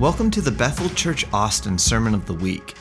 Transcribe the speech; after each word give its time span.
Welcome 0.00 0.28
to 0.32 0.40
the 0.40 0.50
Bethel 0.50 0.88
Church 0.90 1.24
Austin 1.32 1.78
Sermon 1.78 2.14
of 2.14 2.26
the 2.26 2.34
Week. 2.34 2.74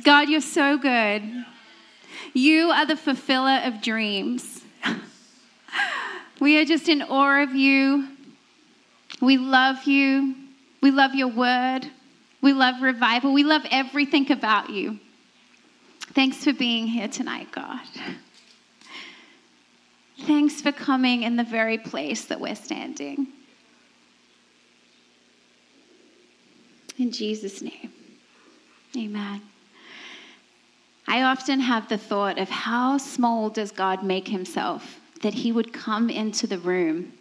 God, 0.03 0.29
you're 0.29 0.41
so 0.41 0.77
good. 0.77 1.23
You 2.33 2.69
are 2.69 2.85
the 2.85 2.95
fulfiller 2.95 3.61
of 3.63 3.81
dreams. 3.81 4.63
we 6.39 6.59
are 6.59 6.65
just 6.65 6.89
in 6.89 7.02
awe 7.02 7.43
of 7.43 7.55
you. 7.55 8.07
We 9.21 9.37
love 9.37 9.83
you. 9.85 10.35
We 10.81 10.91
love 10.91 11.15
your 11.15 11.27
word. 11.27 11.89
We 12.41 12.53
love 12.53 12.81
revival. 12.81 13.33
We 13.33 13.43
love 13.43 13.63
everything 13.71 14.31
about 14.31 14.69
you. 14.69 14.99
Thanks 16.13 16.43
for 16.43 16.53
being 16.53 16.87
here 16.87 17.07
tonight, 17.07 17.52
God. 17.52 17.81
Thanks 20.21 20.61
for 20.61 20.71
coming 20.71 21.23
in 21.23 21.35
the 21.35 21.43
very 21.43 21.77
place 21.77 22.25
that 22.25 22.39
we're 22.39 22.55
standing. 22.55 23.27
In 26.97 27.11
Jesus' 27.11 27.61
name. 27.61 27.91
Amen. 28.98 29.42
I 31.08 31.23
often 31.23 31.59
have 31.59 31.90
the 31.90 31.98
thought 31.98 32.38
of 32.38 32.50
how 32.50 32.98
small 32.98 33.50
does 33.50 33.72
God 33.72 34.04
make 34.04 34.28
himself 34.28 35.00
that 35.22 35.34
he 35.34 35.52
would 35.52 35.73
come 35.73 36.09
into 36.09 36.48
the 36.48 36.59
room 36.59 37.14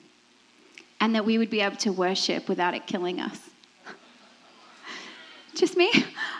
and 1.00 1.14
that 1.14 1.24
we 1.24 1.38
would 1.38 1.50
be 1.50 1.60
able 1.60 1.76
to 1.76 1.92
worship 1.92 2.48
without 2.48 2.74
it 2.74 2.86
killing 2.86 3.20
us. 3.20 3.38
Just 5.54 5.76
me? 5.76 5.90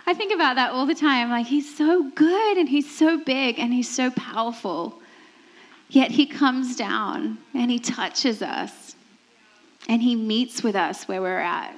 I 0.06 0.15
think 0.15 0.33
about 0.33 0.56
that 0.56 0.73
all 0.73 0.87
the 0.87 0.95
time. 0.95 1.31
Like, 1.31 1.47
he's 1.47 1.75
so 1.77 2.11
good 2.11 2.56
and 2.59 2.69
he's 2.69 2.95
so 2.95 3.23
big 3.23 3.59
and 3.59 3.73
he's 3.73 3.89
so 3.89 4.11
powerful. 4.11 5.01
Yet 5.89 6.11
he 6.11 6.27
comes 6.27 6.77
down 6.77 7.39
and 7.55 7.71
he 7.71 7.79
touches 7.79 8.43
us 8.43 8.95
and 9.89 10.03
he 10.03 10.15
meets 10.15 10.62
with 10.62 10.77
us 10.77 11.09
where 11.09 11.21
we're 11.23 11.39
at. 11.39 11.75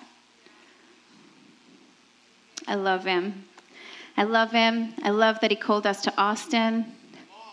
I 2.66 2.74
love 2.74 3.04
him. 3.04 3.44
I 4.16 4.24
love 4.24 4.52
him. 4.52 4.94
I 5.02 5.10
love 5.10 5.40
that 5.40 5.50
he 5.50 5.56
called 5.56 5.86
us 5.86 6.02
to 6.02 6.16
Austin. 6.16 6.86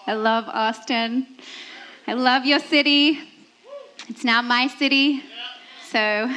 I 0.05 0.13
love 0.13 0.45
Austin. 0.47 1.27
I 2.07 2.13
love 2.13 2.45
your 2.45 2.59
city. 2.59 3.19
It's 4.07 4.23
now 4.23 4.41
my 4.41 4.67
city. 4.67 5.23
So, 5.89 6.33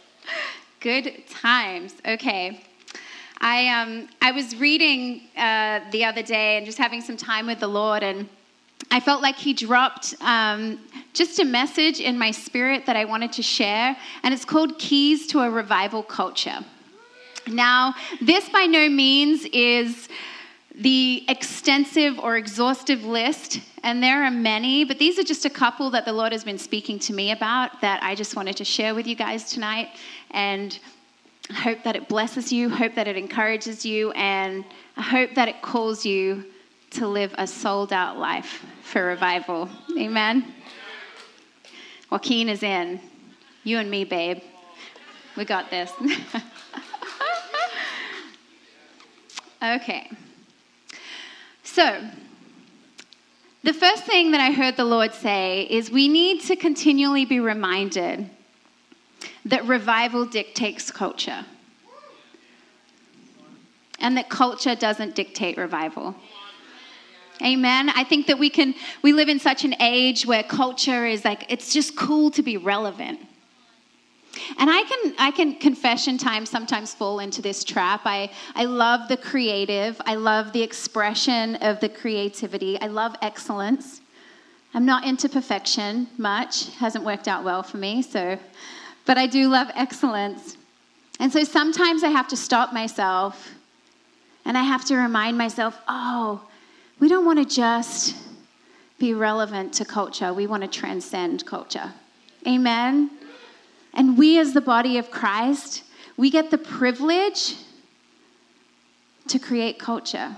good 0.80 1.24
times. 1.28 1.94
Okay. 2.06 2.64
I, 3.40 3.68
um, 3.68 4.08
I 4.20 4.32
was 4.32 4.56
reading 4.56 5.22
uh, 5.36 5.80
the 5.92 6.04
other 6.04 6.22
day 6.22 6.56
and 6.56 6.66
just 6.66 6.78
having 6.78 7.00
some 7.00 7.16
time 7.16 7.46
with 7.46 7.60
the 7.60 7.68
Lord, 7.68 8.02
and 8.02 8.28
I 8.90 8.98
felt 8.98 9.22
like 9.22 9.36
He 9.36 9.52
dropped 9.52 10.14
um, 10.20 10.80
just 11.12 11.38
a 11.38 11.44
message 11.44 12.00
in 12.00 12.18
my 12.18 12.32
spirit 12.32 12.86
that 12.86 12.96
I 12.96 13.04
wanted 13.04 13.32
to 13.34 13.42
share, 13.42 13.96
and 14.24 14.34
it's 14.34 14.44
called 14.44 14.78
Keys 14.78 15.28
to 15.28 15.40
a 15.40 15.50
Revival 15.50 16.02
Culture. 16.02 16.64
Now, 17.48 17.94
this 18.20 18.48
by 18.48 18.66
no 18.66 18.88
means 18.88 19.44
is 19.46 20.08
the 20.74 21.24
extensive 21.28 22.18
or 22.18 22.36
exhaustive 22.36 23.04
list, 23.04 23.60
and 23.82 24.02
there 24.02 24.22
are 24.24 24.30
many, 24.30 24.84
but 24.84 24.98
these 24.98 25.18
are 25.18 25.24
just 25.24 25.44
a 25.44 25.50
couple 25.50 25.90
that 25.90 26.04
the 26.04 26.12
Lord 26.12 26.32
has 26.32 26.44
been 26.44 26.58
speaking 26.58 26.98
to 27.00 27.12
me 27.12 27.32
about 27.32 27.80
that 27.80 28.02
I 28.02 28.14
just 28.14 28.36
wanted 28.36 28.56
to 28.58 28.64
share 28.64 28.94
with 28.94 29.06
you 29.06 29.16
guys 29.16 29.50
tonight. 29.50 29.88
And 30.30 30.78
I 31.50 31.54
hope 31.54 31.82
that 31.82 31.96
it 31.96 32.08
blesses 32.08 32.52
you, 32.52 32.68
hope 32.68 32.94
that 32.94 33.08
it 33.08 33.16
encourages 33.16 33.84
you, 33.84 34.12
and 34.12 34.64
I 34.96 35.02
hope 35.02 35.34
that 35.34 35.48
it 35.48 35.62
calls 35.62 36.06
you 36.06 36.44
to 36.90 37.08
live 37.08 37.34
a 37.38 37.46
sold 37.46 37.92
out 37.92 38.18
life 38.18 38.64
for 38.82 39.04
revival. 39.04 39.68
Amen. 39.98 40.54
Joaquin 42.10 42.48
is 42.48 42.62
in. 42.62 43.00
You 43.64 43.78
and 43.78 43.90
me, 43.90 44.04
babe. 44.04 44.42
We 45.36 45.44
got 45.44 45.70
this. 45.70 45.92
Okay. 49.62 50.10
So, 51.64 52.00
the 53.62 53.72
first 53.72 54.04
thing 54.04 54.30
that 54.30 54.40
I 54.40 54.52
heard 54.52 54.76
the 54.76 54.84
Lord 54.84 55.12
say 55.12 55.66
is 55.68 55.90
we 55.90 56.08
need 56.08 56.42
to 56.42 56.56
continually 56.56 57.24
be 57.24 57.40
reminded 57.40 58.30
that 59.44 59.66
revival 59.66 60.24
dictates 60.26 60.90
culture. 60.90 61.44
And 64.00 64.16
that 64.16 64.28
culture 64.28 64.76
doesn't 64.76 65.16
dictate 65.16 65.56
revival. 65.56 66.14
Amen. 67.42 67.90
I 67.90 68.04
think 68.04 68.26
that 68.26 68.38
we 68.38 68.50
can 68.50 68.74
we 69.02 69.12
live 69.12 69.28
in 69.28 69.38
such 69.38 69.64
an 69.64 69.74
age 69.80 70.26
where 70.26 70.42
culture 70.42 71.06
is 71.06 71.24
like 71.24 71.46
it's 71.48 71.72
just 71.72 71.96
cool 71.96 72.30
to 72.32 72.42
be 72.42 72.56
relevant. 72.56 73.20
And 74.58 74.68
I 74.68 74.82
can, 74.82 75.14
I 75.18 75.30
can 75.30 75.54
confession 75.54 76.18
time 76.18 76.44
sometimes 76.44 76.92
fall 76.92 77.20
into 77.20 77.40
this 77.40 77.62
trap. 77.62 78.02
I, 78.04 78.30
I 78.56 78.64
love 78.64 79.08
the 79.08 79.16
creative. 79.16 80.00
I 80.04 80.16
love 80.16 80.52
the 80.52 80.62
expression 80.62 81.54
of 81.56 81.78
the 81.78 81.88
creativity. 81.88 82.78
I 82.80 82.88
love 82.88 83.14
excellence. 83.22 84.00
I'm 84.74 84.84
not 84.84 85.04
into 85.04 85.28
perfection 85.28 86.08
much. 86.18 86.74
Hasn't 86.74 87.04
worked 87.04 87.28
out 87.28 87.44
well 87.44 87.62
for 87.62 87.76
me, 87.76 88.02
so 88.02 88.38
but 89.06 89.16
I 89.16 89.26
do 89.26 89.48
love 89.48 89.68
excellence. 89.74 90.58
And 91.18 91.32
so 91.32 91.42
sometimes 91.42 92.04
I 92.04 92.10
have 92.10 92.28
to 92.28 92.36
stop 92.36 92.74
myself 92.74 93.54
and 94.44 94.56
I 94.56 94.62
have 94.62 94.84
to 94.86 94.96
remind 94.96 95.38
myself, 95.38 95.78
oh, 95.88 96.42
we 97.00 97.08
don't 97.08 97.24
want 97.24 97.38
to 97.38 97.44
just 97.44 98.14
be 98.98 99.14
relevant 99.14 99.72
to 99.74 99.84
culture. 99.84 100.34
We 100.34 100.46
want 100.46 100.62
to 100.62 100.68
transcend 100.68 101.46
culture. 101.46 101.92
Amen. 102.46 103.10
And 103.94 104.16
we, 104.16 104.38
as 104.38 104.52
the 104.52 104.60
body 104.60 104.98
of 104.98 105.10
Christ, 105.10 105.84
we 106.16 106.30
get 106.30 106.50
the 106.50 106.58
privilege 106.58 107.56
to 109.28 109.38
create 109.38 109.78
culture 109.78 110.36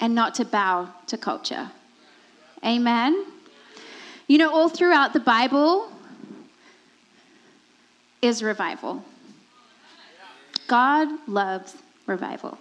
and 0.00 0.14
not 0.14 0.34
to 0.36 0.44
bow 0.44 0.88
to 1.06 1.16
culture. 1.16 1.70
Amen. 2.64 3.26
You 4.26 4.38
know, 4.38 4.52
all 4.52 4.68
throughout 4.68 5.12
the 5.12 5.20
Bible 5.20 5.90
is 8.20 8.42
revival. 8.42 9.04
God 10.68 11.08
loves 11.26 11.76
revival. 12.06 12.58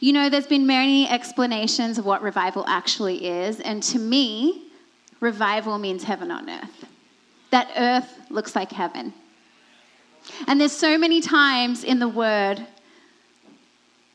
You 0.00 0.12
know, 0.12 0.30
there's 0.30 0.46
been 0.46 0.66
many 0.66 1.08
explanations 1.08 1.98
of 1.98 2.04
what 2.04 2.22
revival 2.22 2.64
actually 2.68 3.26
is, 3.26 3.60
and 3.60 3.82
to 3.84 3.98
me, 3.98 4.68
revival 5.20 5.78
means 5.78 6.04
heaven 6.04 6.30
on 6.30 6.48
earth 6.48 6.87
that 7.50 7.70
earth 7.76 8.30
looks 8.30 8.54
like 8.54 8.72
heaven. 8.72 9.12
And 10.46 10.60
there's 10.60 10.72
so 10.72 10.98
many 10.98 11.20
times 11.20 11.84
in 11.84 11.98
the 11.98 12.08
word 12.08 12.66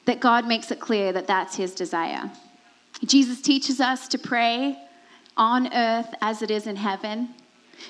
that 0.06 0.20
God 0.20 0.46
makes 0.46 0.70
it 0.72 0.80
clear 0.80 1.12
that 1.14 1.28
that's 1.28 1.56
his 1.56 1.74
desire. 1.74 2.30
Jesus 3.06 3.42
teaches 3.42 3.80
us 3.80 4.08
to 4.10 4.18
pray 4.18 4.78
on 5.36 5.74
earth 5.74 6.14
as 6.22 6.42
it 6.42 6.52
is 6.52 6.68
in 6.68 6.76
heaven. 6.76 7.30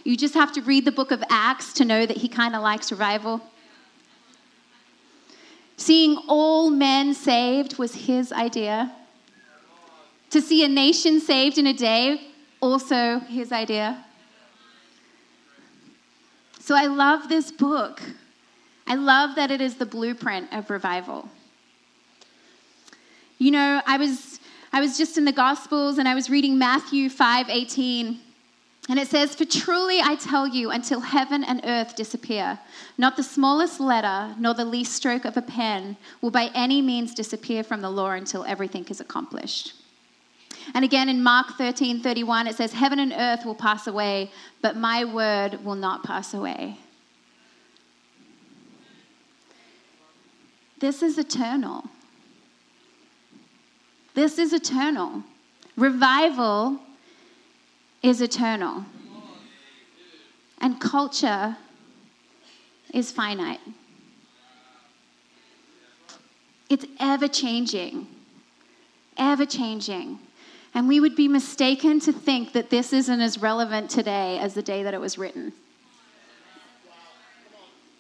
You 0.04 0.16
just 0.16 0.34
have 0.34 0.54
to 0.54 0.62
read 0.62 0.86
the 0.86 0.92
book 0.92 1.12
of 1.12 1.24
Acts 1.30 1.74
to 1.74 1.86
know 1.86 2.06
that 2.06 2.18
he 2.18 2.28
kind 2.28 2.56
of 2.56 2.62
likes 2.62 2.92
revival. 2.92 3.42
Seeing 5.78 6.18
all 6.28 6.70
men 6.70 7.14
saved 7.14 7.78
was 7.78 7.94
his 7.94 8.32
idea. 8.32 8.94
To 10.30 10.42
see 10.42 10.64
a 10.64 10.68
nation 10.68 11.20
saved 11.20 11.58
in 11.58 11.68
a 11.68 11.74
day, 11.74 12.22
also 12.62 13.20
his 13.20 13.52
idea. 13.52 14.04
So 16.64 16.76
I 16.76 16.86
love 16.86 17.28
this 17.28 17.52
book. 17.52 18.02
I 18.88 18.96
love 18.96 19.36
that 19.36 19.52
it 19.52 19.60
is 19.60 19.76
the 19.76 19.86
blueprint 19.86 20.48
of 20.54 20.70
revival. 20.70 21.28
You 23.38 23.52
know, 23.52 23.82
I 23.86 23.98
was 23.98 24.40
I 24.72 24.80
was 24.80 24.98
just 24.98 25.18
in 25.18 25.26
the 25.26 25.34
Gospels 25.34 25.98
and 25.98 26.08
I 26.08 26.16
was 26.16 26.30
reading 26.30 26.58
Matthew 26.58 27.10
5:18. 27.10 28.18
And 28.88 28.98
it 28.98 29.10
says, 29.10 29.36
For 29.36 29.44
truly 29.44 30.00
I 30.00 30.16
tell 30.16 30.48
you, 30.48 30.70
until 30.70 31.02
heaven 31.02 31.44
and 31.44 31.60
earth 31.66 31.98
disappear, 31.98 32.60
not 32.98 33.18
the 33.18 33.24
smallest 33.24 33.82
letter 33.82 34.34
nor 34.40 34.54
the 34.54 34.64
least 34.64 34.94
stroke 34.94 35.26
of 35.26 35.36
a 35.36 35.42
pen 35.42 35.98
will 36.22 36.32
by 36.32 36.50
any 36.56 36.82
means 36.82 37.14
disappear 37.14 37.66
from 37.66 37.82
the 37.82 37.90
law 37.90 38.12
until 38.12 38.46
everything 38.46 38.86
is 38.86 39.02
accomplished. 39.02 39.74
And 40.74 40.84
again 40.86 41.10
in 41.10 41.22
Mark 41.22 41.58
13 41.58 42.02
31, 42.02 42.48
it 42.48 42.56
says, 42.56 42.74
Heaven 42.74 43.00
and 43.00 43.14
earth 43.14 43.46
will 43.46 43.56
pass 43.56 43.88
away, 43.88 44.32
but 44.62 44.76
my 44.78 45.06
word 45.06 45.64
will 45.64 45.76
not 45.76 46.04
pass 46.04 46.34
away. 46.34 46.78
This 50.80 51.02
is 51.02 51.18
eternal. 51.18 51.86
This 54.14 54.38
is 54.38 54.54
eternal. 54.54 55.24
Revival 55.76 56.80
is 58.02 58.22
eternal. 58.22 58.86
And 60.60 60.80
culture 60.80 61.58
is 62.94 63.12
finite. 63.12 63.60
It's 66.70 66.86
ever 67.00 67.28
changing, 67.28 68.08
ever 69.18 69.46
changing. 69.46 70.20
And 70.76 70.88
we 70.88 71.00
would 71.00 71.16
be 71.16 71.28
mistaken 71.28 72.00
to 72.02 72.12
think 72.12 72.54
that 72.54 72.70
this 72.70 72.94
isn't 72.94 73.22
as 73.22 73.38
relevant 73.38 73.90
today 73.90 74.40
as 74.40 74.56
the 74.56 74.64
day 74.64 74.84
that 74.84 74.94
it 74.94 75.00
was 75.00 75.18
written. 75.18 75.54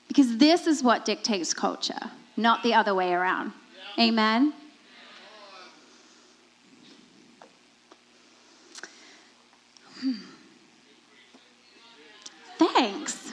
Because 0.08 0.38
this 0.38 0.68
is 0.68 0.84
what 0.84 1.06
dictates 1.06 1.54
culture, 1.54 2.12
not 2.36 2.64
the 2.64 2.74
other 2.74 2.96
way 2.96 3.14
around. 3.14 3.52
Amen? 4.00 4.54
Hmm. 10.02 10.14
Thanks. 12.58 13.32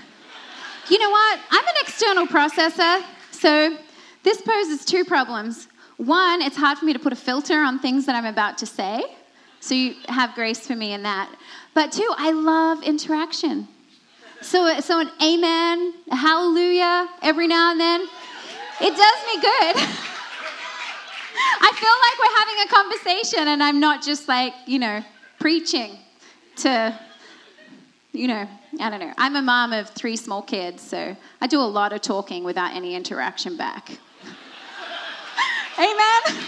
You 0.88 0.98
know 0.98 1.10
what? 1.10 1.40
I'm 1.50 1.66
an 1.66 1.74
external 1.82 2.26
processor, 2.26 3.02
so 3.30 3.76
this 4.22 4.42
poses 4.42 4.84
two 4.84 5.04
problems. 5.04 5.68
One, 5.96 6.42
it's 6.42 6.56
hard 6.56 6.78
for 6.78 6.84
me 6.84 6.92
to 6.92 6.98
put 6.98 7.12
a 7.12 7.16
filter 7.16 7.60
on 7.60 7.78
things 7.78 8.06
that 8.06 8.16
I'm 8.16 8.26
about 8.26 8.58
to 8.58 8.66
say, 8.66 9.04
so 9.60 9.74
you 9.74 9.94
have 10.08 10.34
grace 10.34 10.66
for 10.66 10.74
me 10.74 10.92
in 10.92 11.02
that. 11.04 11.30
But 11.74 11.92
two, 11.92 12.12
I 12.16 12.32
love 12.32 12.82
interaction. 12.82 13.68
So, 14.40 14.80
so 14.80 15.00
an 15.00 15.10
amen, 15.22 15.94
a 16.10 16.16
hallelujah 16.16 17.08
every 17.22 17.46
now 17.46 17.70
and 17.72 17.80
then, 17.80 18.00
it 18.80 18.96
does 18.96 19.26
me 19.26 19.40
good. 19.40 19.76
I 21.62 21.72
feel 21.76 21.96
like 22.00 22.18
we're 22.18 22.38
having 22.38 22.58
a 22.64 22.68
conversation 22.74 23.48
and 23.48 23.62
I'm 23.62 23.80
not 23.80 24.02
just 24.02 24.28
like, 24.28 24.54
you 24.66 24.78
know, 24.78 25.04
preaching 25.38 25.98
to, 26.56 26.98
you 28.12 28.28
know, 28.28 28.48
I 28.80 28.88
don't 28.88 29.00
know. 29.00 29.12
I'm 29.18 29.36
a 29.36 29.42
mom 29.42 29.74
of 29.74 29.90
three 29.90 30.16
small 30.16 30.42
kids, 30.42 30.82
so 30.82 31.16
I 31.40 31.46
do 31.46 31.60
a 31.60 31.62
lot 31.62 31.92
of 31.92 32.00
talking 32.00 32.44
without 32.44 32.74
any 32.74 32.94
interaction 32.94 33.56
back. 33.56 33.90
Amen? 35.78 36.44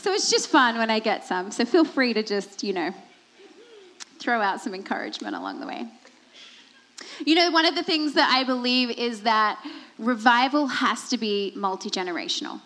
So 0.00 0.12
it's 0.12 0.30
just 0.30 0.48
fun 0.48 0.78
when 0.78 0.88
I 0.88 0.98
get 0.98 1.26
some. 1.26 1.50
So 1.50 1.66
feel 1.66 1.84
free 1.84 2.14
to 2.14 2.22
just, 2.22 2.62
you 2.62 2.72
know, 2.72 2.94
throw 4.18 4.40
out 4.40 4.62
some 4.62 4.74
encouragement 4.74 5.36
along 5.36 5.60
the 5.60 5.66
way. 5.66 5.86
You 7.26 7.34
know, 7.34 7.50
one 7.50 7.66
of 7.66 7.74
the 7.74 7.82
things 7.82 8.14
that 8.14 8.32
I 8.34 8.44
believe 8.44 8.90
is 8.90 9.22
that 9.24 9.62
revival 9.98 10.68
has 10.68 11.10
to 11.10 11.18
be 11.18 11.52
multi 11.54 11.90
generational. 11.90 12.62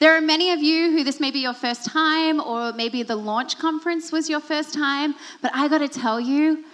There 0.00 0.16
are 0.16 0.20
many 0.20 0.50
of 0.50 0.60
you 0.60 0.90
who 0.90 1.04
this 1.04 1.20
may 1.20 1.30
be 1.30 1.38
your 1.38 1.54
first 1.54 1.84
time, 1.84 2.40
or 2.40 2.72
maybe 2.72 3.04
the 3.04 3.16
launch 3.16 3.58
conference 3.58 4.10
was 4.10 4.28
your 4.28 4.40
first 4.40 4.74
time, 4.74 5.14
but 5.40 5.52
I 5.54 5.68
got 5.68 5.78
to 5.78 5.88
tell 5.88 6.18
you, 6.18 6.64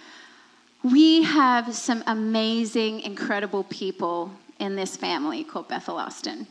we 0.83 1.21
have 1.21 1.75
some 1.75 2.03
amazing, 2.07 3.01
incredible 3.01 3.63
people 3.65 4.31
in 4.59 4.75
this 4.75 4.97
family 4.97 5.43
called 5.43 5.67
Bethel 5.67 5.97
Austin. 5.97 6.47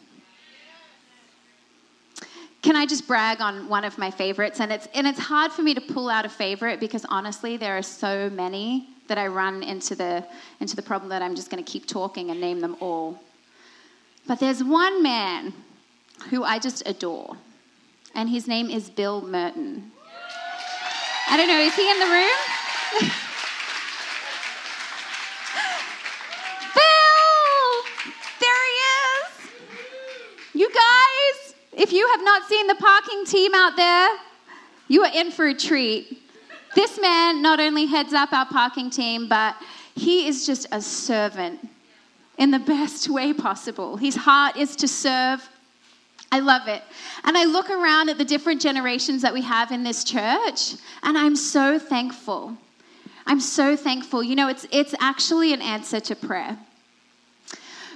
Can 2.64 2.76
I 2.76 2.86
just 2.86 3.06
brag 3.06 3.42
on 3.42 3.68
one 3.68 3.84
of 3.84 3.98
my 3.98 4.10
favorites? 4.10 4.58
And 4.58 4.72
it's, 4.72 4.88
and 4.94 5.06
it's 5.06 5.18
hard 5.18 5.52
for 5.52 5.60
me 5.60 5.74
to 5.74 5.82
pull 5.82 6.08
out 6.08 6.24
a 6.24 6.30
favorite 6.30 6.80
because 6.80 7.04
honestly, 7.10 7.58
there 7.58 7.76
are 7.76 7.82
so 7.82 8.30
many 8.30 8.88
that 9.06 9.18
I 9.18 9.26
run 9.26 9.62
into 9.62 9.94
the, 9.94 10.24
into 10.60 10.74
the 10.74 10.80
problem 10.80 11.10
that 11.10 11.20
I'm 11.20 11.34
just 11.34 11.50
going 11.50 11.62
to 11.62 11.70
keep 11.70 11.84
talking 11.84 12.30
and 12.30 12.40
name 12.40 12.60
them 12.60 12.74
all. 12.80 13.20
But 14.26 14.40
there's 14.40 14.64
one 14.64 15.02
man 15.02 15.52
who 16.30 16.42
I 16.42 16.58
just 16.58 16.82
adore. 16.86 17.36
And 18.14 18.30
his 18.30 18.48
name 18.48 18.70
is 18.70 18.88
Bill 18.88 19.20
Merton. 19.20 19.92
I 21.28 21.36
don't 21.36 21.48
know, 21.48 21.60
is 21.60 21.76
he 21.76 21.90
in 21.90 21.98
the 21.98 22.06
room? 22.06 22.38
Bill! 26.74 27.82
There 28.40 28.64
he 28.64 28.78
is! 29.20 29.50
You 30.54 30.70
guys, 30.72 31.54
if 31.84 31.92
you 31.92 32.08
have 32.08 32.24
not 32.24 32.48
seen 32.48 32.66
the 32.66 32.74
parking 32.76 33.26
team 33.26 33.54
out 33.54 33.76
there, 33.76 34.08
you 34.88 35.04
are 35.04 35.12
in 35.14 35.30
for 35.30 35.46
a 35.46 35.54
treat. 35.54 36.18
This 36.74 36.98
man 36.98 37.42
not 37.42 37.60
only 37.60 37.84
heads 37.84 38.14
up 38.14 38.32
our 38.32 38.46
parking 38.46 38.88
team, 38.88 39.28
but 39.28 39.54
he 39.94 40.26
is 40.26 40.46
just 40.46 40.66
a 40.72 40.80
servant 40.80 41.60
in 42.38 42.50
the 42.50 42.58
best 42.58 43.10
way 43.10 43.34
possible. 43.34 43.98
His 43.98 44.16
heart 44.16 44.56
is 44.56 44.76
to 44.76 44.88
serve 44.88 45.46
I 46.32 46.40
love 46.40 46.66
it. 46.66 46.82
And 47.22 47.38
I 47.38 47.44
look 47.44 47.70
around 47.70 48.08
at 48.08 48.18
the 48.18 48.24
different 48.24 48.60
generations 48.60 49.22
that 49.22 49.32
we 49.32 49.42
have 49.42 49.70
in 49.70 49.84
this 49.84 50.02
church, 50.02 50.74
and 51.04 51.16
I'm 51.16 51.36
so 51.36 51.78
thankful. 51.78 52.56
I'm 53.24 53.38
so 53.38 53.76
thankful. 53.76 54.20
You 54.20 54.34
know, 54.34 54.48
it's, 54.48 54.66
it's 54.72 54.96
actually 54.98 55.52
an 55.52 55.62
answer 55.62 56.00
to 56.00 56.16
prayer. 56.16 56.58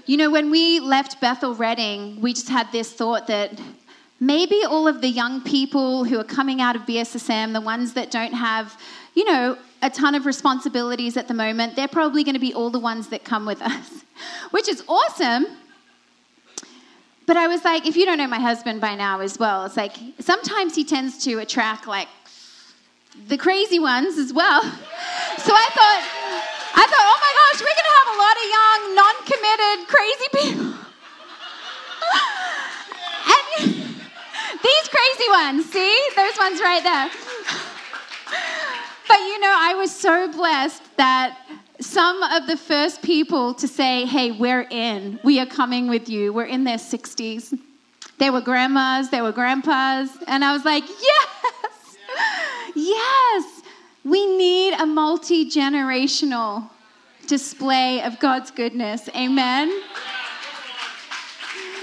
You 0.09 0.17
know, 0.17 0.31
when 0.31 0.51
we 0.51 0.81
left 0.81 1.21
Bethel 1.21 1.55
Redding, 1.55 2.21
we 2.21 2.33
just 2.33 2.49
had 2.49 2.73
this 2.73 2.91
thought 2.91 3.29
that 3.29 3.61
maybe 4.19 4.65
all 4.65 4.89
of 4.89 5.01
the 5.01 5.09
young 5.09 5.43
people 5.43 6.03
who 6.03 6.19
are 6.19 6.25
coming 6.25 6.61
out 6.61 6.75
of 6.75 6.83
BSSM, 6.83 7.53
the 7.53 7.61
ones 7.61 7.93
that 7.93 8.11
don't 8.11 8.33
have, 8.33 8.77
you 9.15 9.25
know, 9.25 9.57
a 9.83 9.91
ton 9.91 10.15
of 10.17 10.27
responsibilities 10.27 11.17
at 11.17 11.29
the 11.29 11.35
moment, 11.35 11.77
they're 11.77 11.87
probably 11.87 12.25
going 12.25 12.35
to 12.35 12.41
be 12.41 12.53
all 12.55 12.71
the 12.71 12.81
ones 12.81 13.09
that 13.09 13.23
come 13.23 13.47
with 13.47 13.63
us, 13.63 14.03
which 14.51 14.67
is 14.67 14.83
awesome 14.89 15.47
but 17.29 17.37
I 17.37 17.47
was 17.47 17.63
like, 17.63 17.87
if 17.87 17.95
you 17.95 18.07
don't 18.07 18.17
know 18.17 18.27
my 18.27 18.41
husband 18.41 18.81
by 18.81 18.95
now 18.95 19.21
as 19.21 19.39
well, 19.39 19.67
it's 19.67 19.77
like 19.77 19.95
sometimes 20.19 20.75
he 20.75 20.83
tends 20.83 21.23
to 21.25 21.41
attract 21.41 21.87
like 21.87 22.09
the 23.29 23.37
crazy 23.37 23.79
ones 23.79 24.17
as 24.17 24.33
well. 24.33 24.63
So 25.39 25.55
I 25.55 25.69
thought, 25.71 26.03
I 26.75 26.85
thought, 26.91 27.07
oh 27.13 27.19
my 27.23 27.33
gosh, 27.39 27.61
we're 27.63 27.79
gonna 27.79 27.97
have 28.01 28.11
a 28.11 28.19
lot 28.19 28.37
of 28.37 28.47
young, 28.59 28.81
non-committed, 28.99 29.77
crazy 29.87 30.29
people. 30.35 30.69
and 33.33 33.47
these 34.59 34.87
ones, 35.39 35.71
see? 35.71 36.09
Those 36.17 36.37
ones 36.39 36.61
right 36.61 36.83
there. 36.83 37.11
but 39.09 39.19
you 39.19 39.41
know, 39.41 39.55
I 39.57 39.75
was 39.75 39.95
so 39.95 40.31
blessed 40.33 40.83
that 40.97 41.39
some 41.81 42.23
of 42.25 42.47
the 42.49 42.57
first 42.57 43.03
people 43.03 43.55
to 43.55 43.69
say, 43.69 44.05
hey, 44.05 44.33
we're 44.33 44.67
in, 44.69 45.21
we 45.23 45.39
are 45.39 45.47
coming 45.47 45.89
with 45.89 46.09
you, 46.09 46.33
we're 46.33 46.53
in 46.57 46.65
their 46.65 46.77
60s. 46.77 47.57
They 48.19 48.31
were 48.31 48.41
grandmas, 48.41 49.11
they 49.11 49.23
were 49.23 49.31
grandpas, 49.31 50.09
and 50.27 50.45
I 50.45 50.53
was 50.53 50.65
like, 50.65 50.83
yes, 50.89 51.97
yes, 52.75 53.63
we 54.05 54.27
need 54.37 54.75
a 54.75 54.87
multi 54.87 55.49
generational 55.49 56.69
display 57.29 58.03
of 58.03 58.19
God's 58.19 58.51
goodness. 58.51 59.09
Amen. 59.15 59.71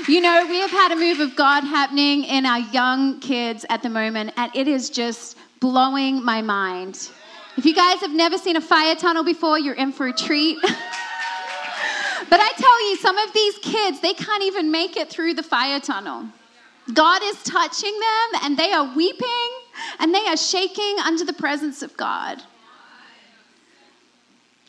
You 0.08 0.22
know, 0.22 0.46
we 0.48 0.60
have 0.60 0.70
had 0.70 0.92
a 0.92 0.96
move 0.96 1.20
of 1.20 1.36
God 1.36 1.64
happening 1.64 2.26
in 2.26 2.46
our 2.46 2.60
young 2.60 3.20
kids 3.22 3.66
at 3.72 3.82
the 3.82 3.90
moment, 3.90 4.34
and 4.38 4.56
it 4.56 4.68
is 4.68 4.92
just 4.92 5.36
blowing 5.60 6.24
my 6.24 6.44
mind. 6.44 7.10
If 7.58 7.66
you 7.66 7.74
guys 7.74 8.02
have 8.02 8.12
never 8.12 8.38
seen 8.38 8.56
a 8.56 8.62
fire 8.62 8.94
tunnel 8.94 9.24
before, 9.24 9.58
you're 9.58 9.74
in 9.74 9.92
for 9.92 10.06
a 10.06 10.14
treat. 10.14 10.60
but 10.62 10.80
I 12.40 12.52
tell 12.56 12.90
you, 12.90 12.98
some 12.98 13.18
of 13.18 13.34
these 13.34 13.58
kids, 13.64 14.00
they 14.02 14.14
can't 14.14 14.44
even 14.44 14.70
make 14.70 14.96
it 14.96 15.10
through 15.10 15.34
the 15.34 15.42
fire 15.42 15.80
tunnel. 15.80 16.28
God 16.94 17.24
is 17.24 17.42
touching 17.42 18.00
them, 18.00 18.42
and 18.44 18.60
they 18.60 18.74
are 18.74 18.96
weeping, 18.96 19.50
and 19.98 20.14
they 20.14 20.28
are 20.28 20.38
shaking 20.38 20.98
under 21.04 21.26
the 21.26 21.34
presence 21.34 21.82
of 21.82 21.98
God. 21.98 22.44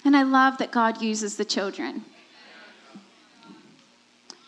And 0.02 0.16
I 0.16 0.22
love 0.22 0.56
that 0.58 0.70
God 0.70 1.02
uses 1.02 1.36
the 1.36 1.44
children 1.44 2.06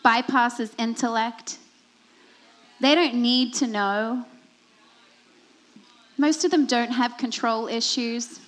bypasses 0.03 0.71
intellect. 0.77 1.57
They 2.79 2.95
don't 2.95 3.15
need 3.15 3.53
to 3.55 3.67
know. 3.67 4.25
Most 6.17 6.45
of 6.45 6.51
them 6.51 6.65
don't 6.65 6.91
have 6.91 7.17
control 7.17 7.67
issues. 7.67 8.27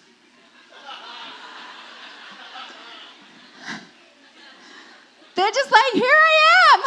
They're 5.35 5.51
just 5.51 5.71
like, 5.71 5.93
here 5.93 6.03
I 6.03 6.73
am. 6.73 6.81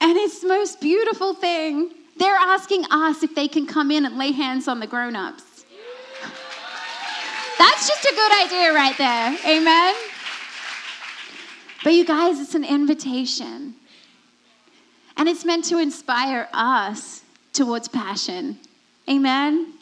and 0.08 0.16
it's 0.18 0.40
the 0.40 0.48
most 0.48 0.80
beautiful 0.80 1.34
thing. 1.34 1.90
They're 2.18 2.34
asking 2.34 2.84
us 2.90 3.22
if 3.22 3.34
they 3.34 3.48
can 3.48 3.66
come 3.66 3.90
in 3.90 4.06
and 4.06 4.16
lay 4.16 4.32
hands 4.32 4.68
on 4.68 4.80
the 4.80 4.86
grown 4.86 5.16
ups. 5.16 5.42
That's 7.58 7.88
just 7.88 8.04
a 8.04 8.14
good 8.14 8.32
idea, 8.44 8.72
right 8.72 8.96
there. 8.96 9.38
Amen. 9.46 9.94
But 11.84 11.92
you 11.92 12.04
guys, 12.04 12.40
it's 12.40 12.54
an 12.54 12.64
invitation. 12.64 13.74
And 15.16 15.28
it's 15.28 15.44
meant 15.44 15.64
to 15.66 15.78
inspire 15.78 16.48
us 16.52 17.22
towards 17.52 17.88
passion. 17.88 18.58
Amen. 19.08 19.72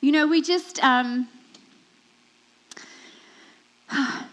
You 0.00 0.12
know, 0.12 0.28
we 0.28 0.42
just, 0.42 0.82
um, 0.84 1.28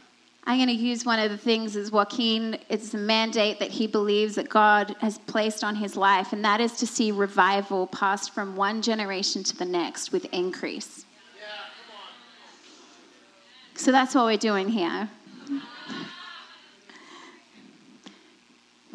I'm 0.48 0.58
going 0.58 0.68
to 0.68 0.74
use 0.74 1.06
one 1.06 1.18
of 1.18 1.32
the 1.32 1.38
things 1.38 1.76
as 1.76 1.92
Joaquin, 1.92 2.60
it's 2.70 2.94
a 2.94 2.98
mandate 2.98 3.60
that 3.60 3.72
he 3.72 3.88
believes 3.88 4.36
that 4.36 4.48
God 4.48 4.96
has 5.02 5.18
placed 5.18 5.64
on 5.64 5.76
his 5.76 5.98
life, 5.98 6.34
and 6.34 6.46
that 6.46 6.62
is 6.62 6.74
to 6.74 6.86
see 6.88 7.12
revival 7.12 7.88
passed 7.88 8.32
from 8.32 8.56
one 8.56 8.84
generation 8.84 9.44
to 9.44 9.58
the 9.58 9.66
next 9.66 10.12
with 10.12 10.26
increase. 10.26 11.06
Yeah, 11.36 11.48
come 11.88 11.96
on. 13.74 13.78
So 13.78 13.92
that's 13.92 14.14
what 14.14 14.26
we're 14.26 14.38
doing 14.38 14.70
here. 14.70 15.10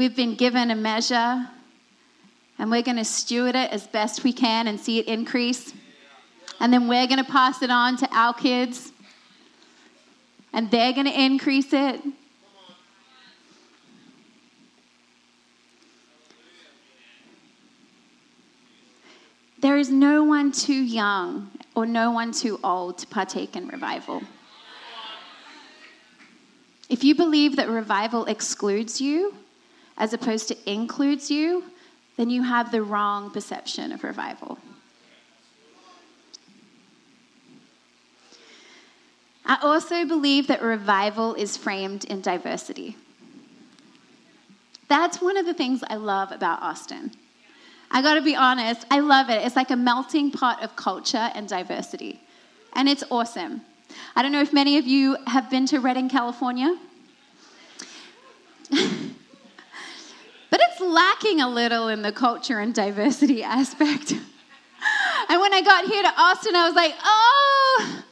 We've 0.01 0.17
been 0.17 0.35
given 0.35 0.71
a 0.71 0.75
measure, 0.75 1.47
and 2.59 2.71
we're 2.71 2.81
going 2.81 2.97
to 2.97 3.05
steward 3.05 3.55
it 3.55 3.71
as 3.71 3.87
best 3.87 4.25
we 4.25 4.33
can 4.33 4.67
and 4.67 4.81
see 4.81 4.99
it 4.99 5.07
increase. 5.07 5.75
And 6.59 6.73
then 6.73 6.89
we're 6.89 7.07
going 7.07 7.23
to 7.23 7.31
pass 7.31 7.61
it 7.61 7.71
on 7.71 7.99
to 7.99 8.09
our 8.11 8.33
kids 8.33 8.93
and 10.55 10.71
they're 10.71 10.95
going 10.95 11.05
to 11.05 11.23
increase 11.23 11.75
it. 11.75 12.01
There 19.61 19.77
is 19.77 19.91
no 19.91 20.25
one 20.25 20.51
too 20.51 20.73
young 20.73 21.51
or 21.75 21.85
no 21.85 22.11
one 22.11 22.33
too 22.33 22.59
old 22.65 22.97
to 23.01 23.07
partake 23.07 23.55
in 23.55 23.69
revival. 23.69 24.23
If 26.89 27.05
you 27.05 27.15
believe 27.15 27.57
that 27.57 27.69
revival 27.69 28.25
excludes 28.25 28.99
you 28.99 29.35
as 30.01 30.15
opposed 30.15 30.49
to 30.49 30.57
includes 30.69 31.31
you, 31.31 31.63
then 32.17 32.31
you 32.31 32.43
have 32.43 32.73
the 32.73 32.83
wrong 32.83 33.31
perception 33.31 33.93
of 33.93 34.03
revival. 34.03 34.59
I 39.45 39.59
also 39.63 40.07
believe 40.07 40.47
that 40.47 40.63
revival 40.63 41.35
is 41.35 41.57
framed 41.57 42.05
in 42.07 42.23
diversity. 42.23 42.97
That's 44.89 45.21
one 45.21 45.37
of 45.37 45.45
the 45.45 45.55
things 45.55 45.85
I 45.89 45.97
love 45.97 46.33
about 46.33 46.63
Austin. 46.63 47.13
I 47.91 48.01
gotta 48.01 48.23
be 48.23 48.35
honest, 48.35 48.87
I 48.91 49.01
love 49.01 49.29
it. 49.29 49.45
It's 49.45 49.57
like 49.57 49.71
a 49.71 49.77
melting 49.77 50.31
pot 50.31 50.63
of 50.63 50.77
culture 50.77 51.31
and 51.35 51.47
diversity. 51.47 52.21
And 52.73 52.89
it's 52.89 53.05
awesome. 53.11 53.61
I 54.17 54.23
don't 54.23 54.33
know 54.33 54.41
if 54.41 54.53
many 54.53 54.79
of 54.79 54.87
you 54.87 55.19
have 55.27 55.51
been 55.51 55.67
to 55.67 55.79
Redding, 55.79 56.09
California. 56.09 56.79
but 60.51 60.61
it's 60.63 60.81
lacking 60.81 61.41
a 61.41 61.49
little 61.49 61.89
in 61.89 62.03
the 62.03 62.13
culture 62.13 62.59
and 62.59 62.75
diversity 62.75 63.43
aspect. 63.59 64.13
and 64.13 65.41
when 65.41 65.55
I 65.55 65.63
got 65.63 65.87
here 65.87 66.03
to 66.03 66.13
Austin, 66.21 66.57
I 66.57 66.67
was 66.67 66.75
like, 66.75 66.95
oh, 67.03 68.03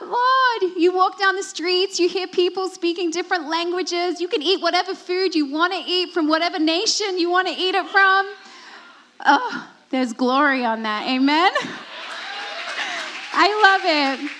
Lord, 0.00 0.76
you 0.76 0.92
walk 0.92 1.18
down 1.18 1.36
the 1.36 1.42
streets, 1.42 1.98
you 1.98 2.08
hear 2.08 2.26
people 2.26 2.68
speaking 2.68 3.10
different 3.10 3.48
languages. 3.48 4.20
You 4.20 4.28
can 4.28 4.42
eat 4.42 4.60
whatever 4.60 4.94
food 4.94 5.34
you 5.34 5.50
want 5.50 5.72
to 5.72 5.78
eat 5.78 6.12
from 6.12 6.28
whatever 6.28 6.58
nation 6.58 7.18
you 7.18 7.30
want 7.30 7.48
to 7.48 7.54
eat 7.54 7.74
it 7.74 7.86
from. 7.86 8.32
Oh, 9.24 9.68
there's 9.90 10.12
glory 10.12 10.64
on 10.64 10.82
that. 10.82 11.06
Amen. 11.08 11.52
I 13.32 13.48
love 13.62 13.82
it. 13.84 14.30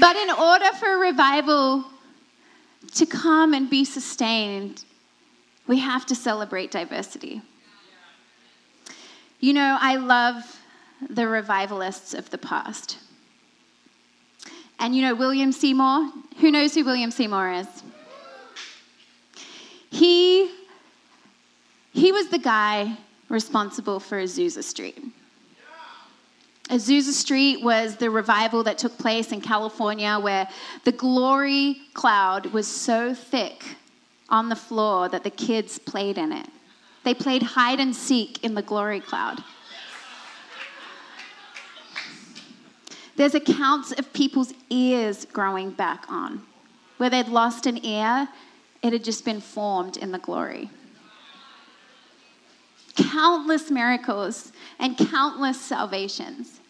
But 0.00 0.16
in 0.16 0.30
order 0.30 0.72
for 0.78 0.98
revival 0.98 1.84
to 2.94 3.06
come 3.06 3.54
and 3.54 3.68
be 3.68 3.84
sustained, 3.84 4.84
we 5.70 5.78
have 5.78 6.04
to 6.04 6.16
celebrate 6.16 6.72
diversity. 6.72 7.40
You 9.38 9.52
know, 9.52 9.78
I 9.80 9.94
love 9.94 10.60
the 11.08 11.28
revivalists 11.28 12.12
of 12.12 12.28
the 12.30 12.38
past. 12.38 12.98
And 14.80 14.96
you 14.96 15.02
know 15.02 15.14
William 15.14 15.52
Seymour? 15.52 16.10
Who 16.40 16.50
knows 16.50 16.74
who 16.74 16.84
William 16.84 17.12
Seymour 17.12 17.52
is? 17.52 17.68
He, 19.90 20.50
he 21.92 22.10
was 22.10 22.30
the 22.30 22.38
guy 22.40 22.98
responsible 23.28 24.00
for 24.00 24.20
Azusa 24.20 24.64
Street. 24.64 24.98
Azusa 26.68 27.12
Street 27.12 27.62
was 27.62 27.94
the 27.94 28.10
revival 28.10 28.64
that 28.64 28.76
took 28.76 28.98
place 28.98 29.30
in 29.30 29.40
California 29.40 30.18
where 30.18 30.48
the 30.82 30.92
glory 30.92 31.76
cloud 31.94 32.46
was 32.46 32.66
so 32.66 33.14
thick 33.14 33.62
on 34.30 34.48
the 34.48 34.56
floor 34.56 35.08
that 35.08 35.24
the 35.24 35.30
kids 35.30 35.78
played 35.78 36.18
in 36.18 36.32
it. 36.32 36.46
They 37.04 37.14
played 37.14 37.42
hide 37.42 37.80
and 37.80 37.94
seek 37.94 38.42
in 38.44 38.54
the 38.54 38.62
glory 38.62 39.00
cloud. 39.00 39.42
There's 43.16 43.34
accounts 43.34 43.92
of 43.92 44.12
people's 44.12 44.54
ears 44.70 45.26
growing 45.26 45.70
back 45.70 46.04
on. 46.08 46.42
Where 46.96 47.10
they'd 47.10 47.28
lost 47.28 47.66
an 47.66 47.84
ear, 47.84 48.28
it 48.82 48.92
had 48.92 49.04
just 49.04 49.24
been 49.24 49.40
formed 49.40 49.96
in 49.96 50.12
the 50.12 50.18
glory. 50.18 50.70
Countless 52.96 53.70
miracles 53.70 54.52
and 54.78 54.96
countless 54.96 55.60
salvations. 55.60 56.60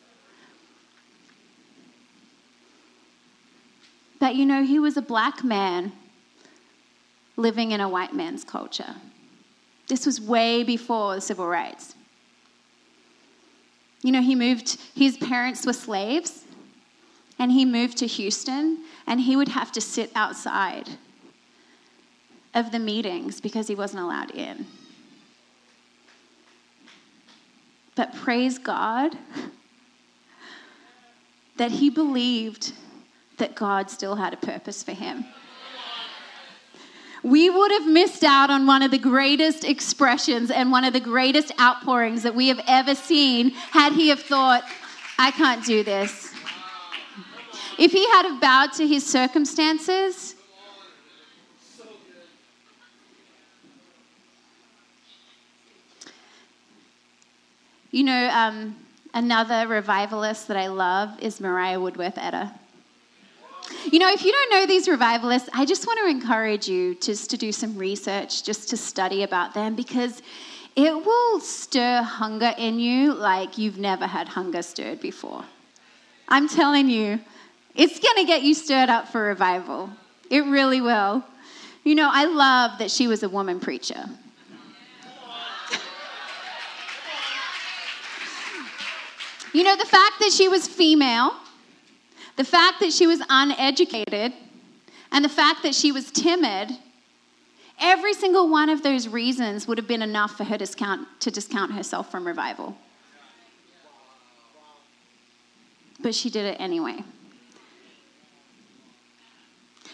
But 4.19 4.35
you 4.35 4.45
know, 4.45 4.65
he 4.65 4.79
was 4.79 4.97
a 4.97 5.03
black 5.03 5.43
man 5.43 5.93
living 7.41 7.73
in 7.73 7.81
a 7.81 7.89
white 7.89 8.15
man's 8.15 8.45
culture. 8.45 8.95
This 9.89 10.07
was 10.07 10.21
way 10.21 10.63
before 10.63 11.17
the 11.17 11.21
civil 11.21 11.47
rights. 11.47 11.95
You 14.03 14.13
know, 14.13 14.23
he 14.23 14.35
moved, 14.35 14.79
his 14.95 15.19
parents 15.19 15.67
were 15.67 15.73
slaves, 15.73 16.45
and 17.39 17.53
he 17.53 17.65
moved 17.65 17.99
to 17.99 18.07
Houston, 18.07 18.85
and 19.07 19.21
he 19.21 19.37
would 19.37 19.49
have 19.49 19.73
to 19.73 19.81
sit 19.81 20.11
outside 20.15 20.89
of 22.55 22.73
the 22.73 22.79
meetings 22.79 23.41
because 23.41 23.69
he 23.69 23.75
wasn't 23.75 24.03
allowed 24.03 24.31
in. 24.31 24.67
But 27.95 28.15
praise 28.15 28.59
God 28.59 29.17
that 31.57 31.73
he 31.73 31.91
believed 31.91 32.73
that 33.37 33.55
God 33.55 33.91
still 33.91 34.15
had 34.15 34.33
a 34.33 34.37
purpose 34.37 34.83
for 34.83 34.93
him 34.93 35.25
we 37.23 37.51
would 37.51 37.71
have 37.73 37.87
missed 37.87 38.25
out 38.25 38.51
on 38.51 38.67
one 38.67 38.83
of 38.83 38.91
the 38.91 38.99
greatest 38.99 39.65
expressions 39.65 40.51
and 40.51 40.71
one 40.71 40.85
of 40.85 40.93
the 40.93 41.01
greatest 41.01 41.53
outpourings 41.61 42.23
that 42.23 42.35
we 42.35 42.49
have 42.49 42.61
ever 42.67 42.95
seen 42.95 43.51
had 43.51 43.93
he 43.93 44.09
have 44.09 44.21
thought, 44.21 44.65
I 45.19 45.31
can't 45.31 45.65
do 45.65 45.83
this. 45.83 46.33
If 47.79 47.93
he 47.93 48.07
had 48.09 48.27
have 48.27 48.41
bowed 48.41 48.73
to 48.75 48.87
his 48.87 49.05
circumstances, 49.05 50.35
you 57.91 58.05
know, 58.05 58.29
um, 58.31 58.77
another 59.13 59.67
revivalist 59.67 60.49
that 60.49 60.57
I 60.57 60.69
love 60.69 61.19
is 61.21 61.41
Maria 61.41 61.79
Woodworth 61.81 62.17
Etter. 62.17 62.60
You 63.91 63.99
know, 63.99 64.09
if 64.09 64.25
you 64.25 64.31
don't 64.31 64.51
know 64.53 64.67
these 64.67 64.87
revivalists, 64.87 65.49
I 65.53 65.65
just 65.65 65.85
want 65.85 65.99
to 65.99 66.07
encourage 66.09 66.69
you 66.69 66.95
just 66.95 67.29
to 67.31 67.37
do 67.37 67.51
some 67.51 67.77
research, 67.77 68.45
just 68.45 68.69
to 68.69 68.77
study 68.77 69.25
about 69.25 69.53
them, 69.53 69.75
because 69.75 70.23
it 70.77 70.95
will 70.95 71.41
stir 71.41 72.01
hunger 72.03 72.55
in 72.57 72.79
you 72.79 73.13
like 73.13 73.59
you've 73.59 73.79
never 73.79 74.07
had 74.07 74.29
hunger 74.29 74.63
stirred 74.63 75.01
before. 75.01 75.45
I'm 76.29 76.49
telling 76.49 76.89
you, 76.89 77.19
it's 77.75 77.99
going 77.99 78.15
to 78.19 78.25
get 78.27 78.43
you 78.43 78.55
stirred 78.55 78.91
up 78.91 79.09
for 79.09 79.23
revival. 79.23 79.91
It 80.31 80.45
really 80.45 80.81
will. 80.81 81.25
You 81.83 81.97
know, 81.97 82.11
I 82.13 82.27
love 82.27 82.79
that 82.79 82.93
she 82.93 83.09
was 83.09 83.25
a 83.25 83.29
woman 83.29 83.59
preacher. 83.59 84.05
you 89.53 89.65
know, 89.65 89.75
the 89.75 89.85
fact 89.85 90.21
that 90.21 90.31
she 90.33 90.47
was 90.47 90.69
female 90.69 91.33
the 92.41 92.45
fact 92.45 92.81
that 92.81 92.91
she 92.91 93.07
was 93.07 93.21
uneducated 93.29 94.33
and 95.13 95.23
the 95.23 95.29
fact 95.29 95.63
that 95.63 95.75
she 95.75 95.93
was 95.93 96.11
timid, 96.11 96.71
every 97.79 98.15
single 98.15 98.49
one 98.49 98.71
of 98.71 98.83
those 98.83 99.07
reasons 99.07 99.69
would 99.69 99.77
have 99.77 99.87
been 99.87 100.01
enough 100.01 100.39
for 100.39 100.45
her 100.45 100.57
discount, 100.57 101.07
to 101.21 101.31
discount 101.31 101.71
herself 101.73 102.11
from 102.11 102.27
revival. 102.27 102.79
But 106.01 106.15
she 106.15 106.31
did 106.31 106.47
it 106.47 106.57
anyway. 106.59 107.05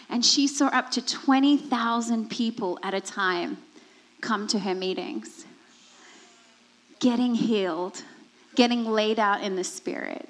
And 0.09 0.23
she 0.23 0.47
saw 0.47 0.67
up 0.67 0.89
to 0.91 1.05
20,000 1.05 2.29
people 2.29 2.79
at 2.81 2.93
a 2.93 3.01
time 3.01 3.57
come 4.21 4.47
to 4.47 4.59
her 4.59 4.73
meetings, 4.73 5.45
getting 7.01 7.35
healed, 7.35 8.03
getting 8.55 8.85
laid 8.85 9.19
out 9.19 9.41
in 9.41 9.57
the 9.57 9.65
spirit. 9.65 10.29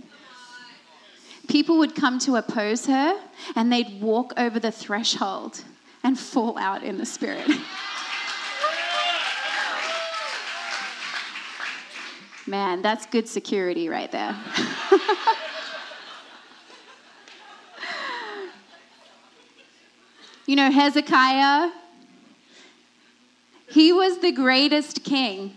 People 1.48 1.78
would 1.78 1.96
come 1.96 2.20
to 2.20 2.36
oppose 2.36 2.86
her 2.88 3.20
and 3.56 3.72
they'd 3.72 4.02
walk 4.02 4.34
over 4.38 4.60
the 4.60 4.72
threshold 4.72 5.64
and 6.04 6.20
fall 6.20 6.58
out 6.58 6.84
in 6.84 6.98
the 6.98 7.06
spirit. 7.06 7.48
Man, 12.46 12.82
that's 12.82 13.06
good 13.06 13.28
security 13.28 13.90
right 13.90 14.10
there. 14.12 14.34
you 20.46 20.56
know, 20.56 20.72
Hezekiah, 20.72 21.72
he 23.70 23.92
was 23.92 24.20
the 24.20 24.32
greatest 24.32 25.04
king 25.04 25.56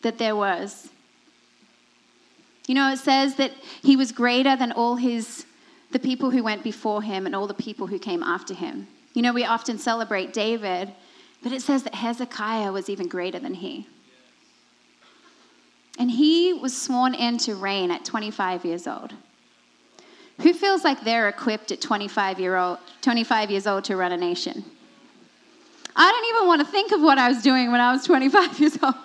that 0.00 0.16
there 0.16 0.34
was. 0.34 0.88
You 2.66 2.74
know, 2.74 2.90
it 2.90 2.98
says 2.98 3.34
that 3.36 3.52
he 3.82 3.96
was 3.96 4.12
greater 4.12 4.56
than 4.56 4.72
all 4.72 4.96
his 4.96 5.46
the 5.90 5.98
people 6.00 6.30
who 6.30 6.42
went 6.42 6.64
before 6.64 7.02
him 7.02 7.24
and 7.24 7.36
all 7.36 7.46
the 7.46 7.54
people 7.54 7.86
who 7.86 8.00
came 8.00 8.22
after 8.22 8.52
him. 8.52 8.88
You 9.12 9.22
know, 9.22 9.32
we 9.32 9.44
often 9.44 9.78
celebrate 9.78 10.32
David, 10.32 10.92
but 11.40 11.52
it 11.52 11.62
says 11.62 11.84
that 11.84 11.94
Hezekiah 11.94 12.72
was 12.72 12.90
even 12.90 13.06
greater 13.06 13.38
than 13.38 13.54
he. 13.54 13.86
And 15.96 16.10
he 16.10 16.52
was 16.52 16.76
sworn 16.76 17.14
in 17.14 17.38
to 17.38 17.54
reign 17.54 17.92
at 17.92 18.04
25 18.04 18.64
years 18.64 18.88
old. 18.88 19.14
Who 20.40 20.52
feels 20.52 20.82
like 20.82 21.02
they're 21.02 21.28
equipped 21.28 21.70
at 21.70 21.80
25, 21.80 22.40
year 22.40 22.56
old, 22.56 22.78
25 23.02 23.52
years 23.52 23.68
old 23.68 23.84
to 23.84 23.96
run 23.96 24.10
a 24.10 24.16
nation? 24.16 24.64
I 25.94 26.10
don't 26.10 26.36
even 26.36 26.48
want 26.48 26.60
to 26.60 26.66
think 26.66 26.90
of 26.90 27.00
what 27.00 27.18
I 27.18 27.28
was 27.28 27.40
doing 27.40 27.70
when 27.70 27.80
I 27.80 27.92
was 27.92 28.04
25 28.04 28.58
years 28.58 28.78
old. 28.82 28.96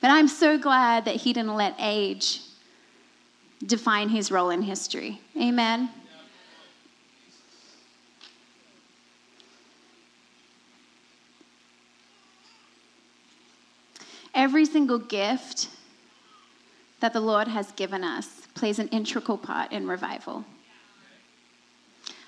But 0.00 0.10
I'm 0.10 0.28
so 0.28 0.58
glad 0.58 1.04
that 1.06 1.16
he 1.16 1.32
didn't 1.32 1.56
let 1.56 1.74
age 1.78 2.42
define 3.66 4.08
his 4.08 4.30
role 4.30 4.50
in 4.50 4.62
history. 4.62 5.20
Amen. 5.36 5.90
Every 14.34 14.64
single 14.64 14.98
gift 14.98 15.68
that 17.00 17.12
the 17.12 17.20
Lord 17.20 17.48
has 17.48 17.72
given 17.72 18.04
us 18.04 18.42
plays 18.54 18.78
an 18.78 18.88
integral 18.88 19.36
part 19.36 19.72
in 19.72 19.88
revival. 19.88 20.44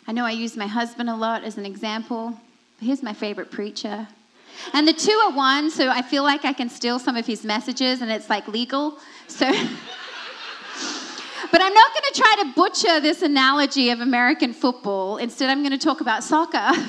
I 0.08 0.12
know 0.12 0.24
I 0.24 0.32
use 0.32 0.56
my 0.56 0.66
husband 0.66 1.08
a 1.08 1.14
lot 1.14 1.44
as 1.44 1.56
an 1.56 1.64
example. 1.64 2.40
He's 2.80 3.02
my 3.02 3.12
favorite 3.12 3.52
preacher. 3.52 4.08
And 4.72 4.86
the 4.86 4.92
two 4.92 5.12
are 5.12 5.32
one, 5.32 5.70
so 5.70 5.88
I 5.88 6.02
feel 6.02 6.22
like 6.22 6.44
I 6.44 6.52
can 6.52 6.68
steal 6.68 6.98
some 6.98 7.16
of 7.16 7.26
his 7.26 7.44
messages 7.44 8.02
and 8.02 8.10
it's 8.10 8.30
like 8.30 8.46
legal. 8.48 8.98
So. 9.26 9.50
But 11.50 11.60
I'm 11.60 11.74
not 11.74 11.92
going 11.92 12.12
to 12.12 12.20
try 12.20 12.42
to 12.42 12.52
butcher 12.54 13.00
this 13.00 13.22
analogy 13.22 13.90
of 13.90 14.00
American 14.00 14.52
football. 14.52 15.16
Instead, 15.16 15.50
I'm 15.50 15.60
going 15.60 15.72
to 15.72 15.78
talk 15.78 16.00
about 16.00 16.24
soccer. 16.24 16.70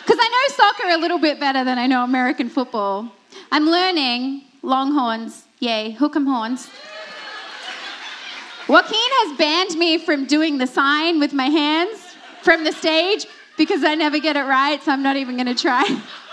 Because 0.00 0.18
I 0.22 0.28
know 0.28 0.54
soccer 0.54 0.88
a 0.88 0.96
little 0.96 1.18
bit 1.18 1.38
better 1.38 1.64
than 1.64 1.78
I 1.78 1.86
know 1.86 2.02
American 2.02 2.48
football. 2.48 3.12
I'm 3.52 3.66
learning 3.66 4.42
Longhorns, 4.62 5.44
yay, 5.60 5.90
hook 5.92 6.16
'em 6.16 6.24
horns. 6.24 6.68
Joaquin 8.68 8.98
has 8.98 9.38
banned 9.38 9.78
me 9.78 9.98
from 9.98 10.24
doing 10.24 10.56
the 10.56 10.66
sign 10.66 11.20
with 11.20 11.34
my 11.34 11.46
hands 11.46 11.98
from 12.42 12.64
the 12.64 12.72
stage 12.72 13.26
because 13.56 13.84
I 13.84 13.94
never 13.94 14.18
get 14.18 14.36
it 14.36 14.44
right, 14.44 14.82
so 14.82 14.92
I'm 14.92 15.02
not 15.02 15.16
even 15.16 15.36
going 15.36 15.54
to 15.54 15.54
try. 15.54 15.84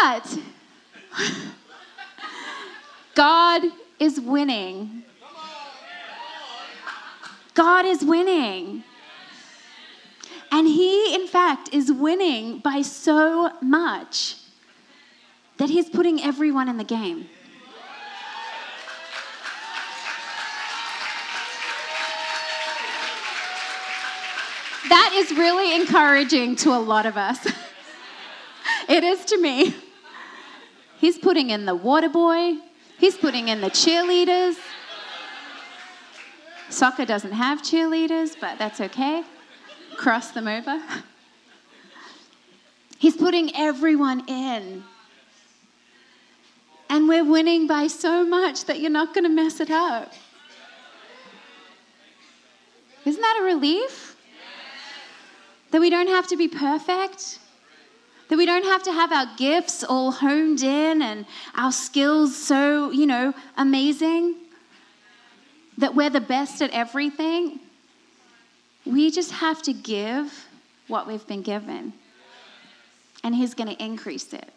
but 0.00 0.38
God 3.14 3.62
is 4.00 4.20
winning. 4.20 5.02
God 7.54 7.86
is 7.86 8.04
winning. 8.04 8.82
And 10.50 10.66
He, 10.66 11.14
in 11.14 11.26
fact, 11.26 11.70
is 11.72 11.92
winning 11.92 12.58
by 12.58 12.82
so 12.82 13.50
much 13.60 14.36
that 15.58 15.70
He's 15.70 15.88
putting 15.88 16.20
everyone 16.22 16.68
in 16.68 16.76
the 16.76 16.84
game. 16.84 17.28
That 24.88 25.12
is 25.14 25.32
really 25.36 25.74
encouraging 25.74 26.56
to 26.56 26.70
a 26.70 26.78
lot 26.78 27.06
of 27.06 27.16
us. 27.16 27.46
it 28.88 29.02
is 29.02 29.24
to 29.26 29.40
me. 29.40 29.74
He's 31.04 31.18
putting 31.18 31.50
in 31.50 31.66
the 31.66 31.74
water 31.74 32.08
boy, 32.08 32.54
He's 32.96 33.14
putting 33.14 33.48
in 33.48 33.60
the 33.60 33.68
cheerleaders. 33.68 34.56
Soccer 36.70 37.04
doesn't 37.04 37.32
have 37.32 37.60
cheerleaders, 37.60 38.34
but 38.40 38.58
that's 38.58 38.80
okay. 38.80 39.22
Cross 39.98 40.30
them 40.30 40.48
over. 40.48 40.82
He's 42.98 43.18
putting 43.18 43.54
everyone 43.54 44.26
in. 44.30 44.82
And 46.88 47.06
we're 47.06 47.22
winning 47.22 47.66
by 47.66 47.88
so 47.88 48.24
much 48.24 48.64
that 48.64 48.80
you're 48.80 48.90
not 48.90 49.12
going 49.12 49.24
to 49.24 49.30
mess 49.30 49.60
it 49.60 49.70
up. 49.70 50.10
Isn't 53.04 53.20
that 53.20 53.40
a 53.42 53.44
relief? 53.44 54.16
That 55.70 55.82
we 55.82 55.90
don't 55.90 56.08
have 56.08 56.28
to 56.28 56.36
be 56.38 56.48
perfect? 56.48 57.40
That 58.34 58.38
we 58.38 58.46
don't 58.46 58.64
have 58.64 58.82
to 58.82 58.92
have 58.92 59.12
our 59.12 59.26
gifts 59.36 59.84
all 59.84 60.10
honed 60.10 60.60
in 60.60 61.02
and 61.02 61.24
our 61.54 61.70
skills 61.70 62.36
so, 62.36 62.90
you 62.90 63.06
know, 63.06 63.32
amazing. 63.56 64.34
That 65.78 65.94
we're 65.94 66.10
the 66.10 66.20
best 66.20 66.60
at 66.60 66.72
everything. 66.72 67.60
We 68.84 69.12
just 69.12 69.30
have 69.30 69.62
to 69.62 69.72
give 69.72 70.48
what 70.88 71.06
we've 71.06 71.24
been 71.28 71.42
given. 71.42 71.92
And 73.22 73.36
He's 73.36 73.54
going 73.54 73.68
to 73.68 73.80
increase 73.80 74.32
it. 74.32 74.52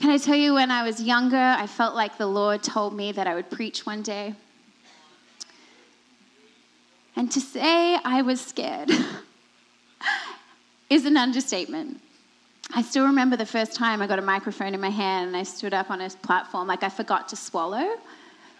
Can 0.00 0.08
I 0.08 0.16
tell 0.16 0.36
you, 0.36 0.54
when 0.54 0.70
I 0.70 0.84
was 0.84 1.02
younger, 1.02 1.36
I 1.36 1.66
felt 1.66 1.94
like 1.94 2.16
the 2.16 2.26
Lord 2.26 2.62
told 2.62 2.96
me 2.96 3.12
that 3.12 3.26
I 3.26 3.34
would 3.34 3.50
preach 3.50 3.84
one 3.84 4.00
day. 4.00 4.32
And 7.14 7.30
to 7.30 7.42
say 7.42 7.98
I 8.02 8.22
was 8.22 8.40
scared. 8.40 8.90
is 10.90 11.04
an 11.06 11.16
understatement. 11.16 12.00
I 12.72 12.82
still 12.82 13.06
remember 13.06 13.36
the 13.36 13.46
first 13.46 13.74
time 13.74 14.00
I 14.00 14.06
got 14.06 14.18
a 14.18 14.22
microphone 14.22 14.74
in 14.74 14.80
my 14.80 14.90
hand 14.90 15.28
and 15.28 15.36
I 15.36 15.42
stood 15.42 15.74
up 15.74 15.90
on 15.90 16.00
a 16.00 16.08
platform 16.08 16.66
like 16.66 16.82
I 16.82 16.88
forgot 16.88 17.28
to 17.28 17.36
swallow. 17.36 17.96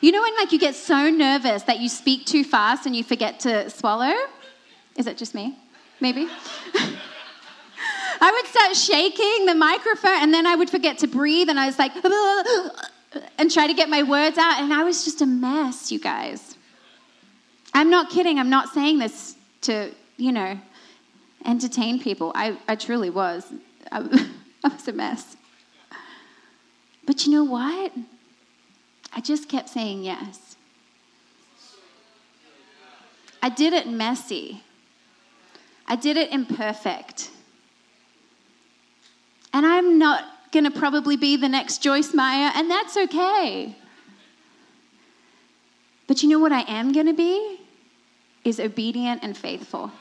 You 0.00 0.12
know 0.12 0.20
when 0.20 0.34
like 0.36 0.52
you 0.52 0.58
get 0.58 0.74
so 0.74 1.08
nervous 1.08 1.62
that 1.62 1.80
you 1.80 1.88
speak 1.88 2.26
too 2.26 2.44
fast 2.44 2.84
and 2.86 2.94
you 2.94 3.02
forget 3.02 3.40
to 3.40 3.70
swallow? 3.70 4.12
Is 4.96 5.06
it 5.06 5.16
just 5.16 5.34
me? 5.34 5.56
Maybe. 6.00 6.28
I 8.20 8.30
would 8.30 8.46
start 8.46 8.76
shaking 8.76 9.46
the 9.46 9.54
microphone 9.54 10.22
and 10.22 10.34
then 10.34 10.46
I 10.46 10.56
would 10.56 10.70
forget 10.70 10.98
to 10.98 11.06
breathe 11.06 11.48
and 11.48 11.58
I 11.58 11.66
was 11.66 11.78
like 11.78 11.92
and 13.38 13.50
try 13.50 13.66
to 13.66 13.74
get 13.74 13.88
my 13.88 14.02
words 14.02 14.38
out 14.38 14.60
and 14.60 14.72
I 14.72 14.84
was 14.84 15.04
just 15.04 15.22
a 15.22 15.26
mess, 15.26 15.90
you 15.90 15.98
guys. 15.98 16.56
I'm 17.72 17.90
not 17.90 18.10
kidding. 18.10 18.38
I'm 18.38 18.50
not 18.50 18.72
saying 18.72 18.98
this 18.98 19.34
to, 19.62 19.90
you 20.16 20.32
know, 20.32 20.58
entertain 21.44 22.00
people. 22.00 22.32
I, 22.34 22.56
I 22.66 22.76
truly 22.76 23.10
was. 23.10 23.44
I, 23.92 23.98
I 24.64 24.68
was 24.68 24.88
a 24.88 24.92
mess. 24.92 25.36
But 27.06 27.26
you 27.26 27.32
know 27.32 27.44
what? 27.44 27.92
I 29.12 29.20
just 29.20 29.48
kept 29.48 29.68
saying 29.68 30.02
yes. 30.02 30.56
I 33.42 33.50
did 33.50 33.74
it 33.74 33.86
messy. 33.86 34.62
I 35.86 35.96
did 35.96 36.16
it 36.16 36.32
imperfect. 36.32 37.30
And 39.52 39.66
I'm 39.66 39.98
not 39.98 40.24
going 40.50 40.64
to 40.64 40.70
probably 40.70 41.16
be 41.16 41.36
the 41.36 41.48
next 41.48 41.82
Joyce 41.82 42.14
Meyer, 42.14 42.50
and 42.54 42.70
that's 42.70 42.96
okay. 42.96 43.76
But 46.06 46.22
you 46.22 46.28
know 46.28 46.38
what 46.38 46.52
I 46.52 46.62
am 46.62 46.92
going 46.92 47.06
to 47.06 47.12
be? 47.12 47.60
Is 48.44 48.60
obedient 48.60 49.22
and 49.22 49.36
faithful. 49.36 49.92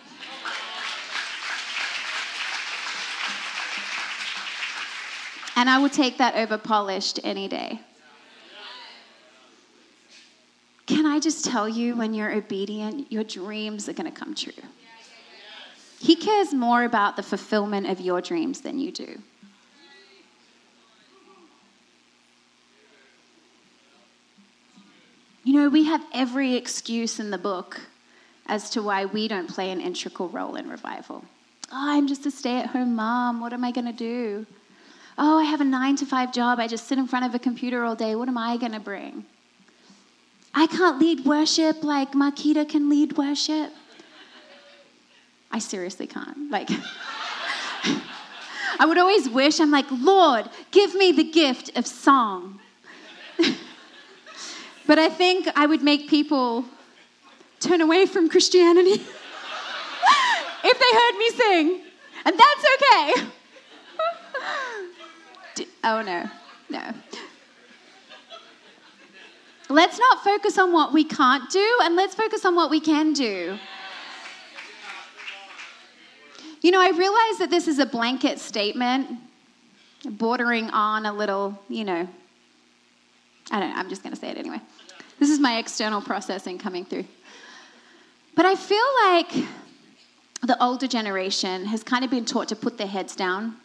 And 5.55 5.69
I 5.69 5.77
will 5.77 5.89
take 5.89 6.17
that 6.17 6.35
over 6.35 6.57
polished 6.57 7.19
any 7.23 7.47
day. 7.47 7.79
Can 10.85 11.05
I 11.05 11.19
just 11.19 11.45
tell 11.45 11.69
you, 11.69 11.95
when 11.95 12.13
you're 12.13 12.31
obedient, 12.31 13.11
your 13.11 13.23
dreams 13.23 13.87
are 13.87 13.93
going 13.93 14.11
to 14.11 14.19
come 14.19 14.35
true? 14.35 14.51
He 15.99 16.15
cares 16.17 16.53
more 16.53 16.83
about 16.83 17.15
the 17.15 17.23
fulfillment 17.23 17.87
of 17.87 18.01
your 18.01 18.19
dreams 18.19 18.61
than 18.61 18.77
you 18.77 18.91
do. 18.91 19.21
You 25.45 25.53
know, 25.53 25.69
we 25.69 25.85
have 25.85 26.03
every 26.13 26.55
excuse 26.55 27.19
in 27.19 27.29
the 27.29 27.37
book 27.37 27.79
as 28.47 28.69
to 28.71 28.81
why 28.81 29.05
we 29.05 29.27
don't 29.27 29.47
play 29.47 29.71
an 29.71 29.79
integral 29.79 30.27
role 30.29 30.55
in 30.55 30.69
revival. 30.69 31.23
Oh, 31.71 31.91
I'm 31.91 32.07
just 32.07 32.25
a 32.25 32.31
stay 32.31 32.57
at 32.57 32.67
home 32.67 32.95
mom. 32.95 33.39
What 33.39 33.53
am 33.53 33.63
I 33.63 33.71
going 33.71 33.87
to 33.87 33.93
do? 33.93 34.45
Oh, 35.17 35.37
I 35.37 35.43
have 35.43 35.61
a 35.61 35.65
nine 35.65 35.95
to 35.97 36.05
five 36.05 36.33
job. 36.33 36.59
I 36.59 36.67
just 36.67 36.87
sit 36.87 36.97
in 36.97 37.07
front 37.07 37.25
of 37.25 37.35
a 37.35 37.39
computer 37.39 37.83
all 37.83 37.95
day. 37.95 38.15
What 38.15 38.27
am 38.27 38.37
I 38.37 38.57
going 38.57 38.71
to 38.71 38.79
bring? 38.79 39.25
I 40.53 40.67
can't 40.67 40.99
lead 40.99 41.25
worship 41.25 41.83
like 41.83 42.13
Marquita 42.13 42.67
can 42.67 42.89
lead 42.89 43.17
worship. 43.17 43.71
I 45.51 45.59
seriously 45.59 46.07
can't. 46.07 46.49
Like, 46.49 46.69
I 48.79 48.85
would 48.85 48.97
always 48.97 49.29
wish, 49.29 49.59
I'm 49.59 49.71
like, 49.71 49.85
Lord, 49.91 50.49
give 50.71 50.95
me 50.95 51.11
the 51.11 51.23
gift 51.23 51.77
of 51.77 51.85
song. 51.85 52.59
but 54.87 54.97
I 54.97 55.09
think 55.09 55.47
I 55.55 55.67
would 55.67 55.83
make 55.83 56.09
people 56.09 56.65
turn 57.59 57.81
away 57.81 58.05
from 58.05 58.29
Christianity 58.29 58.91
if 60.63 60.79
they 60.79 60.91
heard 60.91 61.17
me 61.17 61.29
sing. 61.29 61.81
And 62.25 62.39
that's 62.39 62.65
okay. 62.75 63.13
Oh, 65.83 66.01
no, 66.01 66.29
no. 66.69 66.93
Let's 69.69 69.97
not 69.97 70.23
focus 70.23 70.57
on 70.57 70.71
what 70.71 70.93
we 70.93 71.03
can't 71.03 71.49
do 71.49 71.79
and 71.81 71.95
let's 71.95 72.13
focus 72.15 72.45
on 72.45 72.55
what 72.55 72.69
we 72.69 72.79
can 72.79 73.13
do. 73.13 73.57
You 76.61 76.71
know, 76.71 76.79
I 76.79 76.91
realize 76.91 77.39
that 77.39 77.49
this 77.49 77.67
is 77.67 77.79
a 77.79 77.85
blanket 77.85 78.39
statement, 78.39 79.07
bordering 80.05 80.69
on 80.69 81.05
a 81.05 81.13
little, 81.13 81.59
you 81.69 81.83
know, 81.83 82.07
I 83.51 83.59
don't 83.59 83.69
know, 83.69 83.75
I'm 83.75 83.89
just 83.89 84.03
going 84.03 84.13
to 84.13 84.19
say 84.19 84.29
it 84.29 84.37
anyway. 84.37 84.61
This 85.19 85.29
is 85.29 85.39
my 85.39 85.57
external 85.57 86.01
processing 86.01 86.57
coming 86.57 86.85
through. 86.85 87.05
But 88.35 88.45
I 88.45 88.55
feel 88.55 88.85
like 89.05 89.47
the 90.41 90.61
older 90.61 90.87
generation 90.87 91.65
has 91.65 91.83
kind 91.83 92.03
of 92.03 92.11
been 92.11 92.25
taught 92.25 92.47
to 92.49 92.55
put 92.55 92.77
their 92.77 92.87
heads 92.87 93.15
down, 93.15 93.57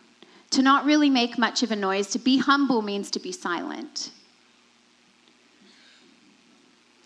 to 0.50 0.62
not 0.62 0.84
really 0.84 1.10
make 1.10 1.38
much 1.38 1.62
of 1.62 1.70
a 1.70 1.76
noise. 1.76 2.08
To 2.08 2.18
be 2.18 2.38
humble 2.38 2.82
means 2.82 3.10
to 3.12 3.20
be 3.20 3.32
silent. 3.32 4.10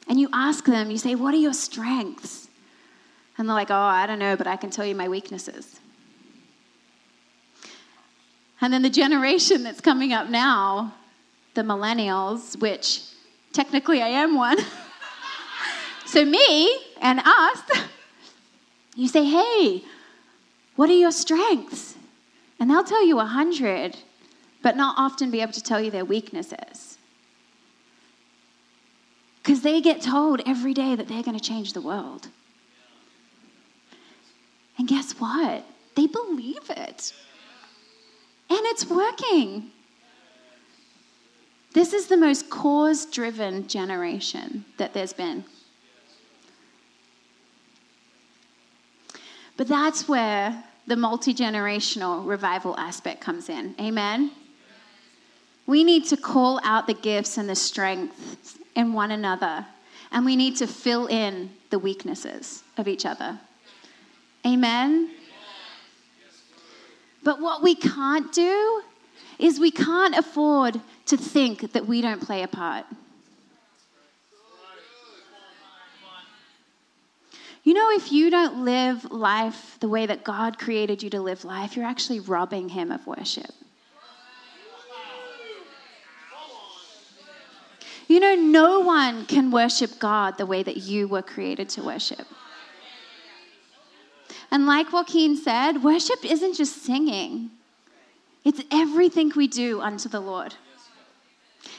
And 0.09 0.21
you 0.21 0.29
ask 0.33 0.65
them, 0.65 0.91
you 0.91 0.99
say, 0.99 1.15
What 1.15 1.35
are 1.35 1.39
your 1.39 1.53
strengths? 1.53 2.49
And 3.39 3.49
they're 3.49 3.55
like, 3.55 3.71
Oh, 3.71 3.75
I 3.75 4.07
don't 4.07 4.19
know, 4.19 4.37
but 4.37 4.47
I 4.47 4.57
can 4.57 4.71
tell 4.71 4.85
you 4.85 4.95
my 4.95 5.09
weaknesses. 5.09 5.81
And 8.61 8.73
then 8.73 8.83
the 8.83 8.91
generation 8.91 9.65
that's 9.65 9.81
coming 9.81 10.13
up 10.13 10.29
now, 10.29 10.95
the 11.55 11.63
millennials, 11.63 12.59
which 12.61 13.03
technically 13.53 14.01
I 14.01 14.09
am 14.09 14.37
one. 14.37 14.59
so, 16.07 16.25
me 16.25 16.79
and 17.01 17.21
us, 17.25 17.63
you 18.97 19.09
say, 19.09 19.25
hey, 19.25 19.83
what 20.77 20.89
are 20.89 20.97
your 20.97 21.11
strengths? 21.11 21.92
And 22.63 22.71
they'll 22.71 22.85
tell 22.85 23.05
you 23.05 23.19
a 23.19 23.25
hundred, 23.25 23.97
but 24.63 24.77
not 24.77 24.95
often 24.97 25.33
be 25.33 25.41
able 25.41 25.53
to 25.53 25.61
tell 25.61 25.81
you 25.81 25.91
their 25.91 26.05
weaknesses. 26.05 26.97
Because 29.43 29.63
they 29.63 29.81
get 29.81 30.01
told 30.01 30.43
every 30.47 30.73
day 30.73 30.95
that 30.95 31.09
they're 31.09 31.25
going 31.25 31.37
to 31.37 31.43
change 31.43 31.73
the 31.73 31.81
world. 31.81 32.29
And 34.79 34.87
guess 34.87 35.11
what? 35.19 35.67
They 35.97 36.07
believe 36.07 36.71
it. 36.71 37.13
And 38.49 38.61
it's 38.67 38.87
working. 38.87 39.73
This 41.75 41.93
is 41.93 42.07
the 42.07 42.17
most 42.17 42.49
cause 42.49 43.07
driven 43.07 43.67
generation 43.67 44.67
that 44.77 44.95
there's 44.95 45.13
been. 45.13 45.45
But 49.57 49.67
that's 49.67 50.07
where 50.07 50.63
the 50.93 50.97
multi 50.97 51.33
generational 51.33 52.29
revival 52.29 52.77
aspect 52.77 53.23
comes 53.23 53.49
in. 53.49 53.75
Amen? 53.81 54.31
We 55.67 55.85
need 55.85 56.05
to 56.09 56.19
call 56.19 56.61
out 56.63 56.87
the 56.87 56.93
gifts 56.93 57.39
and 57.39 57.49
the 57.49 57.55
strengths 57.55 58.59
in 58.77 58.93
one 58.93 59.11
another, 59.11 59.65
and 60.11 60.27
we 60.27 60.37
need 60.37 60.55
to 60.57 60.67
fill 60.67 61.07
in 61.07 61.49
the 61.71 61.79
weaknesses 61.79 62.63
of 62.77 62.89
each 62.89 63.07
other. 63.07 63.41
Amen? 64.47 65.09
But 67.25 67.41
what 67.41 67.63
we 67.63 67.75
can't 67.75 68.31
do 68.31 68.83
is 69.39 69.59
we 69.59 69.71
can't 69.71 70.15
afford 70.15 70.79
to 71.07 71.17
think 71.17 71.73
that 71.73 71.87
we 71.87 72.03
don't 72.03 72.21
play 72.21 72.43
a 72.43 72.49
part. 72.49 72.85
You 77.65 77.75
know, 77.75 77.91
if 77.93 78.11
you 78.11 78.29
don't 78.29 78.65
live 78.65 79.11
life 79.13 79.77
the 79.79 79.89
way 79.89 80.07
that 80.07 80.25
God 80.25 80.59
created 80.59 81.03
you 81.03 81.11
to 81.11 81.21
live 81.21 81.45
life, 81.45 81.77
you're 81.77 81.87
actually 81.87 82.19
robbing 82.19 82.71
Him 82.71 82.91
of 82.91 83.07
worship. 83.07 83.51
You 88.09 88.19
know, 88.19 88.35
no 88.35 88.81
one 88.81 89.27
can 89.27 89.51
worship 89.51 89.99
God 89.99 90.39
the 90.39 90.45
way 90.45 90.63
that 90.63 90.79
you 90.79 91.07
were 91.07 91.23
created 91.23 91.69
to 91.71 91.83
worship. 91.83 92.27
And 94.51 94.67
like 94.67 94.93
Joaquin 94.93 95.37
said, 95.37 95.83
worship 95.83 96.25
isn't 96.25 96.57
just 96.57 96.83
singing, 96.83 97.51
it's 98.45 98.61
everything 98.71 99.33
we 99.35 99.47
do 99.47 99.81
unto 99.81 100.09
the 100.09 100.21
Lord. 100.21 100.55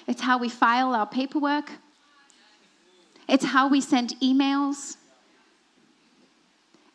It's 0.08 0.22
how 0.22 0.38
we 0.38 0.50
file 0.50 0.96
our 0.96 1.06
paperwork, 1.06 1.72
it's 3.28 3.46
how 3.46 3.68
we 3.68 3.82
send 3.82 4.16
emails, 4.22 4.96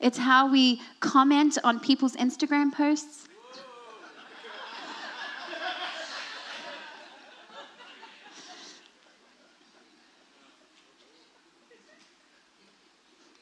it's 0.01 0.19
how 0.19 0.51
we 0.51 0.81
comment 1.01 1.59
on 1.65 1.81
people's 1.81 2.15
Instagram 2.17 2.73
posts. 2.73 3.27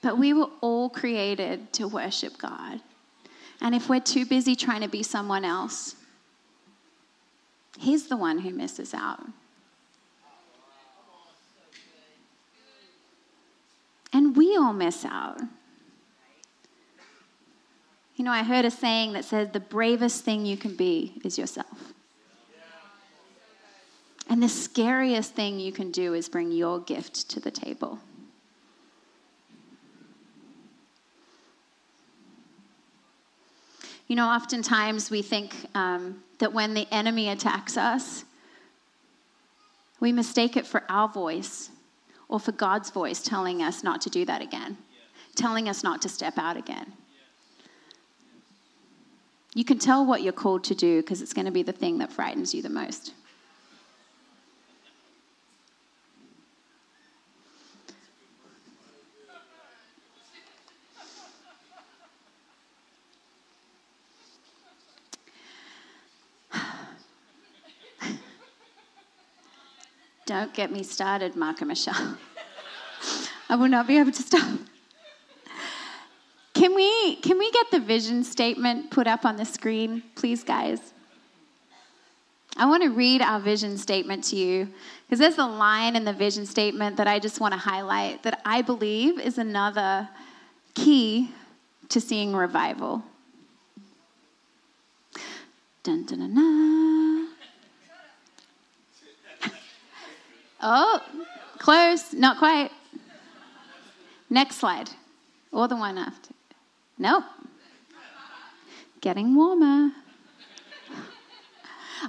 But 0.02 0.18
we 0.18 0.32
were 0.32 0.48
all 0.60 0.88
created 0.88 1.72
to 1.74 1.88
worship 1.88 2.38
God. 2.38 2.80
And 3.60 3.74
if 3.74 3.88
we're 3.88 3.98
too 4.00 4.24
busy 4.24 4.54
trying 4.54 4.82
to 4.82 4.88
be 4.88 5.02
someone 5.02 5.44
else, 5.44 5.96
He's 7.78 8.06
the 8.08 8.16
one 8.16 8.38
who 8.38 8.50
misses 8.50 8.94
out. 8.94 9.20
And 14.12 14.36
we 14.36 14.56
all 14.56 14.72
miss 14.72 15.04
out. 15.04 15.40
You 18.16 18.24
know, 18.24 18.32
I 18.32 18.42
heard 18.42 18.64
a 18.64 18.70
saying 18.70 19.12
that 19.12 19.26
says 19.26 19.50
the 19.52 19.60
bravest 19.60 20.24
thing 20.24 20.46
you 20.46 20.56
can 20.56 20.74
be 20.74 21.20
is 21.22 21.36
yourself. 21.36 21.92
And 24.28 24.42
the 24.42 24.48
scariest 24.48 25.34
thing 25.34 25.60
you 25.60 25.70
can 25.70 25.90
do 25.90 26.14
is 26.14 26.28
bring 26.28 26.50
your 26.50 26.80
gift 26.80 27.28
to 27.30 27.40
the 27.40 27.50
table. 27.50 28.00
You 34.08 34.16
know, 34.16 34.28
oftentimes 34.28 35.10
we 35.10 35.20
think 35.20 35.54
um, 35.74 36.22
that 36.38 36.52
when 36.52 36.74
the 36.74 36.86
enemy 36.90 37.28
attacks 37.28 37.76
us, 37.76 38.24
we 40.00 40.12
mistake 40.12 40.56
it 40.56 40.66
for 40.66 40.84
our 40.88 41.08
voice 41.08 41.70
or 42.28 42.40
for 42.40 42.52
God's 42.52 42.90
voice 42.90 43.22
telling 43.22 43.62
us 43.62 43.84
not 43.84 44.00
to 44.02 44.10
do 44.10 44.24
that 44.24 44.42
again, 44.42 44.76
telling 45.34 45.68
us 45.68 45.82
not 45.82 46.02
to 46.02 46.08
step 46.08 46.38
out 46.38 46.56
again. 46.56 46.92
You 49.56 49.64
can 49.64 49.78
tell 49.78 50.04
what 50.04 50.22
you're 50.22 50.34
called 50.34 50.64
to 50.64 50.74
do 50.74 51.00
because 51.00 51.22
it's 51.22 51.32
going 51.32 51.46
to 51.46 51.50
be 51.50 51.62
the 51.62 51.72
thing 51.72 51.96
that 52.00 52.12
frightens 52.12 52.52
you 52.54 52.60
the 52.60 52.68
most. 52.68 53.14
Don't 70.26 70.52
get 70.52 70.70
me 70.70 70.82
started, 70.82 71.34
Mark 71.34 71.62
and 71.62 71.68
Michelle. 71.68 72.18
I 73.48 73.56
will 73.56 73.68
not 73.68 73.86
be 73.86 73.96
able 73.96 74.12
to 74.12 74.22
stop. 74.22 74.58
Can 76.66 76.74
we, 76.74 77.14
can 77.14 77.38
we 77.38 77.48
get 77.52 77.70
the 77.70 77.78
vision 77.78 78.24
statement 78.24 78.90
put 78.90 79.06
up 79.06 79.24
on 79.24 79.36
the 79.36 79.44
screen, 79.44 80.02
please, 80.16 80.42
guys? 80.42 80.80
I 82.56 82.66
want 82.66 82.82
to 82.82 82.90
read 82.90 83.22
our 83.22 83.38
vision 83.38 83.78
statement 83.78 84.24
to 84.24 84.36
you 84.36 84.66
because 85.06 85.20
there's 85.20 85.38
a 85.38 85.46
line 85.46 85.94
in 85.94 86.04
the 86.04 86.12
vision 86.12 86.44
statement 86.44 86.96
that 86.96 87.06
I 87.06 87.20
just 87.20 87.38
want 87.38 87.54
to 87.54 87.58
highlight 87.58 88.24
that 88.24 88.40
I 88.44 88.62
believe 88.62 89.20
is 89.20 89.38
another 89.38 90.08
key 90.74 91.30
to 91.90 92.00
seeing 92.00 92.34
revival. 92.34 93.04
Dun, 95.84 96.04
dun, 96.04 96.18
dun. 96.18 97.28
Oh, 100.60 101.00
Close, 101.58 102.12
not 102.12 102.38
quite. 102.38 102.72
Next 104.28 104.56
slide. 104.56 104.90
Or 105.52 105.68
the 105.68 105.76
one 105.76 105.96
after. 105.96 106.34
Nope. 106.98 107.24
Getting 109.00 109.34
warmer. 109.34 109.92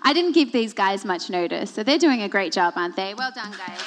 I 0.01 0.13
didn't 0.13 0.33
give 0.33 0.51
these 0.51 0.73
guys 0.73 1.05
much 1.05 1.29
notice, 1.29 1.71
so 1.71 1.83
they're 1.83 1.97
doing 1.97 2.21
a 2.21 2.29
great 2.29 2.53
job, 2.53 2.73
aren't 2.75 2.95
they? 2.95 3.13
Well 3.13 3.31
done, 3.33 3.51
guys. 3.51 3.81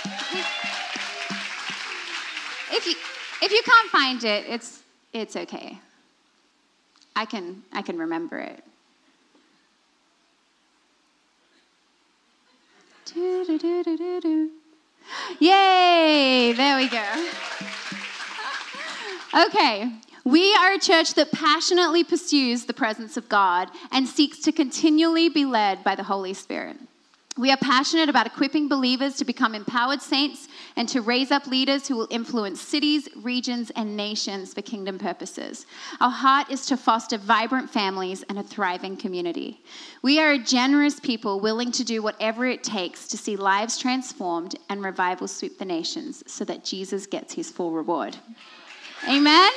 If 2.73 2.87
you 2.87 2.95
if 3.43 3.53
you 3.53 3.63
can't 3.65 3.91
find 3.91 4.23
it, 4.25 4.45
it's 4.49 4.83
it's 5.13 5.37
okay. 5.37 5.79
I 7.17 7.25
can 7.25 7.63
I 7.73 7.83
can 7.83 7.99
remember 7.99 8.39
it. 8.39 8.63
Yay! 15.39 16.53
There 16.53 16.77
we 16.77 16.89
go. 16.89 17.29
Okay, 19.33 19.89
we 20.25 20.55
are 20.55 20.75
a 20.75 20.79
church 20.79 21.15
that 21.15 21.33
passionately 21.33 22.05
pursues 22.05 22.65
the 22.65 22.75
presence 22.75 23.17
of 23.17 23.29
God 23.29 23.69
and 23.91 24.07
seeks 24.07 24.39
to 24.41 24.53
continually 24.53 25.29
be 25.29 25.45
led 25.45 25.83
by 25.83 25.95
the 25.95 26.03
Holy 26.03 26.35
Spirit. 26.35 26.77
We 27.39 27.51
are 27.53 27.57
passionate 27.57 28.09
about 28.11 28.27
equipping 28.27 28.69
believers 28.69 29.15
to 29.17 29.25
become 29.25 29.55
empowered 29.55 30.03
saints 30.03 30.49
and 30.77 30.87
to 30.91 31.01
raise 31.01 31.31
up 31.31 31.47
leaders 31.47 31.87
who 31.89 31.97
will 31.97 32.09
influence 32.11 32.61
cities, 32.61 33.09
regions, 33.17 33.71
and 33.77 33.97
nations 33.97 34.53
for 34.53 34.61
kingdom 34.63 34.99
purposes. 34.99 35.65
Our 36.01 36.11
heart 36.11 36.51
is 36.51 36.67
to 36.67 36.77
foster 36.77 37.17
vibrant 37.17 37.71
families 37.71 38.25
and 38.25 38.39
a 38.39 38.43
thriving 38.43 38.97
community. 38.97 39.63
We 40.03 40.21
are 40.21 40.33
a 40.33 40.39
generous 40.39 41.01
people 41.01 41.41
willing 41.41 41.73
to 41.73 41.85
do 41.85 42.03
whatever 42.03 42.47
it 42.47 42.65
takes 42.65 43.09
to 43.09 43.17
see 43.17 43.37
lives 43.37 43.79
transformed 43.79 44.57
and 44.69 44.85
revival 44.85 45.29
sweep 45.29 45.59
the 45.59 45.65
nations 45.65 46.23
so 46.27 46.45
that 46.45 46.65
Jesus 46.65 47.07
gets 47.07 47.33
his 47.33 47.51
full 47.51 47.71
reward. 47.71 48.17
Amen? 49.09 49.51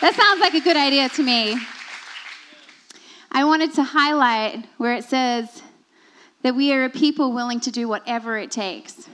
That 0.00 0.14
sounds 0.14 0.40
like 0.40 0.54
a 0.54 0.60
good 0.60 0.76
idea 0.76 1.08
to 1.08 1.22
me. 1.22 1.58
I 3.30 3.44
wanted 3.44 3.74
to 3.74 3.82
highlight 3.82 4.66
where 4.76 4.94
it 4.94 5.04
says, 5.04 5.62
that 6.44 6.54
we 6.54 6.74
are 6.74 6.84
a 6.84 6.90
people 6.90 7.32
willing 7.32 7.58
to 7.58 7.70
do 7.70 7.88
whatever 7.88 8.36
it 8.36 8.50
takes. 8.50 9.08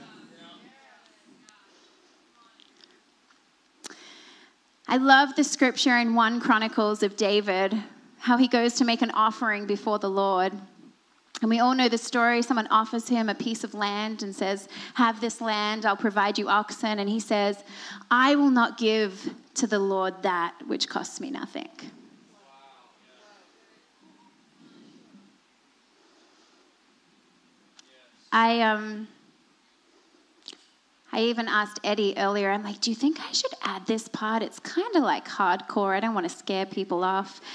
I 4.85 4.97
love 4.97 5.37
the 5.37 5.43
scripture 5.45 5.97
in 5.97 6.13
1 6.13 6.41
Chronicles 6.41 7.01
of 7.01 7.15
David, 7.15 7.81
how 8.19 8.35
he 8.35 8.49
goes 8.49 8.73
to 8.73 8.85
make 8.85 9.01
an 9.01 9.11
offering 9.11 9.65
before 9.65 9.97
the 9.97 10.09
Lord. 10.09 10.51
And 11.41 11.49
we 11.49 11.59
all 11.59 11.73
know 11.73 11.87
the 11.87 11.97
story. 11.97 12.41
Someone 12.41 12.67
offers 12.67 13.07
him 13.07 13.29
a 13.29 13.33
piece 13.33 13.63
of 13.63 13.73
land 13.73 14.23
and 14.23 14.35
says, 14.35 14.67
Have 14.95 15.21
this 15.21 15.39
land, 15.39 15.85
I'll 15.85 15.95
provide 15.95 16.37
you 16.37 16.49
oxen. 16.49 16.99
And 16.99 17.09
he 17.09 17.21
says, 17.21 17.63
I 18.11 18.35
will 18.35 18.51
not 18.51 18.77
give 18.77 19.33
to 19.55 19.67
the 19.67 19.79
Lord 19.79 20.23
that 20.23 20.55
which 20.67 20.87
costs 20.87 21.19
me 21.19 21.31
nothing. 21.31 21.69
I 28.31 28.61
um 28.61 29.07
I 31.13 31.23
even 31.23 31.49
asked 31.49 31.81
Eddie 31.83 32.13
earlier, 32.17 32.51
I'm 32.51 32.63
like, 32.63 32.79
do 32.79 32.89
you 32.89 32.95
think 32.95 33.19
I 33.19 33.33
should 33.33 33.51
add 33.63 33.85
this 33.85 34.07
part? 34.07 34.41
It's 34.41 34.59
kind 34.59 34.95
of 34.95 35.03
like 35.03 35.27
hardcore. 35.27 35.93
I 35.93 35.99
don't 35.99 36.13
want 36.13 36.29
to 36.29 36.35
scare 36.35 36.65
people 36.65 37.03
off. 37.03 37.41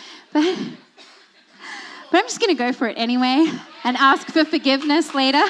But, 2.09 2.13
but 2.13 2.19
I'm 2.19 2.27
just 2.27 2.41
to 2.41 2.55
go 2.55 2.73
for 2.73 2.87
it 2.87 2.97
anyway 2.97 3.51
and 3.83 3.97
ask 3.97 4.29
for 4.29 4.45
forgiveness 4.45 5.13
later. 5.13 5.43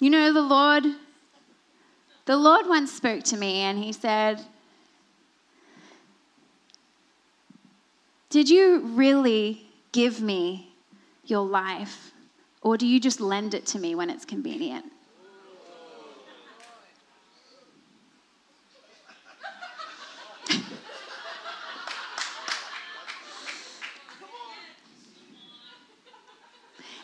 you 0.00 0.10
know, 0.10 0.34
the 0.34 0.42
Lord, 0.42 0.84
the 2.28 2.36
Lord 2.36 2.68
once 2.68 2.92
spoke 2.92 3.22
to 3.24 3.38
me 3.38 3.60
and 3.60 3.82
he 3.82 3.90
said, 3.90 4.44
Did 8.28 8.50
you 8.50 8.80
really 8.80 9.66
give 9.92 10.20
me 10.20 10.74
your 11.24 11.46
life? 11.46 12.12
Or 12.60 12.76
do 12.76 12.86
you 12.86 13.00
just 13.00 13.22
lend 13.22 13.54
it 13.54 13.64
to 13.68 13.78
me 13.78 13.94
when 13.94 14.10
it's 14.10 14.26
convenient? 14.26 14.84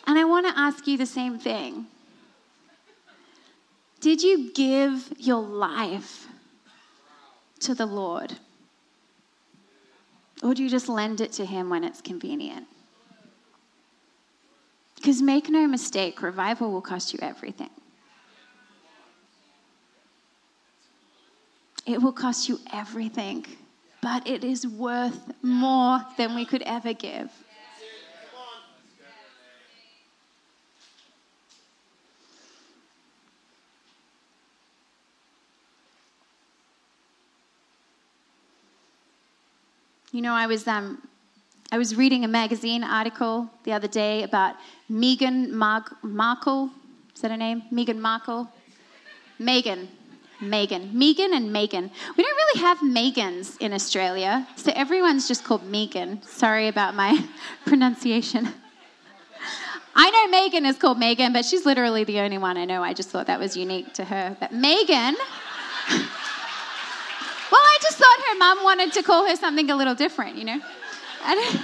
and 0.07 0.19
I 0.19 0.25
want 0.25 0.47
to 0.47 0.53
ask 0.55 0.87
you 0.87 0.99
the 0.99 1.07
same 1.07 1.39
thing. 1.39 1.87
Did 4.05 4.23
you 4.23 4.51
give 4.53 5.15
your 5.17 5.41
life 5.41 6.29
to 7.61 7.75
the 7.75 7.87
Lord? 7.87 8.35
Or 10.43 10.53
do 10.53 10.63
you 10.63 10.69
just 10.69 10.91
lend 10.91 11.23
it 11.23 11.33
to 11.33 11.47
Him 11.47 11.71
when 11.71 11.85
it's 11.85 12.03
convenient? 12.03 12.67
Because 14.97 15.23
make 15.23 15.49
no 15.49 15.67
mistake, 15.67 16.21
revival 16.21 16.71
will 16.71 16.83
cost 16.83 17.15
you 17.15 17.19
everything. 17.23 17.71
It 21.87 22.03
will 22.03 22.13
cost 22.13 22.47
you 22.47 22.61
everything, 22.75 23.47
but 24.03 24.29
it 24.29 24.45
is 24.45 24.67
worth 24.67 25.33
more 25.43 26.05
than 26.19 26.35
we 26.35 26.45
could 26.45 26.61
ever 26.67 26.93
give. 26.93 27.33
You 40.15 40.23
know, 40.23 40.33
I 40.33 40.47
was 40.47 40.69
um, 40.69 41.03
I 41.73 41.77
was 41.77 41.97
reading 41.97 42.25
a 42.25 42.29
magazine 42.29 42.85
article 42.85 43.51
the 43.65 43.73
other 43.73 43.89
day 43.89 44.23
about 44.23 44.55
Meghan 44.89 45.51
Mar- 45.51 45.97
Markle. 46.05 46.71
Is 47.17 47.23
that 47.23 47.33
her 47.33 47.37
name? 47.37 47.65
Meghan 47.73 47.99
Markle? 47.99 48.49
Megan. 49.41 49.89
Megan. 50.41 50.97
Megan 50.97 51.35
and 51.35 51.53
Megan. 51.53 51.91
We 52.17 52.23
don't 52.23 52.37
really 52.37 52.61
have 52.61 52.79
Megans 52.79 53.61
in 53.61 53.73
Australia, 53.73 54.47
so 54.55 54.71
everyone's 54.77 55.27
just 55.27 55.43
called 55.43 55.65
Megan. 55.67 56.23
Sorry 56.23 56.69
about 56.69 56.95
my 56.95 57.25
pronunciation. 57.67 58.51
I 59.97 60.11
know 60.11 60.29
Megan 60.29 60.65
is 60.65 60.77
called 60.77 61.01
Megan, 61.01 61.33
but 61.33 61.45
she's 61.45 61.67
literally 61.67 62.05
the 62.05 62.21
only 62.21 62.39
one 62.39 62.57
I 62.57 62.67
know. 62.67 62.85
I 62.85 62.95
just 62.95 63.11
thought 63.11 63.27
that 63.27 63.41
was 63.41 63.57
unique 63.57 63.93
to 63.95 64.05
her. 64.05 64.37
But 64.39 64.53
Megan. 64.53 65.17
just 67.85 67.99
thought 67.99 68.19
her 68.29 68.39
mum 68.39 68.65
wanted 68.65 68.95
to 68.95 69.03
call 69.03 69.29
her 69.29 69.37
something 69.37 69.71
a 69.71 69.77
little 69.77 69.95
different, 69.95 70.37
you 70.37 70.45
know? 70.45 70.59
I 71.25 71.35
don't, 71.35 71.61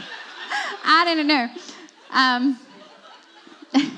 I 0.85 1.15
don't 1.15 1.27
know. 1.27 1.49
Um, 2.11 2.59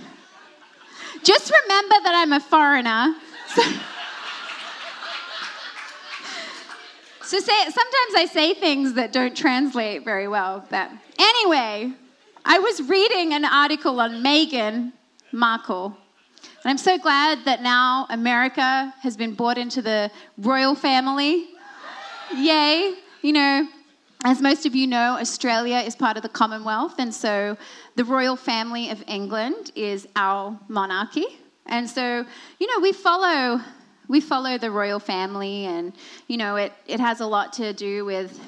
just 1.25 1.53
remember 1.63 1.95
that 2.05 2.15
I'm 2.15 2.33
a 2.33 2.39
foreigner. 2.41 3.15
So, 3.49 3.63
so 7.39 7.41
say, 7.41 7.63
sometimes 7.65 8.15
I 8.17 8.29
say 8.31 8.55
things 8.55 8.95
that 8.95 9.13
don't 9.13 9.37
translate 9.37 10.05
very 10.05 10.29
well. 10.29 10.65
But 10.71 10.93
anyway, 11.19 11.93
I 12.45 12.61
was 12.61 12.83
reading 12.83 13.35
an 13.35 13.45
article 13.45 14.01
on 14.01 14.23
Meghan 14.23 14.93
Markle. 15.33 15.97
And 16.65 16.71
I'm 16.71 16.79
so 16.79 16.99
glad 16.99 17.45
that 17.47 17.63
now 17.63 18.07
America 18.11 18.95
has 19.01 19.17
been 19.17 19.35
brought 19.35 19.59
into 19.59 19.83
the 19.83 20.11
royal 20.39 20.77
family. 20.77 21.49
Yay. 22.37 22.95
You 23.23 23.33
know, 23.33 23.69
as 24.25 24.41
most 24.41 24.67
of 24.67 24.75
you 24.75 24.87
know, 24.87 25.17
Australia 25.21 25.79
is 25.79 25.95
part 25.95 26.17
of 26.17 26.23
the 26.23 26.29
Commonwealth, 26.29 26.95
and 26.99 27.15
so 27.15 27.57
the 27.97 28.05
royal 28.05 28.37
family 28.37 28.91
of 28.91 29.03
England 29.07 29.73
is 29.75 30.09
our 30.17 30.59
monarchy. 30.69 31.27
And 31.67 31.89
so, 31.89 32.25
you 32.59 32.67
know, 32.67 32.81
we 32.81 32.93
follow 32.93 33.61
we 34.09 34.21
follow 34.21 34.59
the 34.59 34.71
royal 34.71 34.99
family, 34.99 35.67
and 35.67 35.93
you 36.27 36.37
know, 36.37 36.57
it 36.57 36.73
it 36.87 37.01
has 37.01 37.21
a 37.21 37.27
lot 37.27 37.53
to 37.55 37.73
do 37.73 38.05
with. 38.05 38.39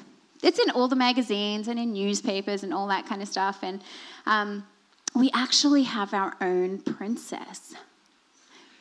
It's 0.43 0.59
in 0.59 0.69
all 0.71 0.87
the 0.87 0.95
magazines 0.95 1.67
and 1.67 1.79
in 1.79 1.93
newspapers 1.93 2.61
and 2.61 2.71
all 2.71 2.87
that 2.89 3.07
kind 3.07 3.21
of 3.21 3.27
stuff. 3.27 3.59
And 3.63 3.81
um, 4.27 4.63
we 5.15 5.31
actually 5.33 5.83
have 5.83 6.13
our 6.13 6.35
own 6.39 6.79
princess 6.81 7.73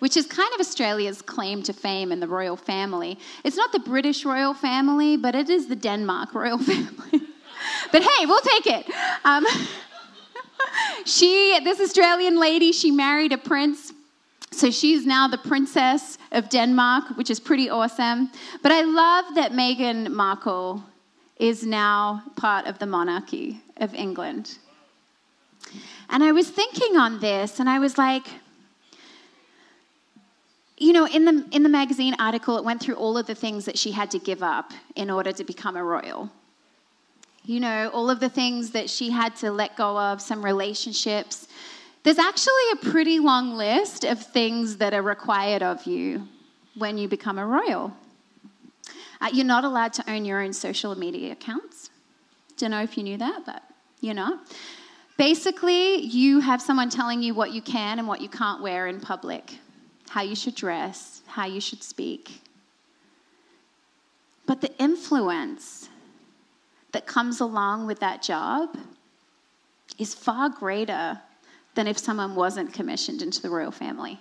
which 0.05 0.19
is 0.19 0.27
kind 0.27 0.53
of 0.53 0.61
Australia's 0.61 1.23
claim 1.23 1.63
to 1.63 1.73
fame 1.73 2.13
in 2.13 2.21
the 2.21 2.29
royal 2.29 2.57
family. 2.57 3.19
It's 3.43 3.57
not 3.57 3.73
the 3.73 3.79
British 3.79 4.23
royal 4.27 4.53
family, 4.53 5.17
but 5.17 5.35
it 5.35 5.49
is 5.49 5.67
the 5.67 5.77
Denmark 5.77 6.35
royal 6.35 6.59
family. 6.73 7.23
but 7.91 8.03
hey, 8.03 8.27
we'll 8.27 8.43
take 8.43 8.67
it. 8.67 8.87
Um, 9.25 9.47
she, 11.07 11.59
this 11.65 11.81
Australian 11.81 12.39
lady, 12.39 12.71
she 12.71 12.91
married 12.91 13.33
a 13.33 13.39
prince. 13.39 13.95
So 14.51 14.71
she's 14.71 15.07
now 15.07 15.27
the 15.27 15.39
princess 15.39 16.19
of 16.33 16.51
Denmark, 16.51 17.17
which 17.17 17.31
is 17.31 17.41
pretty 17.41 17.71
awesome. 17.71 18.31
But 18.63 18.73
I 18.73 18.83
love 18.83 19.37
that 19.37 19.53
Meghan 19.53 20.11
Markle 20.11 20.85
is 21.39 21.65
now 21.65 22.25
part 22.37 22.67
of 22.67 22.79
the 22.79 22.85
monarchy 22.85 23.63
of 23.79 23.95
England. 23.95 24.59
And 26.11 26.23
I 26.23 26.33
was 26.33 26.51
thinking 26.51 26.99
on 26.99 27.21
this, 27.21 27.59
and 27.59 27.71
I 27.71 27.79
was 27.79 27.97
like, 27.97 28.27
you 30.77 30.93
know, 30.93 31.07
in 31.07 31.25
the, 31.25 31.47
in 31.53 31.63
the 31.63 31.69
magazine 31.69 32.15
article, 32.19 32.59
it 32.59 32.65
went 32.65 32.81
through 32.81 32.97
all 32.97 33.17
of 33.17 33.27
the 33.27 33.35
things 33.35 33.65
that 33.67 33.79
she 33.79 33.93
had 33.93 34.11
to 34.11 34.19
give 34.19 34.43
up 34.43 34.73
in 34.97 35.11
order 35.11 35.33
to 35.33 35.45
become 35.45 35.77
a 35.77 35.85
royal. 35.85 36.31
You 37.45 37.61
know, 37.61 37.91
all 37.93 38.11
of 38.11 38.21
the 38.21 38.29
things 38.29 38.71
that 38.71 38.91
she 38.91 39.11
had 39.11 39.37
to 39.37 39.53
let 39.53 39.77
go 39.77 39.99
of, 39.99 40.21
some 40.21 40.45
relationships. 40.45 41.47
There's 42.03 42.19
actually 42.19 42.71
a 42.73 42.77
pretty 42.77 43.19
long 43.19 43.55
list 43.55 44.05
of 44.05 44.21
things 44.21 44.79
that 44.79 44.95
are 44.95 45.03
required 45.03 45.63
of 45.63 45.87
you 45.87 46.27
when 46.75 46.99
you 46.99 47.07
become 47.07 47.39
a 47.39 47.47
royal. 47.47 47.93
Uh, 49.21 49.31
you're 49.33 49.47
not 49.47 49.65
allowed 49.65 49.93
to 49.95 50.11
own 50.11 50.25
your 50.25 50.41
own 50.41 50.53
social 50.53 50.95
media 50.97 51.33
accounts. 51.33 51.91
Don't 52.57 52.71
know 52.71 52.83
if 52.83 52.97
you 52.97 53.05
knew 53.05 53.17
that, 53.19 53.47
but 53.47 53.63
you're 54.01 54.15
not. 54.15 54.41
Basically, 55.17 55.97
you 55.97 56.41
have 56.41 56.61
someone 56.61 56.91
telling 56.91 57.23
you 57.23 57.35
what 57.35 57.53
you 57.53 57.63
can 57.63 57.99
and 57.99 58.09
what 58.09 58.21
you 58.21 58.29
can't 58.29 58.61
wear 58.61 58.87
in 58.89 59.01
public, 59.01 59.59
how 60.15 60.23
you 60.23 60.37
should 60.37 60.55
dress, 60.55 61.23
how 61.27 61.45
you 61.45 61.61
should 61.61 61.83
speak. 61.83 62.41
But 64.47 64.61
the 64.61 64.73
influence 64.79 65.89
that 66.93 67.05
comes 67.05 67.41
along 67.41 67.89
with 67.89 67.99
that 67.99 68.23
job 68.23 68.79
is 69.99 70.15
far 70.15 70.49
greater 70.49 71.19
than 71.75 71.89
if 71.89 71.99
someone 71.99 72.37
wasn't 72.37 72.73
commissioned 72.73 73.23
into 73.23 73.43
the 73.43 73.51
royal 73.51 73.73
family. 73.73 74.21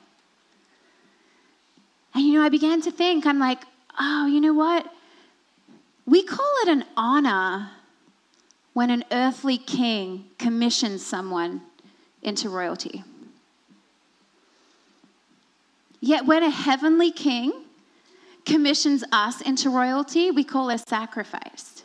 And 2.16 2.24
you 2.24 2.34
know, 2.34 2.42
I 2.44 2.50
began 2.50 2.82
to 2.82 2.92
think, 2.92 3.28
I'm 3.28 3.38
like, 3.38 3.62
oh, 4.00 4.26
you 4.26 4.42
know 4.42 4.54
what? 4.56 4.92
We 6.08 6.24
call 6.24 6.52
it 6.64 6.70
an 6.70 6.86
honor 6.98 7.70
when 8.74 8.90
an 8.90 9.04
earthly 9.12 9.60
king 9.60 10.26
commissions 10.40 11.06
someone 11.06 11.62
into 12.24 12.50
royalty. 12.50 13.04
Yet 16.06 16.26
when 16.26 16.44
a 16.44 16.50
heavenly 16.50 17.12
king 17.12 17.54
commissions 18.46 19.06
us 19.14 19.40
into 19.40 19.70
royalty, 19.70 20.32
we 20.32 20.44
call 20.44 20.70
it 20.70 20.82
sacrifice. 20.90 21.84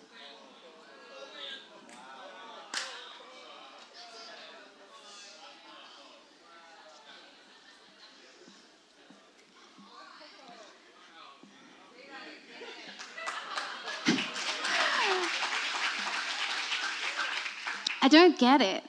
I 18.03 18.09
don't 18.09 18.37
get 18.37 18.61
it. 18.61 18.83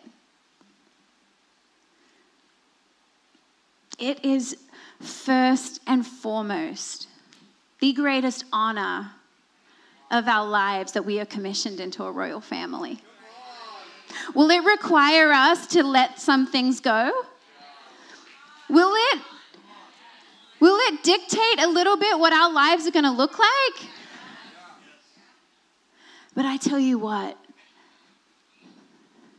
It 4.00 4.26
is 4.26 4.58
first 5.02 5.82
and 5.88 6.06
foremost 6.06 7.08
the 7.80 7.94
greatest 7.94 8.46
honor 8.52 9.12
of 10.12 10.28
our 10.28 10.48
lives 10.48 10.92
that 10.94 11.06
we 11.06 11.20
are 11.20 11.26
commissioned 11.26 11.80
into 11.80 12.04
a 12.04 12.12
royal 12.12 12.42
family. 12.42 13.00
Will 14.34 14.50
it 14.50 14.64
require 14.64 15.32
us 15.32 15.68
to 15.68 15.84
let 15.84 16.20
some 16.20 16.48
things 16.48 16.80
go? 16.80 17.12
Will 18.70 18.94
it 19.14 19.22
will 20.60 20.78
it 20.92 21.04
dictate 21.04 21.60
a 21.60 21.68
little 21.68 21.96
bit 21.96 22.20
what 22.20 22.34
our 22.34 22.52
lives 22.52 22.86
are 22.86 22.92
going 22.92 23.06
to 23.06 23.12
look 23.12 23.40
like? 23.40 23.90
But 26.36 26.46
I 26.46 26.58
tell 26.58 26.80
you 26.80 26.98
what, 26.98 27.38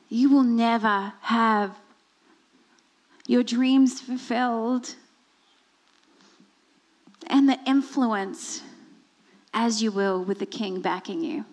you 0.09 0.31
will 0.31 0.43
never 0.43 1.13
have 1.23 1.77
your 3.27 3.43
dreams 3.43 4.01
fulfilled 4.01 4.95
and 7.31 7.49
the 7.49 7.59
influence 7.65 8.63
as 9.55 9.83
you 9.83 9.91
will 9.91 10.23
with 10.23 10.41
the 10.41 10.47
king 10.47 10.81
backing 10.81 11.23
you. 11.23 11.45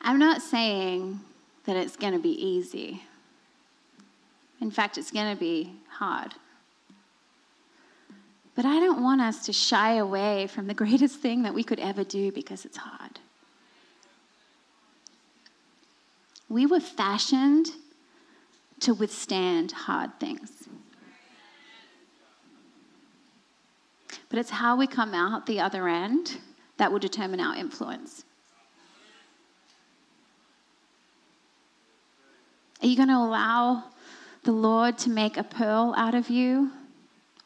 I'm 0.00 0.18
not 0.20 0.40
saying 0.40 1.20
that 1.64 1.76
it's 1.76 1.96
going 1.96 2.12
to 2.12 2.20
be 2.20 2.30
easy. 2.30 3.02
In 4.60 4.70
fact, 4.70 4.98
it's 4.98 5.10
going 5.10 5.34
to 5.34 5.38
be 5.38 5.74
hard. 5.90 6.32
But 8.56 8.64
I 8.64 8.80
don't 8.80 9.02
want 9.02 9.20
us 9.20 9.44
to 9.46 9.52
shy 9.52 9.96
away 9.96 10.46
from 10.46 10.66
the 10.66 10.74
greatest 10.74 11.20
thing 11.20 11.42
that 11.42 11.52
we 11.52 11.62
could 11.62 11.78
ever 11.78 12.02
do 12.02 12.32
because 12.32 12.64
it's 12.64 12.78
hard. 12.78 13.20
We 16.48 16.64
were 16.64 16.80
fashioned 16.80 17.66
to 18.80 18.94
withstand 18.94 19.72
hard 19.72 20.18
things. 20.18 20.50
But 24.30 24.38
it's 24.38 24.50
how 24.50 24.76
we 24.76 24.86
come 24.86 25.12
out 25.14 25.44
the 25.44 25.60
other 25.60 25.86
end 25.86 26.38
that 26.78 26.90
will 26.90 26.98
determine 26.98 27.40
our 27.40 27.56
influence. 27.56 28.24
Are 32.82 32.86
you 32.86 32.96
going 32.96 33.08
to 33.08 33.14
allow 33.14 33.84
the 34.44 34.52
Lord 34.52 34.96
to 34.98 35.10
make 35.10 35.36
a 35.36 35.44
pearl 35.44 35.94
out 35.96 36.14
of 36.14 36.30
you? 36.30 36.70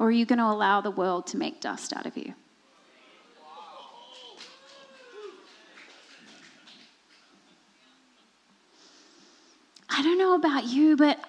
Or 0.01 0.07
are 0.07 0.11
you 0.11 0.25
going 0.25 0.39
to 0.39 0.47
allow 0.47 0.81
the 0.81 0.91
world 0.91 1.27
to 1.27 1.37
make 1.37 1.61
dust 1.61 1.93
out 1.95 2.07
of 2.07 2.17
you? 2.17 2.33
I 9.91 10.03
don't 10.03 10.17
know 10.17 10.35
about 10.35 10.65
you, 10.65 10.97
but 10.97 11.23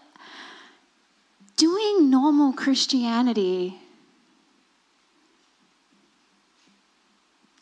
doing 1.57 2.09
normal 2.09 2.53
Christianity, 2.53 3.77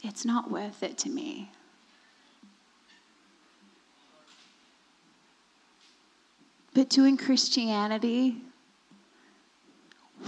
it's 0.04 0.24
not 0.24 0.52
worth 0.52 0.84
it 0.84 0.95
to 1.00 1.10
me. 1.10 1.50
But 6.76 6.88
doing 6.88 7.17
Christianity 7.17 8.43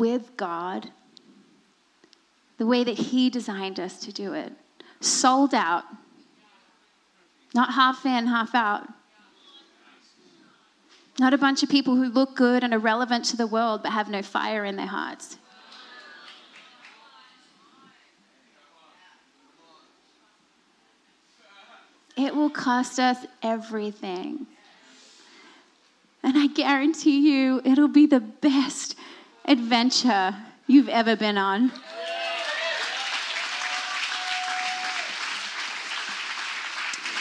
with 0.01 0.35
God, 0.35 0.89
the 2.57 2.65
way 2.65 2.83
that 2.83 2.97
He 2.97 3.29
designed 3.29 3.79
us 3.79 3.99
to 3.99 4.11
do 4.11 4.33
it, 4.33 4.51
sold 4.99 5.53
out, 5.53 5.83
not 7.53 7.75
half 7.75 8.03
in, 8.03 8.25
half 8.25 8.55
out. 8.55 8.87
Not 11.19 11.35
a 11.35 11.37
bunch 11.37 11.61
of 11.61 11.69
people 11.69 11.95
who 11.97 12.09
look 12.09 12.35
good 12.35 12.63
and 12.63 12.73
are 12.73 12.79
relevant 12.79 13.25
to 13.25 13.37
the 13.37 13.45
world 13.45 13.83
but 13.83 13.91
have 13.91 14.09
no 14.09 14.23
fire 14.23 14.65
in 14.65 14.75
their 14.75 14.87
hearts. 14.87 15.37
It 22.17 22.35
will 22.35 22.49
cost 22.49 22.99
us 22.99 23.17
everything. 23.43 24.47
And 26.23 26.39
I 26.39 26.47
guarantee 26.47 27.19
you, 27.31 27.61
it'll 27.63 27.87
be 27.87 28.07
the 28.07 28.19
best 28.19 28.95
adventure 29.45 30.35
you've 30.67 30.89
ever 30.89 31.15
been 31.15 31.37
on. 31.37 31.71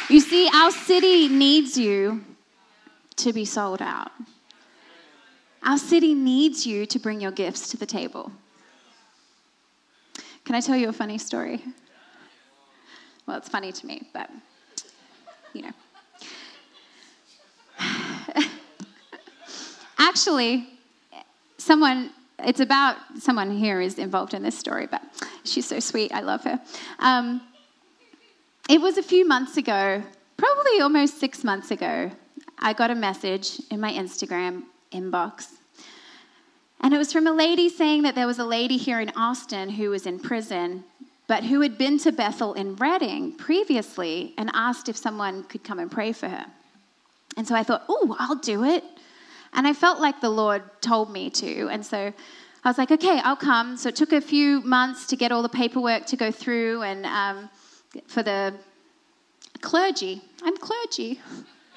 You 0.08 0.20
see, 0.20 0.48
our 0.52 0.72
city 0.72 1.28
needs 1.28 1.78
you 1.78 2.24
to 3.16 3.32
be 3.32 3.44
sold 3.44 3.80
out. 3.80 4.10
Our 5.62 5.78
city 5.78 6.14
needs 6.14 6.66
you 6.66 6.86
to 6.86 6.98
bring 6.98 7.20
your 7.20 7.30
gifts 7.30 7.68
to 7.70 7.76
the 7.76 7.86
table. 7.86 8.32
Can 10.44 10.56
I 10.56 10.60
tell 10.60 10.76
you 10.76 10.88
a 10.88 10.92
funny 10.92 11.18
story? 11.18 11.62
Well, 13.26 13.36
it's 13.36 13.48
funny 13.48 13.70
to 13.70 13.86
me, 13.86 14.08
but 14.12 14.28
you 15.52 15.62
know. 15.62 15.70
Actually, 19.98 20.79
someone, 21.60 22.10
it's 22.38 22.60
about 22.60 22.96
someone 23.18 23.50
here 23.50 23.80
is 23.80 23.98
involved 23.98 24.34
in 24.34 24.42
this 24.42 24.58
story, 24.58 24.86
but 24.86 25.02
she's 25.44 25.66
so 25.66 25.80
sweet. 25.80 26.12
I 26.12 26.20
love 26.20 26.42
her. 26.44 26.60
Um, 26.98 27.42
it 28.68 28.80
was 28.80 28.98
a 28.98 29.02
few 29.02 29.26
months 29.26 29.56
ago, 29.56 30.02
probably 30.36 30.80
almost 30.80 31.18
six 31.18 31.44
months 31.44 31.70
ago, 31.70 32.10
I 32.58 32.72
got 32.72 32.90
a 32.90 32.94
message 32.94 33.60
in 33.70 33.80
my 33.80 33.92
Instagram 33.92 34.64
inbox. 34.92 35.48
And 36.80 36.94
it 36.94 36.98
was 36.98 37.12
from 37.12 37.26
a 37.26 37.32
lady 37.32 37.68
saying 37.68 38.02
that 38.02 38.14
there 38.14 38.26
was 38.26 38.38
a 38.38 38.44
lady 38.44 38.76
here 38.76 39.00
in 39.00 39.10
Austin 39.10 39.68
who 39.68 39.90
was 39.90 40.06
in 40.06 40.18
prison, 40.18 40.84
but 41.26 41.44
who 41.44 41.60
had 41.60 41.76
been 41.76 41.98
to 41.98 42.12
Bethel 42.12 42.54
in 42.54 42.76
Redding 42.76 43.32
previously 43.32 44.34
and 44.38 44.50
asked 44.54 44.88
if 44.88 44.96
someone 44.96 45.44
could 45.44 45.62
come 45.62 45.78
and 45.78 45.90
pray 45.90 46.12
for 46.12 46.28
her. 46.28 46.46
And 47.36 47.46
so 47.46 47.54
I 47.54 47.62
thought, 47.62 47.84
oh, 47.88 48.16
I'll 48.18 48.36
do 48.36 48.64
it. 48.64 48.82
And 49.52 49.66
I 49.66 49.72
felt 49.72 50.00
like 50.00 50.20
the 50.20 50.30
Lord 50.30 50.62
told 50.80 51.10
me 51.10 51.30
to. 51.30 51.68
And 51.68 51.84
so 51.84 52.12
I 52.64 52.68
was 52.68 52.78
like, 52.78 52.90
okay, 52.90 53.20
I'll 53.24 53.36
come. 53.36 53.76
So 53.76 53.88
it 53.88 53.96
took 53.96 54.12
a 54.12 54.20
few 54.20 54.60
months 54.62 55.06
to 55.08 55.16
get 55.16 55.32
all 55.32 55.42
the 55.42 55.48
paperwork 55.48 56.06
to 56.06 56.16
go 56.16 56.30
through 56.30 56.82
and 56.82 57.06
um, 57.06 57.50
for 58.06 58.22
the 58.22 58.54
clergy. 59.60 60.22
I'm 60.42 60.56
clergy. 60.56 61.20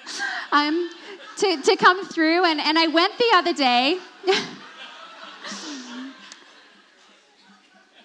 um, 0.51 0.89
to, 1.37 1.61
to 1.61 1.75
come 1.77 2.05
through. 2.05 2.45
And, 2.45 2.59
and 2.59 2.77
I 2.77 2.87
went 2.87 3.17
the 3.17 3.31
other 3.33 3.53
day. 3.53 3.97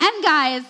and 0.01 0.23
guys, 0.23 0.63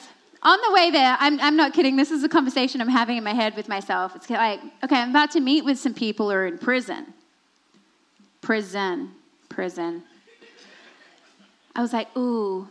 on 0.42 0.58
the 0.66 0.72
way 0.72 0.90
there, 0.90 1.16
I'm, 1.20 1.38
I'm 1.40 1.56
not 1.56 1.74
kidding. 1.74 1.96
This 1.96 2.10
is 2.10 2.24
a 2.24 2.28
conversation 2.28 2.80
I'm 2.80 2.88
having 2.88 3.16
in 3.16 3.24
my 3.24 3.34
head 3.34 3.54
with 3.54 3.68
myself. 3.68 4.16
It's 4.16 4.30
like, 4.30 4.60
okay, 4.84 4.96
I'm 4.96 5.10
about 5.10 5.30
to 5.32 5.40
meet 5.40 5.64
with 5.64 5.78
some 5.78 5.94
people 5.94 6.30
who 6.30 6.36
are 6.36 6.46
in 6.46 6.58
prison. 6.58 7.14
Prison, 8.48 9.12
prison. 9.50 10.02
I 11.76 11.82
was 11.82 11.92
like, 11.92 12.08
ooh, 12.16 12.66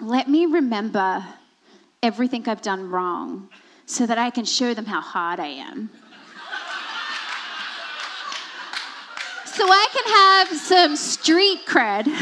let 0.00 0.26
me 0.26 0.46
remember 0.46 1.22
everything 2.02 2.48
I've 2.48 2.62
done 2.62 2.88
wrong 2.88 3.50
so 3.84 4.06
that 4.06 4.16
I 4.16 4.30
can 4.30 4.46
show 4.46 4.72
them 4.72 4.86
how 4.86 5.02
hard 5.02 5.38
I 5.38 5.48
am. 5.48 5.90
so 9.44 9.66
I 9.68 9.86
can 9.92 10.14
have 10.14 10.48
some 10.58 10.96
street 10.96 11.66
cred. 11.66 12.06
Now, 12.06 12.14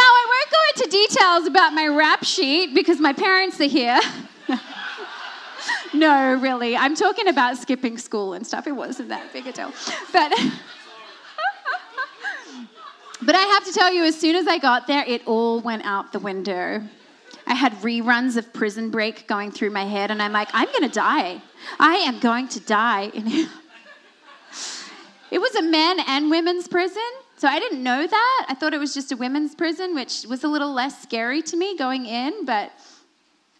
I 0.00 0.26
won't 0.32 0.50
go 0.50 0.58
into 0.74 0.88
details 0.90 1.46
about 1.46 1.74
my 1.74 1.86
rap 1.86 2.24
sheet 2.24 2.74
because 2.74 2.98
my 2.98 3.12
parents 3.12 3.60
are 3.60 3.66
here. 3.66 4.00
No, 5.94 6.34
really. 6.34 6.76
I'm 6.76 6.94
talking 6.94 7.28
about 7.28 7.56
skipping 7.56 7.98
school 7.98 8.34
and 8.34 8.46
stuff. 8.46 8.66
It 8.66 8.72
wasn't 8.72 9.08
that 9.10 9.32
big 9.32 9.46
a 9.46 9.52
deal. 9.52 9.72
But. 10.12 10.32
but 13.22 13.34
I 13.34 13.40
have 13.40 13.64
to 13.64 13.72
tell 13.72 13.92
you, 13.92 14.04
as 14.04 14.18
soon 14.18 14.36
as 14.36 14.46
I 14.46 14.58
got 14.58 14.86
there, 14.86 15.04
it 15.06 15.26
all 15.26 15.60
went 15.60 15.84
out 15.84 16.12
the 16.12 16.18
window. 16.18 16.82
I 17.46 17.54
had 17.54 17.72
reruns 17.80 18.36
of 18.36 18.52
Prison 18.52 18.90
Break 18.90 19.26
going 19.26 19.50
through 19.50 19.70
my 19.70 19.84
head, 19.84 20.10
and 20.10 20.22
I'm 20.22 20.32
like, 20.32 20.48
I'm 20.52 20.66
going 20.66 20.82
to 20.82 20.94
die. 20.94 21.40
I 21.80 21.94
am 21.96 22.18
going 22.20 22.48
to 22.48 22.60
die. 22.60 23.10
it 25.30 25.38
was 25.38 25.54
a 25.54 25.62
men 25.62 26.00
and 26.06 26.30
women's 26.30 26.68
prison. 26.68 27.02
So 27.38 27.48
I 27.48 27.58
didn't 27.58 27.82
know 27.82 28.06
that. 28.06 28.46
I 28.48 28.54
thought 28.54 28.74
it 28.74 28.78
was 28.78 28.92
just 28.92 29.12
a 29.12 29.16
women's 29.16 29.54
prison, 29.54 29.94
which 29.94 30.26
was 30.28 30.44
a 30.44 30.48
little 30.48 30.72
less 30.72 31.00
scary 31.00 31.40
to 31.42 31.56
me 31.56 31.76
going 31.78 32.04
in, 32.04 32.44
but 32.44 32.72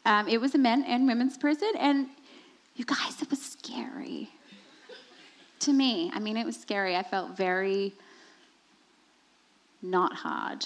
um, 0.05 0.29
it 0.29 0.41
was 0.41 0.55
a 0.55 0.59
men 0.59 0.85
and 0.85 1.07
women's 1.07 1.39
prison. 1.39 1.71
And 1.79 2.09
you 2.79 2.85
guys, 2.85 3.21
it 3.21 3.29
was 3.29 3.43
scary 3.43 4.31
to 5.59 5.73
me. 5.73 6.13
I 6.15 6.21
mean, 6.21 6.37
it 6.37 6.47
was 6.47 6.57
scary. 6.57 6.95
I 6.95 7.03
felt 7.03 7.37
very 7.37 7.93
not 9.83 10.15
hard. 10.15 10.65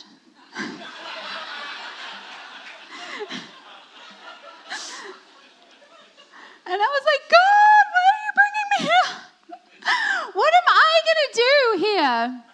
and 0.54 0.68
I 6.66 6.76
was 6.76 7.04
like, 7.06 7.22
God, 7.30 7.84
why 7.94 8.04
are 8.12 8.20
you 8.20 8.32
bringing 8.36 8.68
me 8.72 8.84
here? 8.84 9.08
What 10.34 10.52
am 10.54 10.68
I 10.68 11.00
going 11.08 11.22
to 11.24 11.32
do 11.34 11.54
here? 11.86 12.44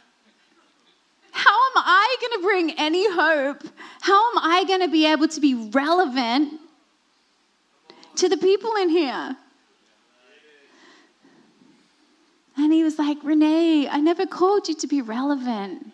How 1.33 1.51
am 1.51 1.77
I 1.77 2.17
going 2.21 2.41
to 2.41 2.47
bring 2.47 2.71
any 2.79 3.13
hope? 3.13 3.65
How 4.03 4.31
am 4.31 4.39
I 4.39 4.65
going 4.69 4.83
to 4.83 4.89
be 4.89 5.05
able 5.07 5.27
to 5.27 5.41
be 5.41 5.55
relevant 5.55 6.61
to 8.17 8.29
the 8.29 8.37
people 8.37 8.73
in 8.77 8.89
here? 8.89 9.37
And 12.59 12.73
he 12.73 12.83
was 12.83 12.99
like, 12.99 13.19
Renee, 13.23 13.89
I 13.89 14.01
never 14.01 14.27
called 14.27 14.69
you 14.69 14.75
to 14.75 14.87
be 14.89 15.01
relevant. 15.01 15.93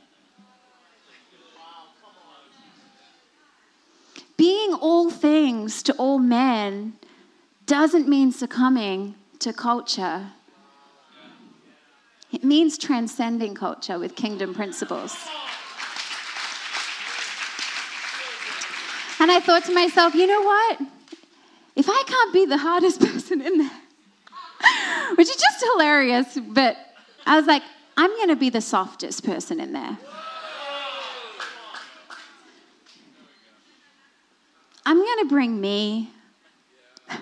Being 4.39 4.73
all 4.73 5.11
things 5.11 5.83
to 5.83 5.93
all 5.95 6.19
men 6.19 6.95
doesn't 7.67 8.09
mean 8.09 8.33
succumbing 8.33 9.15
to 9.41 9.53
culture. 9.53 10.29
It 12.33 12.43
means 12.43 12.79
transcending 12.79 13.55
culture 13.55 13.99
with 13.99 14.17
kingdom 14.17 14.55
principles. 14.55 15.15
And 19.21 19.31
I 19.31 19.39
thought 19.41 19.65
to 19.67 19.75
myself, 19.75 20.15
you 20.15 20.27
know 20.27 20.43
what? 20.43 20.81
If 21.77 21.89
I 21.89 22.03
can't 22.07 22.33
be 22.33 22.47
the 22.47 22.59
hardest 22.59 23.01
person 23.13 23.43
in 23.43 23.59
there, 23.59 23.71
which 25.17 25.29
is 25.29 25.37
just 25.37 25.65
hilarious, 25.73 26.39
but 26.49 26.77
I 27.27 27.37
was 27.37 27.47
like, 27.47 27.63
I'm 27.97 28.11
going 28.11 28.29
to 28.29 28.37
be 28.37 28.51
the 28.51 28.61
softest 28.61 29.25
person 29.25 29.61
in 29.61 29.73
there. 29.73 29.97
I'm 34.87 34.97
going 34.99 35.19
to 35.21 35.27
bring 35.29 35.61
me 35.61 36.11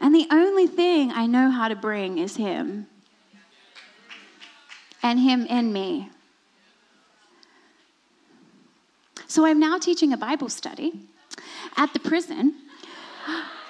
And 0.00 0.14
the 0.14 0.26
only 0.30 0.66
thing 0.66 1.10
I 1.12 1.26
know 1.26 1.50
how 1.50 1.68
to 1.68 1.74
bring 1.74 2.18
is 2.18 2.36
Him 2.36 2.86
and 5.02 5.18
Him 5.18 5.46
in 5.46 5.72
me. 5.72 6.10
So 9.26 9.44
I'm 9.44 9.58
now 9.58 9.78
teaching 9.78 10.12
a 10.12 10.16
Bible 10.16 10.48
study 10.48 11.08
at 11.78 11.92
the 11.94 12.00
prison. 12.00 12.54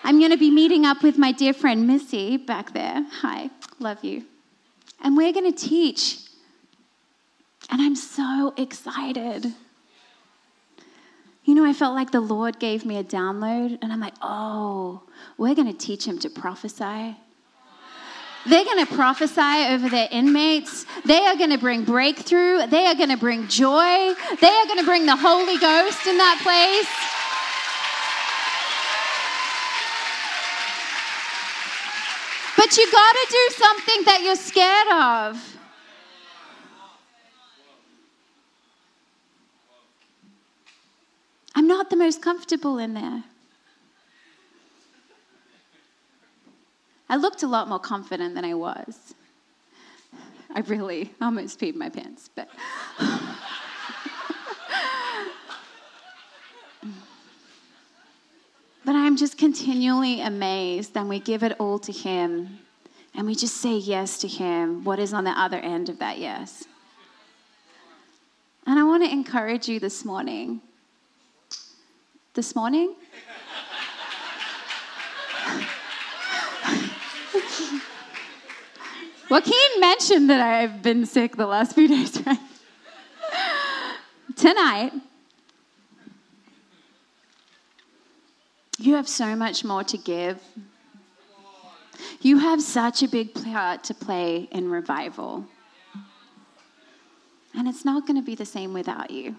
I'm 0.02 0.18
going 0.18 0.30
to 0.30 0.38
be 0.38 0.50
meeting 0.50 0.84
up 0.86 1.02
with 1.02 1.18
my 1.18 1.30
dear 1.30 1.52
friend 1.52 1.86
Missy 1.86 2.38
back 2.38 2.72
there. 2.72 3.04
Hi, 3.20 3.50
love 3.78 4.02
you. 4.02 4.24
And 5.02 5.16
we're 5.16 5.32
going 5.32 5.52
to 5.52 5.56
teach. 5.68 6.18
And 7.70 7.82
I'm 7.82 7.94
so 7.94 8.54
excited. 8.56 9.52
You 11.44 11.54
know, 11.54 11.64
I 11.64 11.72
felt 11.72 11.94
like 11.94 12.10
the 12.10 12.20
Lord 12.20 12.58
gave 12.58 12.84
me 12.84 12.96
a 12.96 13.04
download, 13.04 13.78
and 13.82 13.92
I'm 13.92 14.00
like, 14.00 14.14
oh, 14.22 15.02
we're 15.36 15.54
going 15.54 15.70
to 15.70 15.78
teach 15.78 16.06
him 16.06 16.18
to 16.20 16.30
prophesy. 16.30 17.16
They're 18.46 18.64
going 18.64 18.86
to 18.86 18.94
prophesy 18.94 19.66
over 19.68 19.88
their 19.90 20.08
inmates. 20.10 20.86
They 21.04 21.20
are 21.26 21.36
going 21.36 21.50
to 21.50 21.58
bring 21.58 21.84
breakthrough. 21.84 22.66
They 22.66 22.86
are 22.86 22.94
going 22.94 23.10
to 23.10 23.16
bring 23.16 23.48
joy. 23.48 24.14
They 24.40 24.48
are 24.48 24.66
going 24.66 24.78
to 24.78 24.84
bring 24.84 25.04
the 25.04 25.16
Holy 25.16 25.58
Ghost 25.58 26.06
in 26.06 26.16
that 26.16 26.40
place. 26.42 27.27
But 32.58 32.76
you 32.76 32.90
got 32.90 33.12
to 33.12 33.26
do 33.30 33.54
something 33.54 34.04
that 34.06 34.22
you're 34.24 34.34
scared 34.34 34.88
of. 34.88 35.58
I'm 41.54 41.68
not 41.68 41.88
the 41.88 41.94
most 41.94 42.20
comfortable 42.20 42.78
in 42.78 42.94
there. 42.94 43.22
I 47.08 47.14
looked 47.14 47.44
a 47.44 47.46
lot 47.46 47.68
more 47.68 47.78
confident 47.78 48.34
than 48.34 48.44
I 48.44 48.54
was. 48.54 49.14
I 50.52 50.58
really 50.62 51.12
almost 51.20 51.60
peed 51.60 51.76
my 51.76 51.90
pants, 51.90 52.28
but. 52.34 52.48
Just 59.18 59.36
continually 59.36 60.20
amazed, 60.20 60.96
and 60.96 61.08
we 61.08 61.18
give 61.20 61.42
it 61.42 61.56
all 61.58 61.78
to 61.80 61.92
Him, 61.92 62.60
and 63.14 63.26
we 63.26 63.34
just 63.34 63.56
say 63.56 63.76
yes 63.76 64.18
to 64.20 64.28
Him. 64.28 64.84
What 64.84 64.98
is 64.98 65.12
on 65.12 65.24
the 65.24 65.30
other 65.30 65.58
end 65.58 65.88
of 65.88 65.98
that 65.98 66.18
yes? 66.18 66.64
And 68.66 68.78
I 68.78 68.84
want 68.84 69.04
to 69.04 69.10
encourage 69.10 69.68
you 69.68 69.80
this 69.80 70.04
morning 70.04 70.60
this 72.38 72.54
morning. 72.54 72.94
Joaquin 79.28 79.80
mentioned 79.80 80.30
that 80.30 80.40
I've 80.40 80.80
been 80.80 81.04
sick 81.04 81.34
the 81.34 81.48
last 81.48 81.74
few 81.74 81.88
days, 81.88 82.24
right? 82.24 82.38
Tonight, 84.36 84.92
you 88.78 88.94
have 88.94 89.08
so 89.08 89.34
much 89.34 89.64
more 89.64 89.82
to 89.84 89.98
give. 89.98 90.40
You 92.20 92.38
have 92.38 92.62
such 92.62 93.02
a 93.02 93.08
big 93.08 93.34
part 93.34 93.84
to 93.84 93.94
play 93.94 94.48
in 94.52 94.70
revival. 94.70 95.44
And 97.54 97.66
it's 97.66 97.84
not 97.84 98.06
going 98.06 98.16
to 98.16 98.24
be 98.24 98.36
the 98.36 98.46
same 98.46 98.72
without 98.72 99.10
you. 99.10 99.36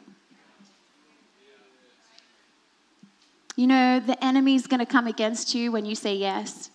You 3.56 3.68
know, 3.68 4.00
the 4.00 4.22
enemy's 4.24 4.68
going 4.68 4.80
to 4.80 4.86
come 4.86 5.08
against 5.08 5.56
you 5.56 5.72
when 5.72 5.86
you 5.86 5.96
say 5.96 6.16
yes. 6.16 6.70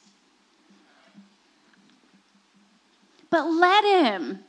But 3.30 3.46
let 3.46 3.84
him. 3.84 4.40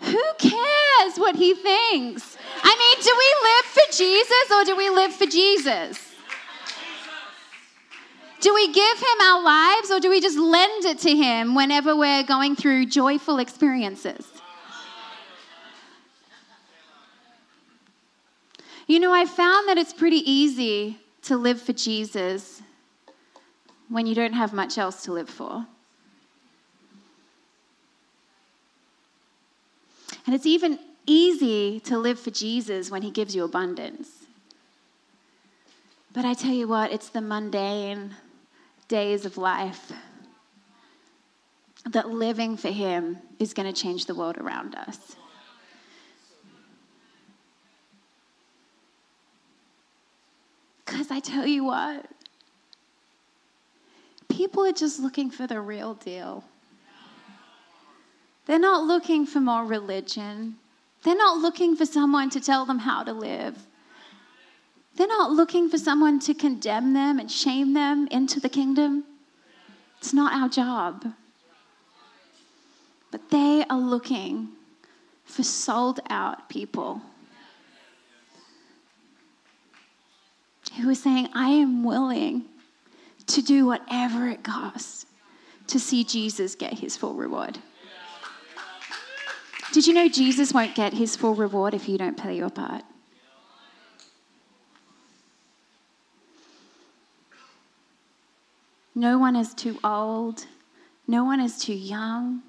Who 0.00 0.22
cares 0.38 1.16
what 1.16 1.36
he 1.36 1.54
thinks? 1.54 2.36
I 2.62 2.76
mean, 2.76 3.04
do 3.04 3.14
we 3.18 3.34
live 3.48 3.64
for 3.66 3.92
Jesus 3.92 4.50
or 4.52 4.64
do 4.64 4.76
we 4.76 4.90
live 4.90 5.14
for 5.14 5.26
Jesus? 5.26 6.11
Do 8.42 8.52
we 8.52 8.72
give 8.72 8.98
him 8.98 9.20
our 9.22 9.40
lives 9.40 9.92
or 9.92 10.00
do 10.00 10.10
we 10.10 10.20
just 10.20 10.36
lend 10.36 10.84
it 10.84 10.98
to 10.98 11.16
him 11.16 11.54
whenever 11.54 11.94
we're 11.94 12.24
going 12.24 12.56
through 12.56 12.86
joyful 12.86 13.38
experiences? 13.38 14.26
You 18.88 18.98
know, 18.98 19.12
I 19.12 19.26
found 19.26 19.68
that 19.68 19.78
it's 19.78 19.92
pretty 19.92 20.28
easy 20.28 20.98
to 21.22 21.36
live 21.36 21.62
for 21.62 21.72
Jesus 21.72 22.62
when 23.88 24.06
you 24.06 24.14
don't 24.16 24.32
have 24.32 24.52
much 24.52 24.76
else 24.76 25.04
to 25.04 25.12
live 25.12 25.30
for. 25.30 25.64
And 30.26 30.34
it's 30.34 30.46
even 30.46 30.80
easy 31.06 31.78
to 31.80 31.96
live 31.96 32.18
for 32.18 32.30
Jesus 32.30 32.90
when 32.90 33.02
he 33.02 33.12
gives 33.12 33.36
you 33.36 33.44
abundance. 33.44 34.26
But 36.12 36.24
I 36.24 36.34
tell 36.34 36.52
you 36.52 36.66
what, 36.66 36.90
it's 36.90 37.08
the 37.08 37.20
mundane 37.20 38.16
days 38.92 39.24
of 39.24 39.38
life 39.38 39.90
that 41.86 42.10
living 42.10 42.58
for 42.58 42.68
him 42.68 43.16
is 43.38 43.54
going 43.54 43.66
to 43.66 43.72
change 43.72 44.04
the 44.04 44.14
world 44.14 44.36
around 44.36 44.74
us. 44.74 45.16
Because 50.84 51.10
I 51.10 51.20
tell 51.20 51.46
you 51.46 51.64
what, 51.64 52.04
people 54.28 54.66
are 54.66 54.72
just 54.72 55.00
looking 55.00 55.30
for 55.30 55.46
the 55.46 55.58
real 55.58 55.94
deal. 55.94 56.44
They're 58.44 58.58
not 58.58 58.84
looking 58.84 59.24
for 59.24 59.40
more 59.40 59.64
religion. 59.64 60.56
They're 61.02 61.16
not 61.16 61.38
looking 61.38 61.76
for 61.76 61.86
someone 61.86 62.28
to 62.28 62.40
tell 62.42 62.66
them 62.66 62.80
how 62.80 63.04
to 63.04 63.14
live. 63.14 63.56
They're 64.96 65.06
not 65.06 65.32
looking 65.32 65.68
for 65.68 65.78
someone 65.78 66.20
to 66.20 66.34
condemn 66.34 66.92
them 66.92 67.18
and 67.18 67.30
shame 67.30 67.72
them 67.72 68.06
into 68.10 68.40
the 68.40 68.48
kingdom. 68.48 69.04
It's 69.98 70.12
not 70.12 70.34
our 70.34 70.48
job. 70.48 71.14
But 73.10 73.30
they 73.30 73.64
are 73.68 73.78
looking 73.78 74.48
for 75.24 75.42
sold 75.42 76.00
out 76.10 76.48
people 76.48 77.00
who 80.76 80.88
are 80.90 80.94
saying, 80.94 81.28
I 81.34 81.50
am 81.50 81.84
willing 81.84 82.44
to 83.26 83.42
do 83.42 83.66
whatever 83.66 84.28
it 84.28 84.42
costs 84.42 85.06
to 85.68 85.78
see 85.78 86.04
Jesus 86.04 86.54
get 86.54 86.74
his 86.80 86.96
full 86.96 87.14
reward. 87.14 87.58
Did 89.72 89.86
you 89.86 89.94
know 89.94 90.08
Jesus 90.08 90.52
won't 90.52 90.74
get 90.74 90.92
his 90.92 91.16
full 91.16 91.34
reward 91.34 91.72
if 91.72 91.88
you 91.88 91.96
don't 91.96 92.16
play 92.16 92.36
your 92.36 92.50
part? 92.50 92.84
No 98.94 99.18
one 99.18 99.36
is 99.36 99.54
too 99.54 99.78
old. 99.82 100.46
No 101.06 101.24
one 101.24 101.40
is 101.40 101.58
too 101.58 101.72
young. 101.72 102.42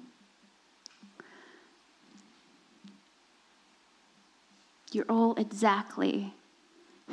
You're 4.92 5.06
all 5.08 5.34
exactly 5.36 6.34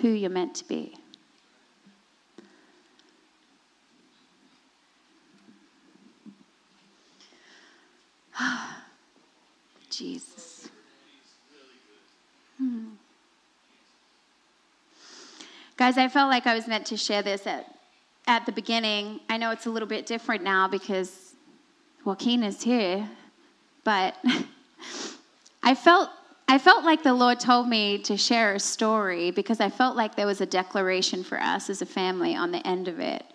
who 0.02 0.10
you're 0.10 0.30
meant 0.30 0.54
to 0.56 0.68
be. 0.68 0.96
Jesus. 9.90 10.70
Hmm. 12.58 12.90
Guys, 15.78 15.98
I 15.98 16.08
felt 16.10 16.30
like 16.30 16.46
I 16.46 16.54
was 16.54 16.68
meant 16.68 16.86
to 16.88 16.98
share 16.98 17.24
this 17.24 17.48
at, 17.48 17.66
at 18.32 18.46
the 18.46 18.52
beginning. 18.54 19.20
I 19.30 19.36
know 19.36 19.52
it's 19.52 19.66
a 19.66 19.70
little 19.70 19.90
bit 19.90 20.06
different 20.06 20.42
now 20.42 20.66
because 20.66 21.34
Joaquin 22.06 22.44
is 22.44 22.64
here, 22.64 23.10
but 23.84 24.16
I 25.64 25.76
felt 25.76 26.10
I 26.48 26.58
felt 26.58 26.86
like 26.86 27.04
the 27.04 27.14
Lord 27.14 27.42
told 27.42 27.68
me 27.68 27.98
to 28.00 28.16
share 28.16 28.56
a 28.56 28.60
story 28.60 29.32
because 29.32 29.60
I 29.60 29.70
felt 29.70 29.98
like 29.98 30.16
there 30.16 30.28
was 30.28 30.40
a 30.40 30.46
declaration 30.46 31.24
for 31.26 31.42
us 31.42 31.70
as 31.70 31.82
a 31.82 31.86
family 31.86 32.34
on 32.34 32.52
the 32.52 32.66
end 32.66 32.88
of 32.88 33.02
it. 33.02 33.26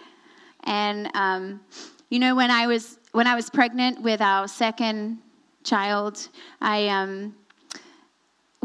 And 0.64 1.10
um, 1.14 1.60
you 2.08 2.18
know, 2.18 2.34
when 2.34 2.50
I 2.50 2.66
was 2.66 2.98
when 3.12 3.26
I 3.26 3.34
was 3.34 3.50
pregnant 3.50 4.00
with 4.00 4.22
our 4.22 4.48
second 4.48 5.18
child, 5.62 6.28
I 6.62 6.88
um, 6.88 7.34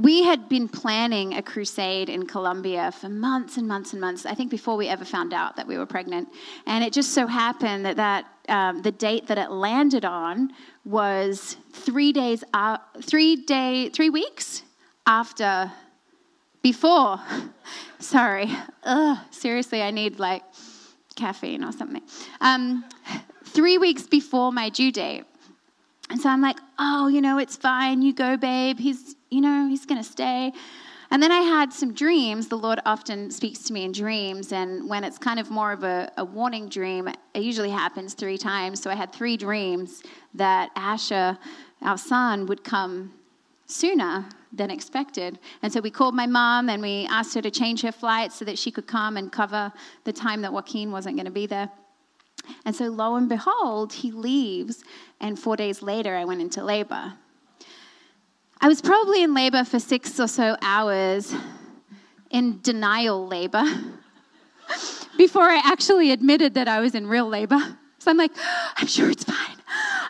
we 0.01 0.23
had 0.23 0.49
been 0.49 0.67
planning 0.67 1.35
a 1.35 1.41
crusade 1.41 2.09
in 2.09 2.25
Colombia 2.25 2.91
for 2.91 3.09
months 3.09 3.57
and 3.57 3.67
months 3.67 3.93
and 3.93 4.01
months. 4.01 4.25
I 4.25 4.33
think 4.33 4.49
before 4.49 4.75
we 4.75 4.87
ever 4.87 5.05
found 5.05 5.33
out 5.33 5.55
that 5.57 5.67
we 5.67 5.77
were 5.77 5.85
pregnant, 5.85 6.29
and 6.65 6.83
it 6.83 6.93
just 6.93 7.13
so 7.13 7.27
happened 7.27 7.85
that 7.85 7.97
that 7.97 8.25
um, 8.49 8.81
the 8.81 8.91
date 8.91 9.27
that 9.27 9.37
it 9.37 9.51
landed 9.51 10.05
on 10.05 10.51
was 10.85 11.57
three 11.71 12.11
days, 12.11 12.43
uh, 12.53 12.77
three 13.01 13.35
day, 13.35 13.89
three 13.89 14.09
weeks 14.09 14.63
after, 15.05 15.71
before. 16.61 17.19
Sorry, 17.99 18.51
Ugh, 18.83 19.17
seriously, 19.29 19.81
I 19.81 19.91
need 19.91 20.19
like 20.19 20.43
caffeine 21.15 21.63
or 21.63 21.71
something. 21.71 22.01
Um, 22.39 22.83
three 23.45 23.77
weeks 23.77 24.07
before 24.07 24.51
my 24.51 24.69
due 24.69 24.91
date. 24.91 25.25
And 26.09 26.19
so 26.19 26.29
I'm 26.29 26.41
like, 26.41 26.57
oh, 26.77 27.07
you 27.07 27.21
know, 27.21 27.37
it's 27.37 27.55
fine. 27.55 28.01
You 28.01 28.13
go, 28.13 28.35
babe. 28.35 28.79
He's, 28.79 29.15
you 29.31 29.41
know, 29.41 29.67
he's 29.67 29.85
going 29.85 30.01
to 30.01 30.07
stay. 30.07 30.51
And 31.09 31.21
then 31.21 31.31
I 31.31 31.39
had 31.39 31.73
some 31.73 31.93
dreams. 31.93 32.47
The 32.47 32.57
Lord 32.57 32.79
often 32.85 33.31
speaks 33.31 33.59
to 33.63 33.73
me 33.73 33.83
in 33.83 33.91
dreams. 33.91 34.51
And 34.51 34.87
when 34.87 35.03
it's 35.03 35.17
kind 35.17 35.39
of 35.39 35.49
more 35.49 35.71
of 35.71 35.83
a, 35.83 36.11
a 36.17 36.23
warning 36.23 36.69
dream, 36.69 37.07
it 37.07 37.41
usually 37.41 37.69
happens 37.69 38.13
three 38.13 38.37
times. 38.37 38.81
So 38.81 38.89
I 38.89 38.95
had 38.95 39.11
three 39.11 39.35
dreams 39.35 40.03
that 40.35 40.69
Asher, 40.75 41.37
our 41.81 41.97
son, 41.97 42.45
would 42.45 42.63
come 42.63 43.13
sooner 43.65 44.25
than 44.53 44.69
expected. 44.69 45.39
And 45.61 45.71
so 45.71 45.79
we 45.79 45.91
called 45.91 46.13
my 46.13 46.27
mom 46.27 46.69
and 46.69 46.81
we 46.81 47.07
asked 47.09 47.33
her 47.35 47.41
to 47.41 47.51
change 47.51 47.81
her 47.81 47.91
flight 47.91 48.31
so 48.31 48.45
that 48.45 48.57
she 48.57 48.69
could 48.71 48.87
come 48.87 49.17
and 49.17 49.31
cover 49.31 49.71
the 50.03 50.13
time 50.13 50.41
that 50.41 50.53
Joaquin 50.53 50.91
wasn't 50.91 51.15
going 51.15 51.25
to 51.25 51.31
be 51.31 51.45
there. 51.45 51.69
And 52.65 52.75
so 52.75 52.85
lo 52.85 53.15
and 53.15 53.29
behold, 53.29 53.93
he 53.93 54.11
leaves, 54.11 54.83
and 55.19 55.37
four 55.37 55.55
days 55.55 55.81
later, 55.81 56.15
I 56.15 56.25
went 56.25 56.41
into 56.41 56.63
labor. 56.63 57.13
I 58.63 58.67
was 58.67 58.79
probably 58.79 59.23
in 59.23 59.33
labor 59.33 59.63
for 59.63 59.79
six 59.79 60.19
or 60.19 60.27
so 60.27 60.55
hours 60.61 61.33
in 62.29 62.59
denial 62.61 63.27
labor 63.27 63.63
before 65.17 65.43
I 65.43 65.61
actually 65.65 66.11
admitted 66.11 66.53
that 66.53 66.67
I 66.67 66.79
was 66.79 66.93
in 66.93 67.07
real 67.07 67.27
labor. 67.27 67.59
So 67.97 68.11
I'm 68.11 68.17
like, 68.17 68.31
I'm 68.77 68.85
sure 68.85 69.09
it's 69.09 69.23
fine. 69.23 69.57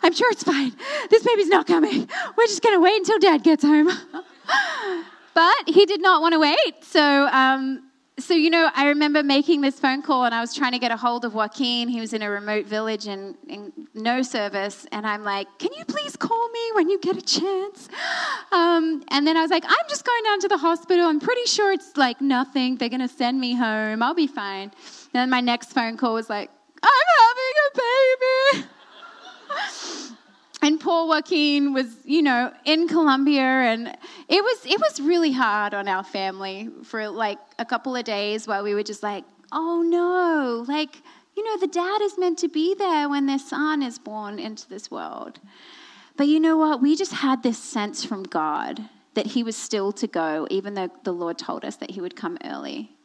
I'm 0.02 0.12
sure 0.12 0.30
it's 0.30 0.42
fine. 0.42 0.74
This 1.08 1.22
baby's 1.22 1.48
not 1.48 1.66
coming. 1.66 2.08
We're 2.36 2.46
just 2.46 2.62
going 2.62 2.74
to 2.74 2.80
wait 2.80 2.98
until 2.98 3.18
dad 3.18 3.42
gets 3.42 3.64
home. 3.64 3.88
but 5.34 5.54
he 5.66 5.86
did 5.86 6.02
not 6.02 6.20
want 6.20 6.32
to 6.32 6.38
wait. 6.38 6.82
So 6.82 7.28
um, 7.28 7.82
so, 8.18 8.34
you 8.34 8.50
know, 8.50 8.70
I 8.74 8.88
remember 8.88 9.22
making 9.22 9.62
this 9.62 9.80
phone 9.80 10.02
call 10.02 10.24
and 10.24 10.34
I 10.34 10.40
was 10.42 10.54
trying 10.54 10.72
to 10.72 10.78
get 10.78 10.90
a 10.90 10.96
hold 10.98 11.24
of 11.24 11.32
Joaquin. 11.32 11.88
He 11.88 11.98
was 11.98 12.12
in 12.12 12.20
a 12.20 12.28
remote 12.28 12.66
village 12.66 13.06
and, 13.06 13.36
and 13.48 13.72
no 13.94 14.20
service. 14.20 14.86
And 14.92 15.06
I'm 15.06 15.24
like, 15.24 15.48
can 15.58 15.70
you 15.72 15.84
please 15.86 16.14
call 16.16 16.48
me 16.50 16.60
when 16.74 16.90
you 16.90 17.00
get 17.00 17.16
a 17.16 17.22
chance? 17.22 17.88
Um, 18.52 19.02
and 19.08 19.26
then 19.26 19.38
I 19.38 19.40
was 19.40 19.50
like, 19.50 19.64
I'm 19.66 19.88
just 19.88 20.04
going 20.04 20.22
down 20.24 20.40
to 20.40 20.48
the 20.48 20.58
hospital. 20.58 21.06
I'm 21.06 21.20
pretty 21.20 21.46
sure 21.46 21.72
it's 21.72 21.96
like 21.96 22.20
nothing. 22.20 22.76
They're 22.76 22.90
going 22.90 23.00
to 23.00 23.08
send 23.08 23.40
me 23.40 23.54
home. 23.54 24.02
I'll 24.02 24.14
be 24.14 24.26
fine. 24.26 24.64
And 24.64 24.72
then 25.14 25.30
my 25.30 25.40
next 25.40 25.72
phone 25.72 25.96
call 25.96 26.12
was 26.12 26.28
like, 26.28 26.50
I'm 26.82 26.90
having 27.18 27.54
a 27.66 28.60
baby. 28.60 28.68
and 30.62 30.78
poor 30.78 31.08
Joaquin 31.08 31.72
was, 31.72 31.88
you 32.04 32.22
know, 32.22 32.52
in 32.64 32.86
Colombia, 32.86 33.42
and 33.42 33.88
it 34.28 34.42
was 34.42 34.64
it 34.64 34.80
was 34.80 35.00
really 35.00 35.32
hard 35.32 35.74
on 35.74 35.88
our 35.88 36.04
family 36.04 36.70
for 36.84 37.08
like 37.08 37.38
a 37.58 37.64
couple 37.64 37.96
of 37.96 38.04
days 38.04 38.46
while 38.46 38.62
we 38.62 38.72
were 38.72 38.84
just 38.84 39.02
like, 39.02 39.24
oh 39.50 39.82
no, 39.82 40.64
like 40.72 41.02
you 41.36 41.44
know, 41.44 41.58
the 41.58 41.66
dad 41.66 42.00
is 42.02 42.16
meant 42.16 42.38
to 42.38 42.48
be 42.48 42.74
there 42.74 43.08
when 43.08 43.26
their 43.26 43.38
son 43.38 43.82
is 43.82 43.98
born 43.98 44.38
into 44.38 44.68
this 44.68 44.90
world. 44.90 45.40
But 46.16 46.28
you 46.28 46.38
know 46.38 46.56
what? 46.56 46.80
We 46.80 46.94
just 46.94 47.12
had 47.12 47.42
this 47.42 47.58
sense 47.58 48.04
from 48.04 48.22
God 48.22 48.88
that 49.14 49.26
he 49.26 49.42
was 49.42 49.56
still 49.56 49.92
to 49.92 50.06
go, 50.06 50.46
even 50.50 50.74
though 50.74 50.90
the 51.04 51.12
Lord 51.12 51.38
told 51.38 51.64
us 51.64 51.76
that 51.76 51.90
he 51.90 52.00
would 52.00 52.14
come 52.14 52.38
early. 52.44 52.96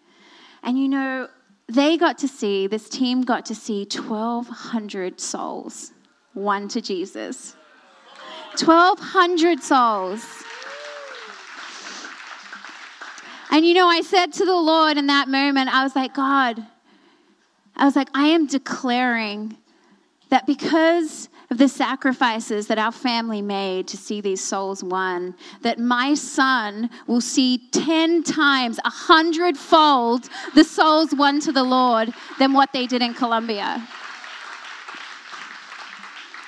And 0.62 0.78
you 0.78 0.90
know, 0.90 1.30
they 1.68 1.98
got 1.98 2.18
to 2.20 2.28
see, 2.28 2.68
this 2.68 2.90
team 2.90 3.24
got 3.24 3.46
to 3.48 3.56
see 3.56 3.88
1,200 3.90 5.20
souls 5.20 5.94
won 6.38 6.68
to 6.70 6.82
Jesus. 6.82 7.56
1,200 8.60 9.62
souls. 9.62 10.26
And 13.52 13.66
you 13.66 13.74
know, 13.74 13.88
I 13.88 14.02
said 14.02 14.34
to 14.34 14.46
the 14.46 14.56
Lord 14.56 14.98
in 14.98 15.08
that 15.08 15.28
moment, 15.28 15.74
I 15.74 15.84
was 15.84 15.96
like, 15.96 16.14
God, 16.14 16.66
I 17.76 17.86
was 17.86 17.96
like, 17.96 18.10
I 18.14 18.28
am 18.28 18.46
declaring 18.46 19.58
that 20.30 20.46
because 20.46 21.30
of 21.50 21.58
the 21.58 21.70
sacrifices 21.70 22.68
that 22.68 22.78
our 22.78 22.92
family 22.92 23.42
made 23.42 23.88
to 23.88 23.96
see 23.96 24.20
these 24.20 24.44
souls 24.44 24.84
won, 24.84 25.34
that 25.62 25.80
my 25.80 26.14
son 26.14 26.90
will 27.08 27.22
see 27.22 27.70
10 27.72 28.24
times, 28.24 28.80
a 28.84 28.90
hundredfold 28.90 30.28
the 30.56 30.64
souls 30.64 31.14
won 31.16 31.40
to 31.40 31.54
the 31.54 31.64
Lord 31.64 32.14
than 32.38 32.52
what 32.52 32.74
they 32.74 32.86
did 32.86 33.02
in 33.02 33.14
Colombia. 33.14 33.88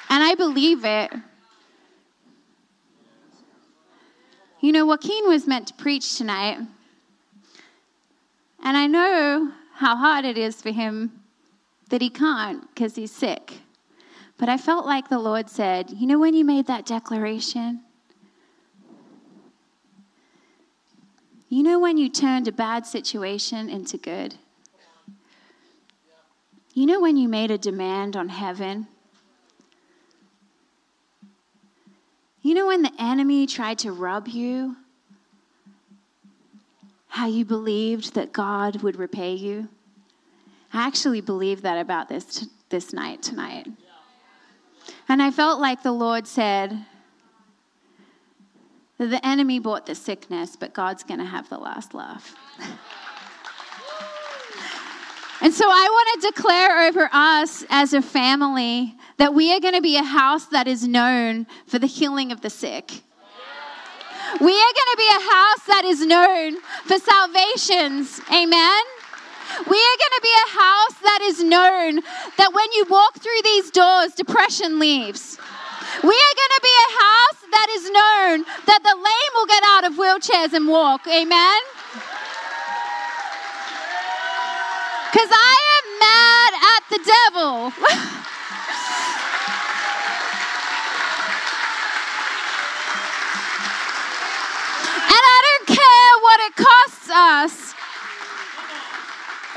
And 0.09 0.23
I 0.23 0.35
believe 0.35 0.83
it. 0.83 1.11
You 4.59 4.71
know, 4.71 4.85
Joaquin 4.85 5.27
was 5.27 5.47
meant 5.47 5.67
to 5.67 5.73
preach 5.75 6.17
tonight. 6.17 6.57
And 8.61 8.75
I 8.75 8.87
know 8.87 9.51
how 9.75 9.95
hard 9.95 10.25
it 10.25 10.37
is 10.37 10.61
for 10.61 10.71
him 10.71 11.21
that 11.89 12.01
he 12.01 12.09
can't 12.09 12.67
because 12.73 12.95
he's 12.95 13.11
sick. 13.11 13.59
But 14.37 14.49
I 14.49 14.57
felt 14.57 14.85
like 14.85 15.09
the 15.09 15.19
Lord 15.19 15.49
said, 15.49 15.91
You 15.91 16.07
know, 16.07 16.19
when 16.19 16.33
you 16.33 16.43
made 16.43 16.67
that 16.67 16.85
declaration? 16.85 17.81
You 21.49 21.63
know, 21.63 21.79
when 21.79 21.97
you 21.97 22.09
turned 22.09 22.47
a 22.47 22.51
bad 22.51 22.85
situation 22.85 23.69
into 23.69 23.97
good? 23.97 24.35
You 26.73 26.85
know, 26.85 26.99
when 26.99 27.17
you 27.17 27.27
made 27.27 27.49
a 27.49 27.57
demand 27.57 28.15
on 28.15 28.29
heaven? 28.29 28.87
You 32.41 32.53
know, 32.53 32.67
when 32.67 32.83
the 32.83 32.93
enemy 32.97 33.45
tried 33.47 33.79
to 33.79 33.91
rub 33.91 34.27
you, 34.27 34.77
how 37.09 37.27
you 37.27 37.43
believed 37.43 38.13
that 38.13 38.31
God 38.31 38.81
would 38.81 38.95
repay 38.95 39.33
you? 39.33 39.67
I 40.71 40.85
actually 40.85 41.21
believe 41.21 41.63
that 41.63 41.79
about 41.79 42.07
this, 42.07 42.47
this 42.69 42.93
night 42.93 43.21
tonight. 43.21 43.67
And 45.07 45.21
I 45.21 45.31
felt 45.31 45.59
like 45.59 45.83
the 45.83 45.91
Lord 45.91 46.27
said 46.27 46.85
that 48.97 49.07
the 49.07 49.25
enemy 49.25 49.59
bought 49.59 49.85
the 49.85 49.95
sickness, 49.95 50.55
but 50.55 50.73
God's 50.73 51.03
going 51.03 51.19
to 51.19 51.25
have 51.25 51.49
the 51.49 51.57
last 51.57 51.93
laugh. 51.93 52.35
and 55.49 55.55
so 55.55 55.65
I 55.67 55.87
want 55.89 56.21
to 56.21 56.27
declare 56.27 56.87
over 56.87 57.09
us 57.11 57.65
as 57.71 57.93
a 57.93 58.03
family 58.03 58.95
that 59.17 59.33
we 59.33 59.51
are 59.51 59.59
going 59.59 59.73
to 59.73 59.81
be 59.81 59.97
a 59.97 60.03
house 60.03 60.45
that 60.45 60.67
is 60.67 60.87
known 60.87 61.47
for 61.65 61.79
the 61.79 61.87
healing 61.87 62.31
of 62.31 62.41
the 62.41 62.51
sick. 62.51 63.01
We 64.39 64.53
are 64.53 64.73
going 64.79 64.91
to 64.93 64.95
be 64.95 65.09
a 65.09 65.23
house 65.33 65.65
that 65.65 65.85
is 65.85 66.05
known 66.05 66.57
for 66.85 66.99
salvations. 66.99 68.21
Amen. 68.29 68.83
We 69.65 69.77
are 69.89 69.97
going 69.97 70.15
to 70.17 70.21
be 70.21 70.35
a 70.37 70.49
house 70.53 70.99
that 71.01 71.19
is 71.23 71.43
known 71.43 71.95
that 72.37 72.53
when 72.53 72.71
you 72.73 72.85
walk 72.87 73.15
through 73.15 73.41
these 73.43 73.71
doors, 73.71 74.13
depression 74.13 74.77
leaves. 74.77 75.39
We 76.03 76.13
are 76.13 76.35
going 76.37 76.55
to 76.57 76.61
be 76.61 76.75
a 76.77 76.91
house 77.01 77.41
that 77.49 77.67
is 77.71 77.83
known 77.85 78.45
that 78.67 78.83
the 78.83 78.95
lame 78.95 79.33
will 79.33 79.47
get 79.47 79.63
out 79.65 79.83
of 79.83 79.93
wheelchairs 79.93 80.53
and 80.53 80.67
walk. 80.67 81.07
Amen. 81.07 81.59
Because 85.19 85.35
I 85.37 85.57
am 85.75 85.85
mad 85.99 86.53
at 86.75 86.83
the 86.89 86.99
devil. 87.03 87.73
And 95.11 95.23
I 95.25 95.39
don't 95.47 95.67
care 95.67 96.11
what 96.21 96.39
it 96.47 96.55
costs 96.55 97.09
us. 97.09 97.73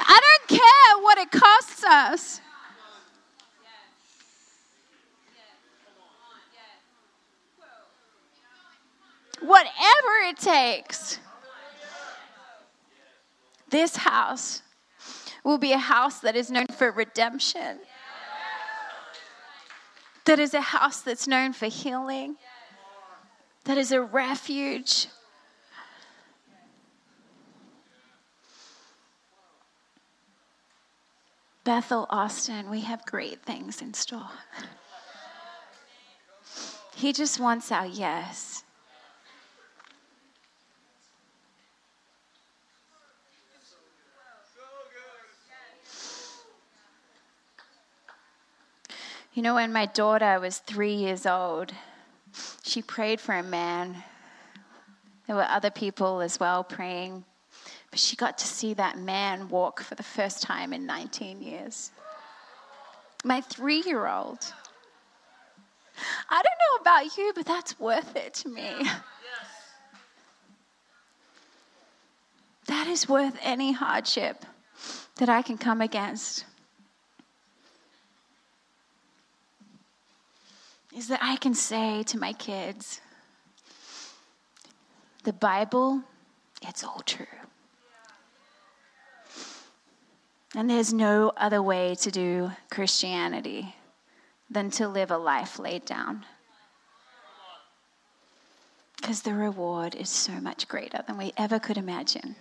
I 0.00 0.18
don't 0.26 0.58
care 0.58 1.02
what 1.02 1.18
it 1.18 1.30
costs 1.30 1.84
us. 1.84 2.40
Whatever 9.40 10.28
it 10.28 10.38
takes, 10.38 11.20
this 13.70 13.94
house 13.94 14.62
will 15.44 15.58
be 15.58 15.72
a 15.72 15.78
house 15.78 16.20
that 16.20 16.36
is 16.36 16.50
known 16.50 16.66
for 16.66 16.90
redemption, 16.90 17.78
that 20.24 20.38
is 20.38 20.54
a 20.54 20.60
house 20.60 21.00
that's 21.00 21.26
known 21.26 21.52
for 21.52 21.66
healing, 21.66 22.36
that 23.64 23.76
is 23.78 23.92
a 23.92 24.00
refuge 24.00 25.08
Bethel, 31.64 32.06
Austin, 32.10 32.70
we 32.70 32.80
have 32.80 33.06
great 33.06 33.42
things 33.42 33.80
in 33.80 33.94
store. 33.94 34.30
He 36.96 37.12
just 37.12 37.38
wants 37.38 37.70
our 37.70 37.86
yes. 37.86 38.64
You 49.34 49.40
know, 49.40 49.54
when 49.54 49.72
my 49.72 49.86
daughter 49.86 50.38
was 50.40 50.58
three 50.58 50.94
years 50.94 51.24
old, 51.24 51.72
she 52.64 52.82
prayed 52.82 53.18
for 53.18 53.34
a 53.34 53.42
man. 53.42 54.04
There 55.26 55.36
were 55.36 55.46
other 55.48 55.70
people 55.70 56.20
as 56.20 56.38
well 56.38 56.62
praying. 56.62 57.24
But 57.90 57.98
she 57.98 58.14
got 58.14 58.36
to 58.38 58.46
see 58.46 58.74
that 58.74 58.98
man 58.98 59.48
walk 59.48 59.82
for 59.82 59.94
the 59.94 60.02
first 60.02 60.42
time 60.42 60.74
in 60.74 60.84
19 60.84 61.40
years. 61.40 61.92
My 63.24 63.40
three 63.40 63.82
year 63.86 64.06
old. 64.06 64.52
I 66.28 66.42
don't 66.42 66.44
know 66.44 66.80
about 66.82 67.16
you, 67.16 67.32
but 67.34 67.46
that's 67.46 67.80
worth 67.80 68.14
it 68.16 68.34
to 68.34 68.48
me. 68.48 68.70
That 72.66 72.86
is 72.86 73.08
worth 73.08 73.36
any 73.42 73.72
hardship 73.72 74.44
that 75.16 75.28
I 75.28 75.42
can 75.42 75.58
come 75.58 75.80
against. 75.80 76.44
Is 80.94 81.08
that 81.08 81.20
I 81.22 81.36
can 81.36 81.54
say 81.54 82.02
to 82.04 82.18
my 82.18 82.34
kids, 82.34 83.00
the 85.24 85.32
Bible, 85.32 86.02
it's 86.60 86.84
all 86.84 87.02
true. 87.06 87.26
And 90.54 90.68
there's 90.68 90.92
no 90.92 91.32
other 91.36 91.62
way 91.62 91.94
to 91.94 92.10
do 92.10 92.50
Christianity 92.70 93.74
than 94.50 94.70
to 94.72 94.86
live 94.86 95.10
a 95.10 95.16
life 95.16 95.58
laid 95.58 95.86
down. 95.86 96.26
Because 98.96 99.22
the 99.22 99.34
reward 99.34 99.94
is 99.94 100.10
so 100.10 100.32
much 100.32 100.68
greater 100.68 101.02
than 101.06 101.16
we 101.16 101.32
ever 101.38 101.58
could 101.58 101.78
imagine. 101.78 102.36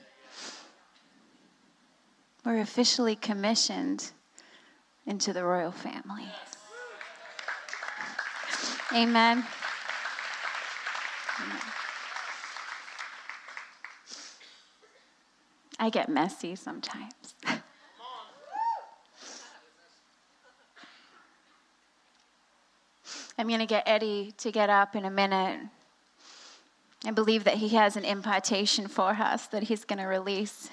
We're 2.44 2.60
officially 2.60 3.16
commissioned 3.16 4.12
into 5.06 5.32
the 5.32 5.46
royal 5.46 5.72
family. 5.72 6.28
Amen. 8.94 9.46
I 15.80 15.90
get 15.90 16.10
messy 16.10 16.56
sometimes. 16.56 17.14
I'm 23.38 23.48
going 23.48 23.60
to 23.60 23.66
get 23.66 23.84
Eddie 23.88 24.34
to 24.38 24.52
get 24.52 24.70
up 24.70 24.96
in 24.96 25.06
a 25.06 25.10
minute. 25.10 25.62
I 27.04 27.12
believe 27.12 27.46
that 27.46 27.56
he 27.56 27.70
has 27.70 27.96
an 27.96 28.06
impartation 28.06 28.88
for 28.88 29.10
us 29.12 29.48
that 29.48 29.64
he's 29.64 29.86
going 29.86 29.98
to 29.98 30.06
release. 30.06 30.70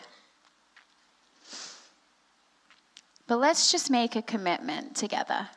But 3.26 3.36
let's 3.36 3.72
just 3.72 3.90
make 3.90 4.16
a 4.16 4.22
commitment 4.22 4.94
together. 4.96 5.48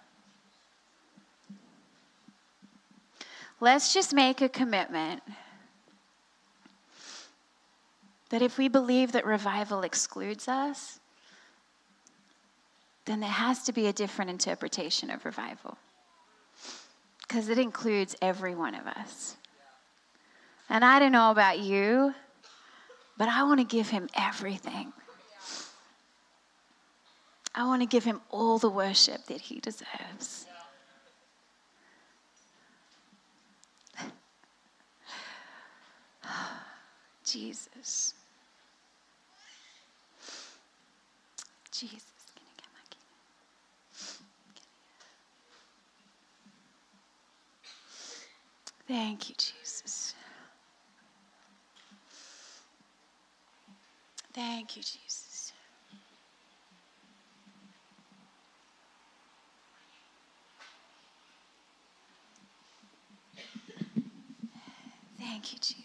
Let's 3.62 3.94
just 3.94 4.12
make 4.12 4.42
a 4.42 4.50
commitment 4.50 5.22
that 8.32 8.42
if 8.42 8.58
we 8.58 8.68
believe 8.68 9.12
that 9.12 9.24
revival 9.24 9.84
excludes 9.84 10.48
us, 10.48 11.00
then 13.06 13.20
there 13.20 13.30
has 13.30 13.62
to 13.64 13.72
be 13.72 13.86
a 13.86 13.94
different 13.94 14.32
interpretation 14.32 15.12
of 15.12 15.26
revival 15.26 15.78
because 17.22 17.50
it 17.50 17.60
includes 17.60 18.16
every 18.20 18.56
one 18.56 18.74
of 18.74 18.88
us. 18.88 19.36
And 20.68 20.84
I 20.84 20.98
don't 20.98 21.12
know 21.12 21.30
about 21.30 21.60
you, 21.60 22.16
but 23.16 23.30
I 23.30 23.44
want 23.44 23.60
to 23.60 23.64
give 23.64 23.90
him 23.90 24.10
everything. 24.16 24.92
I 27.54 27.66
want 27.66 27.84
to 27.84 27.88
give 27.88 28.06
him 28.06 28.22
all 28.32 28.58
the 28.58 28.70
worship 28.70 29.26
that 29.28 29.42
he 29.42 29.60
deserves. 29.60 30.48
Jesus. 37.32 38.14
Jesus. 41.72 42.04
Thank 48.88 49.30
you, 49.30 49.36
Jesus. 49.38 50.16
Thank 54.34 54.78
you, 54.78 54.84
Jesus. 54.84 55.54
Thank 65.20 65.54
you, 65.54 65.60
Jesus. 65.60 65.81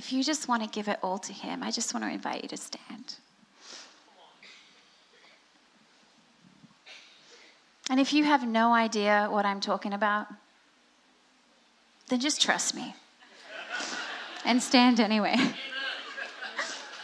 If 0.00 0.14
you 0.14 0.24
just 0.24 0.48
want 0.48 0.62
to 0.62 0.68
give 0.70 0.88
it 0.88 0.98
all 1.02 1.18
to 1.18 1.30
Him, 1.30 1.62
I 1.62 1.70
just 1.70 1.92
want 1.92 2.06
to 2.06 2.10
invite 2.10 2.42
you 2.42 2.48
to 2.48 2.56
stand. 2.56 3.16
And 7.90 8.00
if 8.00 8.14
you 8.14 8.24
have 8.24 8.48
no 8.48 8.72
idea 8.72 9.28
what 9.30 9.44
I'm 9.44 9.60
talking 9.60 9.92
about, 9.92 10.28
then 12.08 12.18
just 12.18 12.40
trust 12.40 12.74
me 12.74 12.94
and 14.46 14.62
stand 14.62 15.00
anyway. 15.00 15.36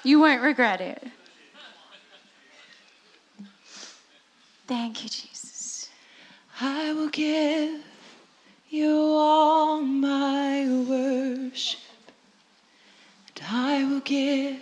You 0.02 0.18
won't 0.18 0.40
regret 0.40 0.80
it. 0.80 1.06
Thank 4.66 5.02
you, 5.02 5.10
Jesus. 5.10 5.90
I 6.62 6.94
will 6.94 7.10
give 7.10 7.82
you 8.70 8.96
all 8.96 9.82
my 9.82 10.64
worship, 10.88 11.80
I 13.48 13.84
will 13.84 14.00
give 14.00 14.60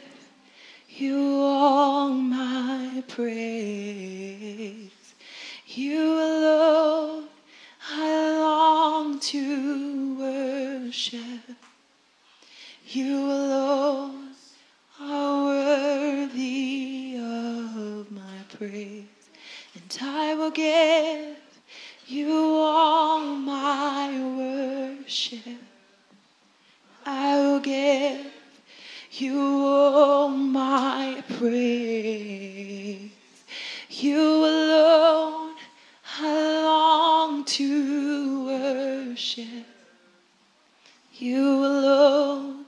you 0.90 1.40
all 1.40 2.10
my 2.10 3.02
praise. 3.08 4.90
You 5.66 6.12
alone 6.12 7.28
I 7.90 8.38
long 8.38 9.18
to 9.20 10.18
worship. 10.18 11.56
You 12.86 13.24
alone 13.24 14.28
are 15.00 15.44
worthy 15.44 17.16
of 17.18 18.12
my 18.12 18.38
praise, 18.58 19.04
and 19.74 19.98
I 20.02 20.34
will 20.34 20.50
give 20.50 21.36
you 22.06 22.30
all 22.30 23.20
my 23.20 24.10
worship. 24.36 25.40
I 27.06 27.38
will 27.38 27.60
give 27.60 27.83
you 29.20 29.64
all 29.66 30.28
my 30.28 31.22
praise. 31.38 33.10
You 33.90 34.44
alone 34.44 35.54
I 36.20 36.62
long 36.62 37.44
to 37.44 38.46
worship. 38.46 39.66
You 41.12 41.64
alone 41.64 42.66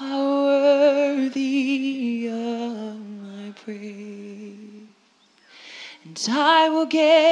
are 0.00 0.44
worthy 0.44 2.28
of 2.30 2.98
my 2.98 3.52
praise. 3.64 4.88
And 6.04 6.28
I 6.30 6.70
will 6.70 6.86
give 6.86 7.25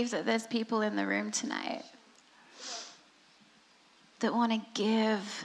believe 0.00 0.10
that 0.12 0.24
there's 0.24 0.46
people 0.46 0.80
in 0.80 0.96
the 0.96 1.06
room 1.06 1.30
tonight 1.30 1.84
that 4.20 4.32
want 4.32 4.50
to 4.50 4.60
give 4.72 5.44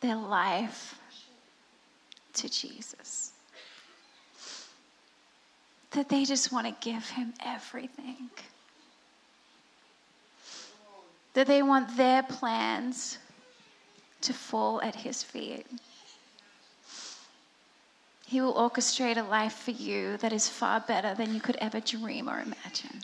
their 0.00 0.16
life 0.16 0.98
to 2.32 2.48
Jesus. 2.48 3.32
That 5.90 6.08
they 6.08 6.24
just 6.24 6.50
want 6.50 6.66
to 6.66 6.74
give 6.80 7.08
him 7.10 7.34
everything. 7.44 8.30
That 11.34 11.46
they 11.46 11.62
want 11.62 11.94
their 11.96 12.22
plans 12.22 13.18
to 14.22 14.32
fall 14.32 14.80
at 14.80 14.94
his 14.94 15.22
feet. 15.22 15.66
He 18.26 18.40
will 18.40 18.54
orchestrate 18.54 19.18
a 19.18 19.22
life 19.22 19.52
for 19.52 19.72
you 19.72 20.16
that 20.18 20.32
is 20.32 20.48
far 20.48 20.80
better 20.80 21.14
than 21.14 21.34
you 21.34 21.40
could 21.40 21.56
ever 21.56 21.80
dream 21.80 22.30
or 22.30 22.40
imagine. 22.40 23.02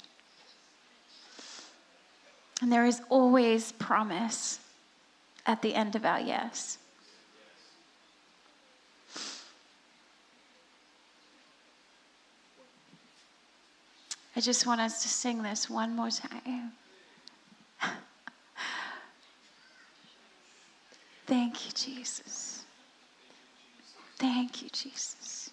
And 2.60 2.70
there 2.70 2.84
is 2.84 3.00
always 3.08 3.72
promise 3.72 4.60
at 5.46 5.62
the 5.62 5.74
end 5.74 5.96
of 5.96 6.04
our 6.04 6.20
yes. 6.20 6.78
I 14.36 14.40
just 14.40 14.66
want 14.66 14.80
us 14.80 15.02
to 15.02 15.08
sing 15.08 15.42
this 15.42 15.68
one 15.68 15.96
more 15.96 16.10
time. 16.10 16.72
Thank 21.26 21.66
you, 21.66 21.72
Jesus. 21.72 22.64
Thank 24.18 24.62
you, 24.62 24.68
Jesus. 24.70 25.50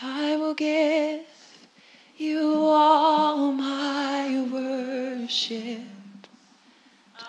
I 0.00 0.36
will 0.36 0.54
give 0.54 1.26
you 2.22 2.54
all 2.56 3.50
my 3.52 4.46
worship. 4.52 5.80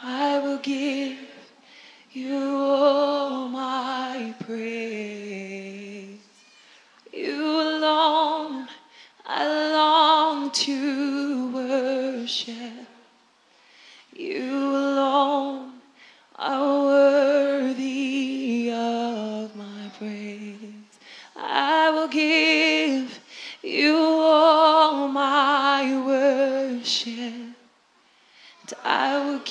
I 0.03 0.37
will 0.39 0.59
give 0.59 1.17
you 2.11 2.37
all 2.37 3.47
my 3.47 4.35
praise. 4.41 6.19
You 7.11 7.41
alone 7.41 8.67
I 9.25 9.71
long 9.73 10.51
to 10.51 11.53
worship. 11.55 12.82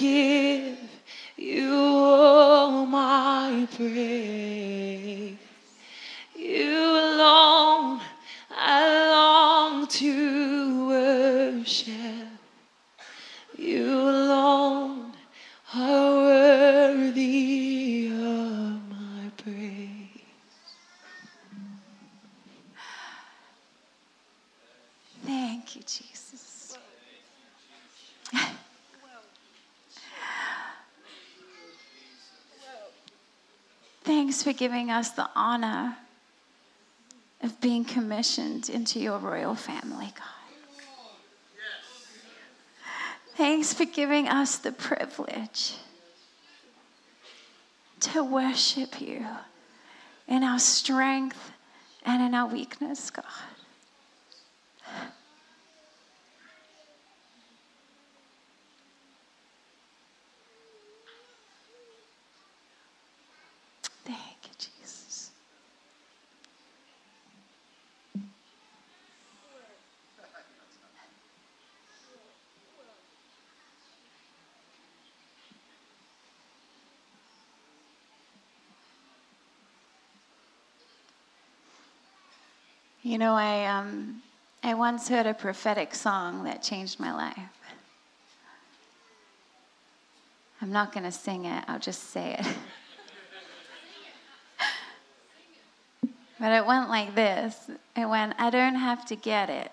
Give 0.03 0.79
you 1.37 1.75
all 1.77 2.87
my 2.87 3.69
praise. 3.77 4.72
Giving 34.63 34.93
us 34.93 35.11
the 35.11 35.29
honor 35.35 35.97
of 37.43 37.61
being 37.61 37.85
commissioned 37.85 38.69
into 38.71 39.01
your 39.01 39.19
royal 39.19 39.57
family, 39.57 40.07
God. 40.15 40.55
Thanks 43.35 43.75
for 43.75 43.85
giving 43.85 44.29
us 44.29 44.59
the 44.59 44.71
privilege 44.71 45.75
to 47.99 48.23
worship 48.23 49.01
you 49.01 49.27
in 50.29 50.45
our 50.45 50.61
strength 50.61 51.51
and 52.05 52.23
in 52.23 52.33
our 52.33 52.47
weakness, 52.47 53.11
God. 53.11 53.25
Thank 64.05 64.45
you, 64.45 64.51
Jesus. 64.57 65.33
You 83.05 83.19
know, 83.19 83.35
I, 83.35 83.67
um, 83.67 84.23
I 84.63 84.75
once 84.75 85.09
heard 85.09 85.27
a 85.27 85.35
prophetic 85.35 85.93
song 85.93 86.45
that 86.45 86.63
changed 86.63 87.01
my 87.01 87.13
life. 87.13 87.37
I'm 90.61 90.71
not 90.71 90.93
going 90.93 91.03
to 91.03 91.11
sing 91.11 91.45
it, 91.47 91.65
I'll 91.67 91.81
just 91.81 92.11
say 92.11 92.37
it. 92.39 92.47
but 96.39 96.53
it 96.53 96.65
went 96.65 96.89
like 96.89 97.17
this 97.17 97.69
it 97.97 98.09
went, 98.09 98.35
I 98.39 98.51
don't 98.51 98.77
have 98.77 99.05
to 99.07 99.17
get 99.17 99.51
it 99.51 99.73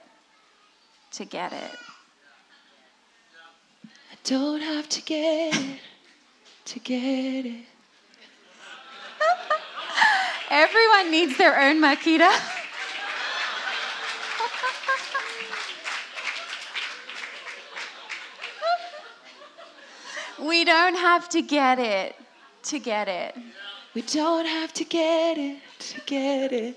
to 1.12 1.26
get 1.26 1.54
it. 1.54 1.72
I 3.86 4.16
don't 4.24 4.62
have 4.62 4.90
to 4.90 5.04
get 5.04 5.56
it 5.56 5.80
to 6.66 6.80
get 6.80 7.46
it. 7.46 7.66
Everyone 10.50 11.12
needs 11.12 11.38
their 11.38 11.62
own 11.62 11.80
Makita. 11.80 12.56
we 20.50 20.66
don't 20.66 20.96
have 20.96 21.30
to 21.30 21.44
get 21.44 21.78
it 21.78 22.16
to 22.64 22.80
get 22.80 23.08
it. 23.08 23.36
We 23.94 24.02
don't 24.02 24.48
have 24.48 24.74
to 24.74 24.84
get 24.84 25.38
it 25.38 25.62
to 25.78 26.02
get 26.08 26.52
it. 26.52 26.76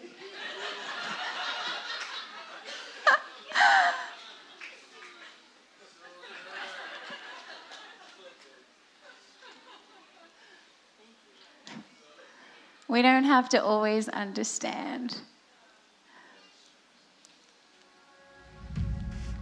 We 12.88 13.00
don't 13.00 13.24
have 13.24 13.48
to 13.48 13.64
always 13.64 14.10
understand. 14.10 15.16